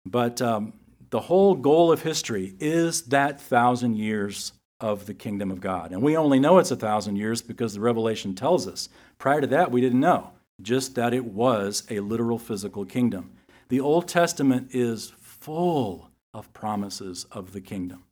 But 0.06 0.40
um, 0.42 0.72
the 1.10 1.20
whole 1.20 1.54
goal 1.54 1.92
of 1.92 2.02
history 2.02 2.54
is 2.60 3.02
that 3.04 3.40
thousand 3.40 3.96
years 3.96 4.52
of 4.80 5.06
the 5.06 5.14
kingdom 5.14 5.50
of 5.50 5.60
God. 5.60 5.92
And 5.92 6.02
we 6.02 6.16
only 6.16 6.38
know 6.38 6.58
it's 6.58 6.70
a 6.70 6.76
thousand 6.76 7.16
years 7.16 7.40
because 7.40 7.74
the 7.74 7.80
Revelation 7.80 8.34
tells 8.34 8.66
us. 8.68 8.88
Prior 9.18 9.40
to 9.40 9.46
that, 9.48 9.70
we 9.70 9.80
didn't 9.80 10.00
know, 10.00 10.30
just 10.60 10.94
that 10.96 11.14
it 11.14 11.24
was 11.24 11.84
a 11.90 12.00
literal 12.00 12.38
physical 12.38 12.84
kingdom. 12.84 13.32
The 13.68 13.80
Old 13.80 14.08
Testament 14.08 14.68
is 14.72 15.12
full 15.44 16.10
of 16.32 16.50
promises 16.54 17.26
of 17.30 17.52
the 17.52 17.60
kingdom. 17.60 18.04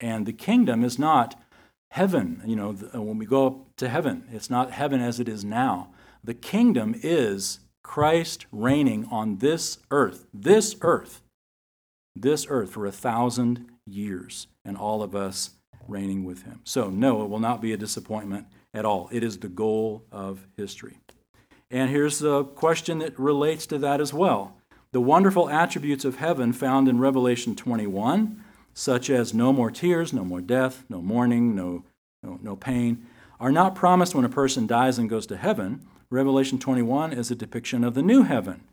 And 0.00 0.26
the 0.26 0.34
kingdom 0.34 0.84
is 0.84 0.98
not 0.98 1.40
heaven, 1.90 2.42
you 2.44 2.54
know, 2.54 2.76
uh, 2.94 3.00
when 3.00 3.16
we 3.16 3.24
go 3.24 3.46
up 3.46 3.76
to 3.76 3.88
heaven, 3.88 4.28
it's 4.30 4.50
not 4.50 4.72
heaven 4.72 5.00
as 5.00 5.18
it 5.18 5.28
is 5.28 5.44
now. 5.44 5.88
The 6.22 6.34
kingdom 6.34 6.94
is 7.02 7.60
Christ 7.82 8.44
reigning 8.52 9.06
on 9.10 9.38
this 9.38 9.78
earth, 9.90 10.26
this 10.34 10.76
earth, 10.82 11.22
this 12.14 12.46
earth 12.50 12.70
for 12.70 12.84
a 12.84 12.92
thousand 12.92 13.70
years, 13.86 14.46
and 14.62 14.76
all 14.76 15.02
of 15.02 15.16
us 15.16 15.52
reigning 15.86 16.22
with 16.24 16.42
him. 16.42 16.60
So, 16.64 16.90
no, 16.90 17.22
it 17.22 17.30
will 17.30 17.40
not 17.40 17.62
be 17.62 17.72
a 17.72 17.78
disappointment 17.78 18.46
at 18.74 18.84
all. 18.84 19.08
It 19.10 19.24
is 19.24 19.38
the 19.38 19.48
goal 19.48 20.04
of 20.12 20.46
history. 20.54 20.98
And 21.70 21.88
here's 21.88 22.22
a 22.22 22.44
question 22.44 22.98
that 22.98 23.18
relates 23.18 23.66
to 23.68 23.78
that 23.78 24.02
as 24.02 24.12
well. 24.12 24.57
The 24.90 25.00
wonderful 25.02 25.50
attributes 25.50 26.06
of 26.06 26.16
heaven 26.16 26.54
found 26.54 26.88
in 26.88 26.98
Revelation 26.98 27.54
21, 27.54 28.42
such 28.72 29.10
as 29.10 29.34
no 29.34 29.52
more 29.52 29.70
tears, 29.70 30.14
no 30.14 30.24
more 30.24 30.40
death, 30.40 30.84
no 30.88 31.02
mourning, 31.02 31.54
no, 31.54 31.84
no, 32.22 32.38
no 32.42 32.56
pain, 32.56 33.06
are 33.38 33.52
not 33.52 33.74
promised 33.74 34.14
when 34.14 34.24
a 34.24 34.30
person 34.30 34.66
dies 34.66 34.96
and 34.96 35.10
goes 35.10 35.26
to 35.26 35.36
heaven. 35.36 35.86
Revelation 36.08 36.58
21 36.58 37.12
is 37.12 37.30
a 37.30 37.34
depiction 37.34 37.84
of 37.84 37.92
the 37.92 38.02
new 38.02 38.22
heaven 38.22 38.64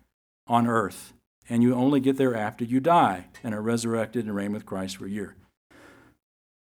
on 0.47 0.67
earth, 0.67 1.11
and 1.49 1.61
you 1.61 1.75
only 1.75 1.99
get 1.99 2.15
there 2.15 2.33
after 2.33 2.63
you 2.63 2.79
die 2.79 3.25
and 3.43 3.53
are 3.53 3.61
resurrected 3.61 4.25
and 4.25 4.33
reign 4.33 4.53
with 4.53 4.65
Christ 4.65 4.95
for 4.95 5.07
a 5.07 5.09
year. 5.09 5.35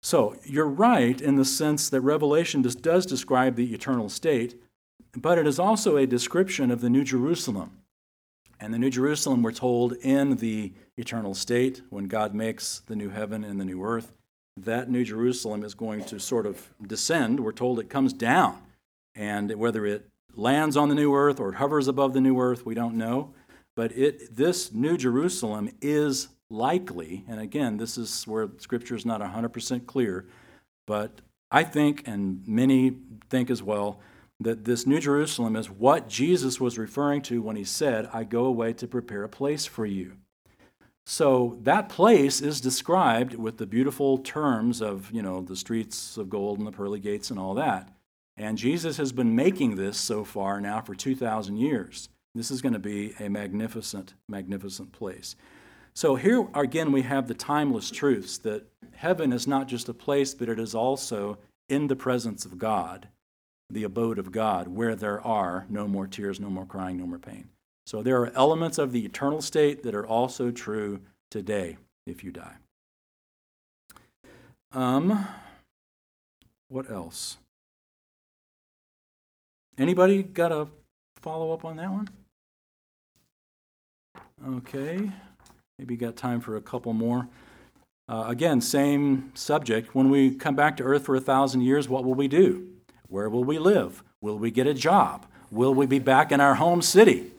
So 0.02 0.36
you're 0.44 0.68
right 0.68 1.22
in 1.22 1.38
the 1.38 1.46
sense 1.46 1.90
that 1.90 2.02
Revelation 2.02 2.64
does 2.64 3.06
describe 3.06 3.56
the 3.56 3.74
eternal 3.74 4.10
state, 4.10 4.62
but 5.16 5.38
it 5.38 5.48
is 5.48 5.58
also 5.58 5.96
a 5.96 6.06
description 6.06 6.70
of 6.70 6.82
the 6.82 6.90
New 6.90 7.06
Jerusalem 7.06 7.72
and 8.60 8.74
the 8.74 8.80
New 8.80 8.90
Jerusalem, 8.90 9.44
we're 9.44 9.52
told, 9.52 9.94
in 9.94 10.38
the 10.38 10.74
eternal 10.98 11.34
state, 11.36 11.82
when 11.90 12.08
God 12.08 12.34
makes 12.34 12.80
the 12.88 12.96
new 12.96 13.10
heaven 13.10 13.44
and 13.44 13.60
the 13.60 13.66
new 13.66 13.84
earth, 13.84 14.12
that 14.58 14.90
New 14.90 15.04
Jerusalem 15.04 15.64
is 15.64 15.76
going 15.76 16.04
to 16.06 16.20
sort 16.20 16.48
of 16.48 16.70
descend. 16.86 17.40
We're 17.40 17.52
told 17.52 17.80
it 17.80 17.90
comes 17.90 18.14
down. 18.14 18.60
And 19.16 19.54
whether 19.56 19.86
it 19.86 20.08
lands 20.36 20.76
on 20.76 20.90
the 20.90 20.96
new 20.96 21.14
earth 21.14 21.40
or 21.40 21.50
it 21.50 21.56
hovers 21.56 21.88
above 21.88 22.14
the 22.14 22.22
new 22.22 22.40
earth, 22.40 22.66
we 22.66 22.74
don't 22.74 22.96
know. 22.96 23.34
But 23.76 23.92
it, 23.96 24.36
this 24.36 24.74
New 24.74 24.98
Jerusalem 24.98 25.70
is 25.82 26.30
likely, 26.50 27.24
and 27.28 27.40
again, 27.40 27.78
this 27.78 27.98
is 27.98 28.26
where 28.26 28.50
Scripture 28.58 28.96
is 28.96 29.06
not 29.06 29.22
100% 29.22 29.86
clear, 29.86 30.26
but 30.88 31.22
I 31.52 31.64
think, 31.64 32.08
and 32.08 32.48
many 32.48 32.94
think 33.30 33.52
as 33.52 33.62
well, 33.62 34.00
that 34.40 34.66
this 34.66 34.86
New 34.86 35.00
Jerusalem 35.00 35.56
is 35.56 35.70
what 35.70 36.08
Jesus 36.08 36.60
was 36.60 36.78
referring 36.78 37.22
to 37.24 37.42
when 37.42 37.56
he 37.56 37.64
said, 37.64 38.10
I 38.14 38.24
go 38.24 38.46
away 38.46 38.74
to 38.74 38.88
prepare 38.88 39.24
a 39.24 39.30
place 39.30 39.66
for 39.66 39.86
you. 39.86 40.14
So 41.06 41.58
that 41.64 41.90
place 41.90 42.42
is 42.42 42.62
described 42.62 43.34
with 43.36 43.58
the 43.58 43.66
beautiful 43.66 44.18
terms 44.18 44.82
of, 44.82 45.10
you 45.12 45.22
know, 45.22 45.42
the 45.42 45.56
streets 45.56 46.18
of 46.18 46.30
gold 46.30 46.60
and 46.60 46.68
the 46.68 46.72
pearly 46.72 47.00
gates 47.00 47.32
and 47.32 47.40
all 47.40 47.54
that. 47.56 47.90
And 48.36 48.58
Jesus 48.58 48.98
has 48.98 49.12
been 49.12 49.36
making 49.36 49.76
this 49.76 49.98
so 49.98 50.24
far 50.24 50.62
now 50.62 50.82
for 50.82 50.94
2,000 50.94 51.58
years. 51.58 52.10
This 52.36 52.52
is 52.52 52.62
going 52.62 52.74
to 52.74 52.80
be 52.80 53.14
a 53.20 53.30
magnificent, 53.30 54.14
magnificent 54.30 54.92
place. 54.92 55.36
So 55.96 56.16
here 56.16 56.48
again, 56.54 56.92
we 56.92 57.02
have 57.02 57.28
the 57.28 57.34
timeless 57.34 57.90
truths 57.90 58.38
that 58.40 58.68
heaven 58.94 59.34
is 59.34 59.48
not 59.48 59.68
just 59.68 59.90
a 59.90 59.94
place, 59.94 60.36
but 60.36 60.50
it 60.50 60.60
is 60.60 60.76
also 60.76 61.40
in 61.70 61.88
the 61.88 61.96
presence 61.96 62.46
of 62.46 62.60
God 62.60 63.08
the 63.70 63.84
abode 63.84 64.18
of 64.18 64.32
God, 64.32 64.68
where 64.68 64.96
there 64.96 65.22
are 65.26 65.66
no 65.70 65.88
more 65.88 66.08
tears, 66.08 66.40
no 66.40 66.50
more 66.50 66.66
crying, 66.66 66.98
no 66.98 67.06
more 67.06 67.20
pain. 67.20 67.50
So 67.86 68.02
there 68.02 68.22
are 68.22 68.32
elements 68.36 68.78
of 68.78 68.92
the 68.92 69.06
eternal 69.06 69.42
state 69.42 69.84
that 69.84 69.96
are 69.96 70.06
also 70.06 70.52
true 70.52 71.00
today 71.32 71.78
if 72.06 72.24
you 72.24 72.32
die. 72.32 72.56
Um, 74.72 75.28
what 76.70 76.90
else? 76.92 77.38
Anybody 79.78 80.24
got 80.24 80.52
a 80.52 80.68
follow 81.22 81.54
up 81.54 81.64
on 81.64 81.78
that 81.78 81.92
one? 81.92 82.10
Okay, 84.48 85.12
maybe 85.80 85.96
got 85.96 86.16
time 86.16 86.42
for 86.42 86.56
a 86.56 86.62
couple 86.62 86.94
more. 86.94 87.28
Uh, 88.10 88.26
again, 88.28 88.62
same 88.62 89.32
subject. 89.34 89.94
When 89.94 90.10
we 90.10 90.34
come 90.34 90.56
back 90.56 90.78
to 90.78 90.84
earth 90.84 91.06
for 91.06 91.16
a 91.16 91.22
thousand 91.22 91.62
years, 91.62 91.90
what 91.90 92.04
will 92.04 92.14
we 92.14 92.28
do? 92.28 92.68
Where 93.10 93.30
will 93.30 93.44
we 93.44 93.60
live? 93.60 94.04
Will 94.22 94.38
we 94.38 94.52
get 94.52 94.68
a 94.68 94.74
job? 94.74 95.26
Will 95.52 95.74
we 95.74 95.86
be 95.86 96.00
back 96.00 96.32
in 96.32 96.40
our 96.40 96.56
home 96.56 96.82
city? 96.82 97.32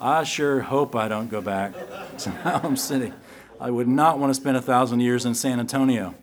I 0.00 0.24
sure 0.24 0.60
hope 0.62 0.96
I 0.96 1.08
don't 1.08 1.30
go 1.30 1.40
back 1.40 1.74
to 2.18 2.30
my 2.30 2.36
home 2.58 2.76
city. 2.76 3.12
I 3.60 3.70
would 3.70 3.88
not 3.88 4.18
want 4.18 4.30
to 4.30 4.40
spend 4.40 4.56
a 4.56 4.62
thousand 4.62 5.00
years 5.00 5.26
in 5.26 5.34
San 5.34 5.60
Antonio. 5.60 6.14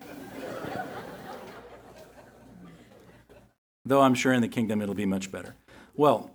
though 3.87 4.01
I'm 4.01 4.15
sure 4.15 4.33
in 4.33 4.41
the 4.41 4.47
kingdom 4.47 4.81
it'll 4.81 4.95
be 4.95 5.05
much 5.05 5.31
better. 5.31 5.55
Well, 5.95 6.31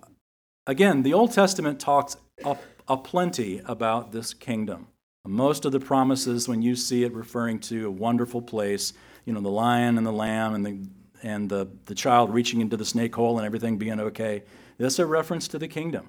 again, 0.67 1.03
the 1.03 1.15
Old 1.15 1.33
Testament 1.33 1.81
talks 1.81 2.17
a, 2.45 2.57
a 2.89 2.97
plenty 2.97 3.61
about 3.67 4.13
this 4.13 4.35
kingdom. 4.35 4.89
Most 5.27 5.65
of 5.65 5.73
the 5.73 5.81
promises, 5.81 6.49
when 6.49 6.63
you 6.63 6.75
see 6.75 7.05
it 7.05 7.13
referring 7.13 7.61
to 7.61 7.87
a 7.87 7.91
wonderful 7.91 8.43
place, 8.43 8.93
you 9.25 9.33
know, 9.33 9.41
the 9.41 9.49
lion 9.49 9.99
and 9.99 10.07
the 10.07 10.13
lamb 10.13 10.55
and 10.55 10.67
the 10.67 10.79
and 11.23 11.49
the, 11.49 11.69
the 11.87 11.95
child 11.95 12.35
reaching 12.35 12.61
into 12.61 12.77
the 12.77 12.85
snake 12.85 13.15
hole 13.15 13.39
and 13.39 13.47
everything 13.47 13.79
being 13.79 14.01
okay, 14.01 14.43
that's 14.79 14.99
a 14.99 15.07
reference 15.07 15.47
to 15.49 15.59
the 15.59 15.69
kingdom. 15.69 16.09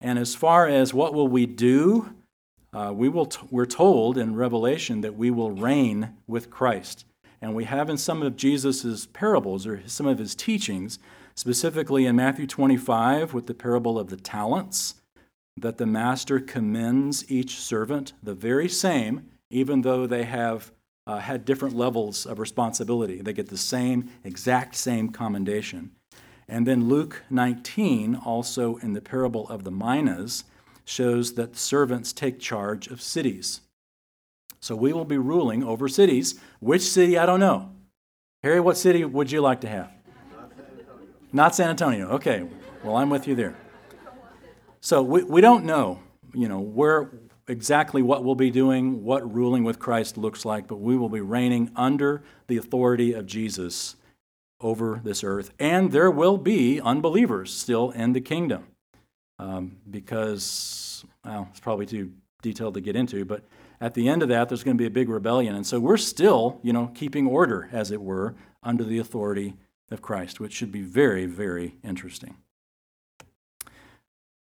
And 0.00 0.18
as 0.18 0.34
far 0.34 0.66
as 0.66 0.92
what 0.92 1.14
will 1.14 1.28
we 1.28 1.46
do, 1.46 2.12
uh, 2.72 2.92
we 2.94 3.08
will 3.08 3.26
t- 3.26 3.46
we're 3.50 3.66
told 3.66 4.18
in 4.18 4.34
Revelation 4.34 5.00
that 5.00 5.16
we 5.16 5.30
will 5.30 5.52
reign 5.52 6.14
with 6.26 6.50
Christ. 6.50 7.04
And 7.40 7.54
we 7.54 7.64
have 7.64 7.88
in 7.88 7.96
some 7.96 8.22
of 8.22 8.36
Jesus' 8.36 9.06
parables 9.06 9.66
or 9.66 9.82
some 9.86 10.06
of 10.06 10.18
his 10.18 10.34
teachings, 10.34 10.98
specifically 11.34 12.06
in 12.06 12.16
Matthew 12.16 12.46
25 12.46 13.32
with 13.32 13.46
the 13.46 13.54
parable 13.54 13.98
of 13.98 14.08
the 14.08 14.16
talents, 14.16 14.96
that 15.56 15.78
the 15.78 15.86
master 15.86 16.40
commends 16.40 17.30
each 17.30 17.58
servant 17.58 18.12
the 18.22 18.34
very 18.34 18.68
same, 18.68 19.26
even 19.50 19.82
though 19.82 20.06
they 20.06 20.24
have 20.24 20.72
uh, 21.06 21.18
had 21.18 21.44
different 21.44 21.76
levels 21.76 22.26
of 22.26 22.38
responsibility. 22.38 23.20
They 23.20 23.32
get 23.32 23.48
the 23.48 23.56
same, 23.56 24.10
exact 24.24 24.74
same 24.74 25.10
commendation. 25.10 25.92
And 26.48 26.66
then 26.66 26.88
Luke 26.88 27.22
19, 27.30 28.16
also 28.16 28.76
in 28.76 28.92
the 28.92 29.00
parable 29.00 29.48
of 29.48 29.64
the 29.64 29.70
minas, 29.70 30.44
shows 30.84 31.34
that 31.34 31.56
servants 31.56 32.12
take 32.12 32.38
charge 32.38 32.86
of 32.88 33.02
cities. 33.02 33.60
So 34.60 34.74
we 34.74 34.92
will 34.92 35.04
be 35.04 35.18
ruling 35.18 35.62
over 35.62 35.88
cities. 35.88 36.40
Which 36.60 36.82
city, 36.82 37.18
I 37.18 37.26
don't 37.26 37.40
know. 37.40 37.70
Harry, 38.42 38.60
what 38.60 38.76
city 38.76 39.04
would 39.04 39.30
you 39.30 39.40
like 39.40 39.60
to 39.62 39.68
have? 39.68 39.90
Not 41.32 41.54
San 41.54 41.70
Antonio. 41.70 42.08
Okay. 42.10 42.48
Well, 42.82 42.96
I'm 42.96 43.10
with 43.10 43.26
you 43.26 43.34
there. 43.34 43.56
So 44.80 45.02
we, 45.02 45.24
we 45.24 45.40
don't 45.40 45.64
know, 45.64 46.00
you 46.32 46.48
know, 46.48 46.60
where 46.60 47.10
exactly 47.48 48.02
what 48.02 48.24
we'll 48.24 48.34
be 48.34 48.50
doing, 48.50 49.04
what 49.04 49.32
ruling 49.32 49.64
with 49.64 49.78
Christ 49.78 50.16
looks 50.16 50.44
like, 50.44 50.66
but 50.66 50.80
we 50.80 50.96
will 50.96 51.08
be 51.08 51.20
reigning 51.20 51.70
under 51.76 52.22
the 52.48 52.56
authority 52.56 53.12
of 53.12 53.26
Jesus 53.26 53.96
over 54.60 55.00
this 55.04 55.22
earth. 55.22 55.52
And 55.58 55.92
there 55.92 56.10
will 56.10 56.38
be 56.38 56.80
unbelievers 56.80 57.52
still 57.52 57.90
in 57.90 58.12
the 58.12 58.20
kingdom. 58.20 58.66
Um, 59.38 59.76
because, 59.90 61.04
well, 61.22 61.48
it's 61.50 61.60
probably 61.60 61.84
too 61.84 62.12
detailed 62.40 62.74
to 62.74 62.80
get 62.80 62.96
into, 62.96 63.24
but 63.26 63.42
at 63.82 63.92
the 63.92 64.08
end 64.08 64.22
of 64.22 64.30
that, 64.30 64.48
there's 64.48 64.64
going 64.64 64.76
to 64.76 64.82
be 64.82 64.86
a 64.86 64.90
big 64.90 65.10
rebellion. 65.10 65.54
And 65.54 65.66
so 65.66 65.78
we're 65.78 65.98
still, 65.98 66.58
you 66.62 66.72
know, 66.72 66.90
keeping 66.94 67.26
order, 67.26 67.68
as 67.70 67.90
it 67.90 68.00
were, 68.00 68.34
under 68.62 68.82
the 68.82 68.98
authority 68.98 69.54
of 69.90 70.00
Christ, 70.00 70.40
which 70.40 70.54
should 70.54 70.72
be 70.72 70.80
very, 70.80 71.26
very 71.26 71.76
interesting. 71.84 72.36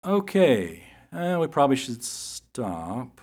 Okay, 0.03 0.85
uh, 1.13 1.37
we 1.39 1.47
probably 1.47 1.77
should 1.77 2.03
stop. 2.61 3.21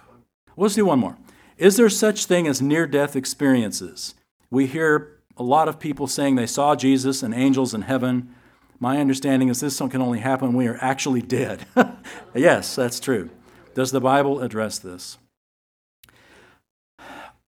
Let's 0.56 0.74
do 0.74 0.86
one 0.86 1.00
more. 1.00 1.18
Is 1.58 1.78
there 1.78 1.90
such 1.90 2.26
thing 2.26 2.48
as 2.48 2.62
near 2.62 2.88
death 2.88 3.16
experiences? 3.16 4.16
We 4.50 4.66
hear 4.66 5.20
a 5.38 5.44
lot 5.44 5.68
of 5.68 5.80
people 5.80 6.08
saying 6.08 6.36
they 6.36 6.48
saw 6.48 6.76
Jesus 6.76 7.22
and 7.22 7.36
angels 7.36 7.74
in 7.74 7.84
heaven. 7.84 8.34
My 8.80 8.98
understanding 8.98 9.50
is 9.50 9.60
this 9.60 9.78
can 9.78 10.02
only 10.02 10.20
happen 10.20 10.50
when 10.50 10.58
we 10.58 10.68
are 10.68 10.78
actually 10.82 11.22
dead. 11.22 11.66
yes, 12.36 12.76
that's 12.76 13.00
true. 13.00 13.30
Does 13.76 13.92
the 13.92 14.02
Bible 14.02 14.42
address 14.42 14.80
this? 14.80 15.20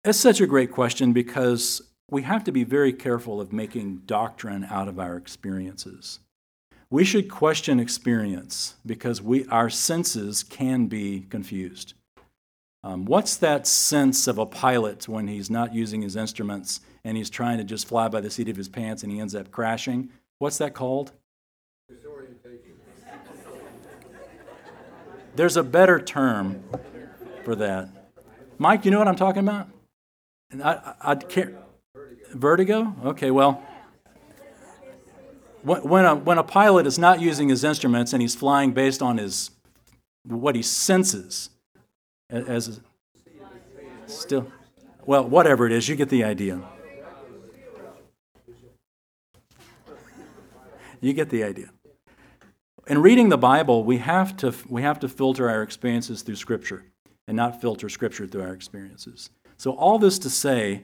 It's 0.05 0.19
such 0.19 0.41
a 0.41 0.47
great 0.47 0.71
question 0.71 1.13
because 1.13 1.83
we 2.11 2.23
have 2.23 2.45
to 2.45 2.53
be 2.53 2.63
very 2.63 2.93
careful 2.93 3.41
of 3.41 3.53
making 3.53 4.03
doctrine 4.07 4.65
out 4.71 4.87
of 4.87 5.01
our 5.01 5.17
experiences. 5.17 6.21
We 6.93 7.05
should 7.05 7.31
question 7.31 7.81
experience 7.81 8.75
because 8.85 9.23
we, 9.23 9.47
our 9.47 9.71
senses 9.71 10.43
can 10.43 10.89
be 10.89 11.25
confused. 11.31 11.95
Um, 12.85 13.07
what's 13.07 13.35
that 13.39 13.67
sense 13.67 14.27
of 14.27 14.37
a 14.37 14.45
pilot 14.45 15.09
when 15.09 15.27
he's 15.27 15.49
not 15.49 15.75
using 15.75 16.03
his 16.03 16.17
instruments 16.17 16.81
and 17.03 17.17
he's 17.17 17.31
trying 17.31 17.57
to 17.57 17.65
just 17.65 17.89
fly 17.89 18.09
by 18.09 18.21
the 18.21 18.29
seat 18.29 18.51
of 18.51 18.57
his 18.59 18.69
pants 18.69 19.03
and 19.03 19.11
he 19.11 19.21
ends 19.21 19.35
up 19.35 19.51
crashing? 19.51 20.11
What's 20.39 20.59
that 20.59 20.75
called? 20.75 21.13
There's 25.35 25.57
a 25.57 25.63
better 25.63 25.99
term 25.99 26.63
for 27.43 27.55
that. 27.55 27.89
Mike, 28.59 28.85
you 28.85 28.91
know 28.91 28.99
what 28.99 29.09
I'm 29.09 29.17
talking 29.17 29.41
about? 29.41 29.67
I, 30.63 30.75
I, 30.75 30.95
I 31.01 31.15
can't. 31.15 31.55
Vertigo? 32.35 32.95
Okay, 33.03 33.31
well, 33.31 33.67
when 35.63 36.05
a, 36.05 36.15
when 36.15 36.39
a 36.39 36.43
pilot 36.43 36.87
is 36.87 36.99
not 36.99 37.21
using 37.21 37.49
his 37.49 37.63
instruments 37.65 38.13
and 38.13 38.21
he's 38.21 38.35
flying 38.35 38.73
based 38.73 39.01
on 39.01 39.19
his 39.19 39.51
what 40.25 40.55
he 40.55 40.63
senses 40.63 41.51
as 42.31 42.81
still 44.07 44.51
well 45.05 45.29
whatever 45.29 45.67
it 45.67 45.73
is 45.73 45.89
you 45.89 45.97
get 45.97 46.09
the 46.09 46.25
idea. 46.25 46.61
You 51.01 51.13
get 51.13 51.31
the 51.31 51.43
idea. 51.43 51.71
In 52.87 52.99
reading 53.03 53.29
the 53.29 53.39
bible 53.39 53.85
we 53.85 53.99
have 53.99 54.37
to 54.39 54.55
we 54.69 54.83
have 54.83 54.99
to 55.01 55.09
filter 55.09 55.49
our 55.49 55.63
experiences 55.63 56.23
through 56.23 56.37
scripture 56.37 56.85
and 57.29 57.37
not 57.37 57.61
filter 57.61 57.89
scripture 57.89 58.27
through 58.27 58.43
our 58.43 58.53
experiences. 58.53 59.31
So 59.57 59.73
all 59.73 59.99
this 59.99 60.19
to 60.21 60.31
say 60.31 60.83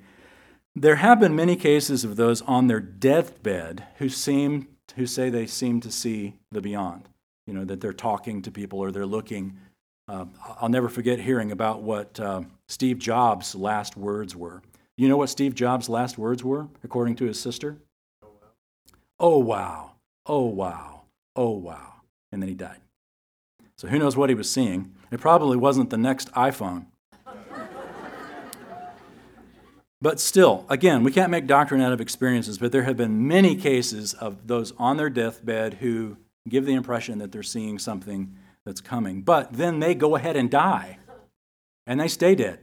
there 0.80 0.96
have 0.96 1.20
been 1.20 1.34
many 1.34 1.56
cases 1.56 2.04
of 2.04 2.16
those 2.16 2.42
on 2.42 2.66
their 2.66 2.80
deathbed 2.80 3.84
who 3.96 4.08
seem 4.08 4.68
who 4.96 5.06
say 5.06 5.30
they 5.30 5.46
seem 5.46 5.80
to 5.80 5.90
see 5.90 6.38
the 6.50 6.60
beyond. 6.60 7.08
You 7.46 7.54
know 7.54 7.64
that 7.64 7.80
they're 7.80 7.92
talking 7.92 8.42
to 8.42 8.50
people 8.50 8.78
or 8.78 8.90
they're 8.90 9.06
looking. 9.06 9.58
Uh, 10.08 10.26
I'll 10.60 10.68
never 10.68 10.88
forget 10.88 11.20
hearing 11.20 11.52
about 11.52 11.82
what 11.82 12.18
uh, 12.18 12.42
Steve 12.68 12.98
Jobs' 12.98 13.54
last 13.54 13.96
words 13.96 14.34
were. 14.34 14.62
You 14.96 15.08
know 15.08 15.16
what 15.16 15.28
Steve 15.28 15.54
Jobs' 15.54 15.88
last 15.88 16.18
words 16.18 16.42
were, 16.42 16.68
according 16.82 17.16
to 17.16 17.26
his 17.26 17.38
sister? 17.38 17.76
Oh 19.20 19.38
wow, 19.38 19.92
oh 20.26 20.46
wow, 20.46 21.02
oh 21.36 21.50
wow, 21.50 21.94
and 22.32 22.42
then 22.42 22.48
he 22.48 22.54
died. 22.54 22.80
So 23.76 23.88
who 23.88 23.98
knows 23.98 24.16
what 24.16 24.28
he 24.28 24.34
was 24.34 24.50
seeing? 24.50 24.94
It 25.10 25.20
probably 25.20 25.56
wasn't 25.56 25.90
the 25.90 25.98
next 25.98 26.32
iPhone. 26.32 26.86
But 30.00 30.20
still, 30.20 30.64
again, 30.68 31.02
we 31.02 31.10
can't 31.10 31.30
make 31.30 31.46
doctrine 31.46 31.80
out 31.80 31.92
of 31.92 32.00
experiences, 32.00 32.58
but 32.58 32.70
there 32.70 32.84
have 32.84 32.96
been 32.96 33.26
many 33.26 33.56
cases 33.56 34.14
of 34.14 34.46
those 34.46 34.72
on 34.78 34.96
their 34.96 35.10
deathbed 35.10 35.74
who 35.74 36.16
give 36.48 36.66
the 36.66 36.74
impression 36.74 37.18
that 37.18 37.32
they're 37.32 37.42
seeing 37.42 37.78
something 37.78 38.34
that's 38.64 38.80
coming. 38.80 39.22
But 39.22 39.54
then 39.54 39.80
they 39.80 39.94
go 39.94 40.14
ahead 40.14 40.36
and 40.36 40.48
die, 40.50 40.98
and 41.86 41.98
they 41.98 42.06
stay 42.06 42.36
dead. 42.36 42.60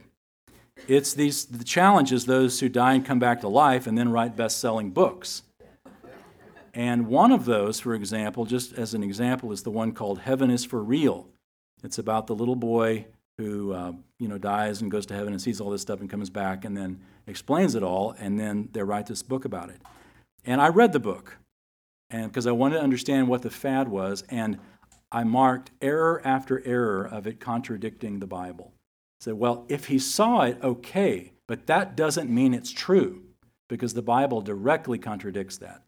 It's 0.88 1.12
these 1.14 1.46
the 1.46 1.64
challenge 1.64 2.12
is 2.12 2.26
those 2.26 2.60
who 2.60 2.68
die 2.68 2.94
and 2.94 3.04
come 3.04 3.18
back 3.18 3.40
to 3.40 3.48
life 3.48 3.86
and 3.86 3.96
then 3.96 4.10
write 4.10 4.36
best-selling 4.36 4.90
books. 4.90 5.42
And 6.74 7.06
one 7.06 7.32
of 7.32 7.46
those, 7.46 7.80
for 7.80 7.94
example, 7.94 8.44
just 8.44 8.74
as 8.74 8.92
an 8.92 9.02
example, 9.02 9.50
is 9.52 9.62
the 9.62 9.70
one 9.70 9.92
called 9.92 10.20
Heaven 10.20 10.50
is 10.50 10.64
for 10.64 10.82
Real. 10.82 11.28
It's 11.82 11.98
about 11.98 12.26
the 12.26 12.34
little 12.34 12.56
boy 12.56 13.06
who 13.38 13.72
uh, 13.72 13.92
you 14.18 14.28
know 14.28 14.38
dies 14.38 14.80
and 14.80 14.90
goes 14.90 15.06
to 15.06 15.14
heaven 15.14 15.32
and 15.32 15.40
sees 15.40 15.60
all 15.60 15.70
this 15.70 15.82
stuff 15.82 16.00
and 16.00 16.10
comes 16.10 16.30
back 16.30 16.64
and 16.64 16.76
then 16.76 17.00
explains 17.26 17.74
it 17.74 17.82
all 17.82 18.14
and 18.18 18.38
then 18.38 18.68
they 18.72 18.82
write 18.82 19.06
this 19.06 19.22
book 19.22 19.44
about 19.44 19.70
it 19.70 19.80
and 20.44 20.60
i 20.60 20.68
read 20.68 20.92
the 20.92 21.00
book 21.00 21.38
and 22.10 22.26
because 22.26 22.46
i 22.46 22.52
wanted 22.52 22.76
to 22.76 22.82
understand 22.82 23.28
what 23.28 23.42
the 23.42 23.50
fad 23.50 23.88
was 23.88 24.24
and 24.28 24.58
i 25.10 25.24
marked 25.24 25.70
error 25.80 26.20
after 26.24 26.64
error 26.66 27.04
of 27.04 27.26
it 27.26 27.40
contradicting 27.40 28.18
the 28.18 28.26
bible 28.26 28.72
I 29.20 29.24
said 29.24 29.34
well 29.34 29.64
if 29.68 29.86
he 29.86 29.98
saw 29.98 30.42
it 30.42 30.58
okay 30.62 31.32
but 31.46 31.66
that 31.66 31.96
doesn't 31.96 32.30
mean 32.30 32.54
it's 32.54 32.72
true 32.72 33.22
because 33.68 33.94
the 33.94 34.02
bible 34.02 34.40
directly 34.40 34.98
contradicts 34.98 35.58
that 35.58 35.82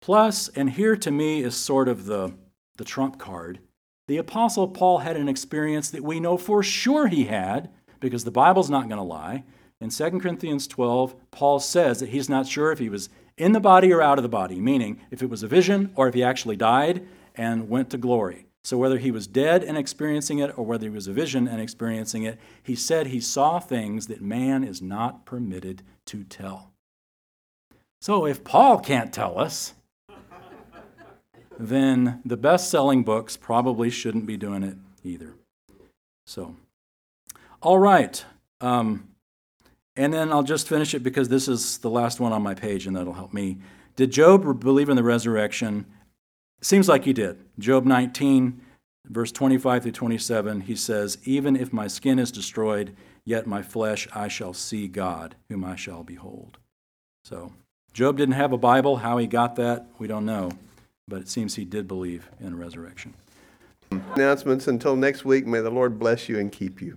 plus 0.00 0.48
and 0.48 0.70
here 0.70 0.96
to 0.96 1.10
me 1.10 1.42
is 1.42 1.56
sort 1.56 1.88
of 1.88 2.06
the 2.06 2.34
the 2.76 2.84
trump 2.84 3.18
card 3.18 3.60
the 4.08 4.16
Apostle 4.16 4.68
Paul 4.68 4.98
had 4.98 5.16
an 5.16 5.28
experience 5.28 5.90
that 5.90 6.02
we 6.02 6.20
know 6.20 6.36
for 6.36 6.62
sure 6.62 7.06
he 7.06 7.24
had, 7.24 7.70
because 8.00 8.24
the 8.24 8.30
Bible's 8.30 8.70
not 8.70 8.88
going 8.88 8.98
to 8.98 9.02
lie. 9.02 9.44
In 9.82 9.90
2 9.90 10.20
Corinthians 10.20 10.68
12, 10.68 11.16
Paul 11.32 11.58
says 11.58 11.98
that 11.98 12.10
he's 12.10 12.28
not 12.28 12.46
sure 12.46 12.70
if 12.70 12.78
he 12.78 12.88
was 12.88 13.08
in 13.36 13.50
the 13.50 13.58
body 13.58 13.92
or 13.92 14.00
out 14.00 14.16
of 14.16 14.22
the 14.22 14.28
body, 14.28 14.60
meaning 14.60 15.00
if 15.10 15.24
it 15.24 15.28
was 15.28 15.42
a 15.42 15.48
vision 15.48 15.90
or 15.96 16.06
if 16.06 16.14
he 16.14 16.22
actually 16.22 16.54
died 16.54 17.04
and 17.34 17.68
went 17.68 17.90
to 17.90 17.98
glory. 17.98 18.46
So, 18.62 18.78
whether 18.78 18.98
he 18.98 19.10
was 19.10 19.26
dead 19.26 19.64
and 19.64 19.76
experiencing 19.76 20.38
it 20.38 20.56
or 20.56 20.64
whether 20.64 20.84
he 20.84 20.94
was 20.94 21.08
a 21.08 21.12
vision 21.12 21.48
and 21.48 21.60
experiencing 21.60 22.22
it, 22.22 22.38
he 22.62 22.76
said 22.76 23.08
he 23.08 23.18
saw 23.20 23.58
things 23.58 24.06
that 24.06 24.22
man 24.22 24.62
is 24.62 24.80
not 24.80 25.24
permitted 25.24 25.82
to 26.06 26.22
tell. 26.22 26.70
So, 28.00 28.24
if 28.24 28.44
Paul 28.44 28.78
can't 28.78 29.12
tell 29.12 29.36
us, 29.36 29.74
then 31.58 32.20
the 32.24 32.36
best 32.36 32.70
selling 32.70 33.02
books 33.02 33.36
probably 33.36 33.90
shouldn't 33.90 34.26
be 34.26 34.36
doing 34.36 34.62
it 34.62 34.76
either. 35.02 35.34
So, 36.24 36.54
all 37.60 37.80
right. 37.80 38.24
Um, 38.60 39.08
and 39.96 40.12
then 40.12 40.32
I'll 40.32 40.42
just 40.42 40.68
finish 40.68 40.94
it 40.94 41.02
because 41.02 41.28
this 41.28 41.48
is 41.48 41.78
the 41.78 41.90
last 41.90 42.20
one 42.20 42.32
on 42.32 42.42
my 42.42 42.54
page 42.54 42.86
and 42.86 42.96
that'll 42.96 43.12
help 43.12 43.32
me. 43.32 43.58
Did 43.96 44.10
Job 44.10 44.60
believe 44.60 44.88
in 44.88 44.96
the 44.96 45.02
resurrection? 45.02 45.86
Seems 46.60 46.88
like 46.88 47.04
he 47.04 47.12
did. 47.12 47.38
Job 47.58 47.84
19, 47.84 48.60
verse 49.06 49.32
25 49.32 49.82
through 49.82 49.92
27, 49.92 50.62
he 50.62 50.76
says, 50.76 51.18
Even 51.24 51.56
if 51.56 51.72
my 51.72 51.88
skin 51.88 52.18
is 52.18 52.30
destroyed, 52.30 52.96
yet 53.24 53.46
my 53.46 53.62
flesh 53.62 54.08
I 54.14 54.28
shall 54.28 54.54
see 54.54 54.88
God, 54.88 55.34
whom 55.48 55.64
I 55.64 55.76
shall 55.76 56.04
behold. 56.04 56.58
So, 57.24 57.52
Job 57.92 58.16
didn't 58.16 58.34
have 58.34 58.52
a 58.52 58.58
Bible. 58.58 58.96
How 58.96 59.18
he 59.18 59.26
got 59.26 59.56
that, 59.56 59.86
we 59.98 60.06
don't 60.06 60.24
know. 60.24 60.50
But 61.06 61.20
it 61.20 61.28
seems 61.28 61.56
he 61.56 61.64
did 61.64 61.86
believe 61.86 62.30
in 62.40 62.54
a 62.54 62.56
resurrection. 62.56 63.12
Announcements 64.14 64.66
until 64.66 64.96
next 64.96 65.24
week. 65.24 65.46
May 65.46 65.60
the 65.60 65.70
Lord 65.70 65.98
bless 65.98 66.28
you 66.28 66.38
and 66.38 66.50
keep 66.50 66.80
you. 66.80 66.96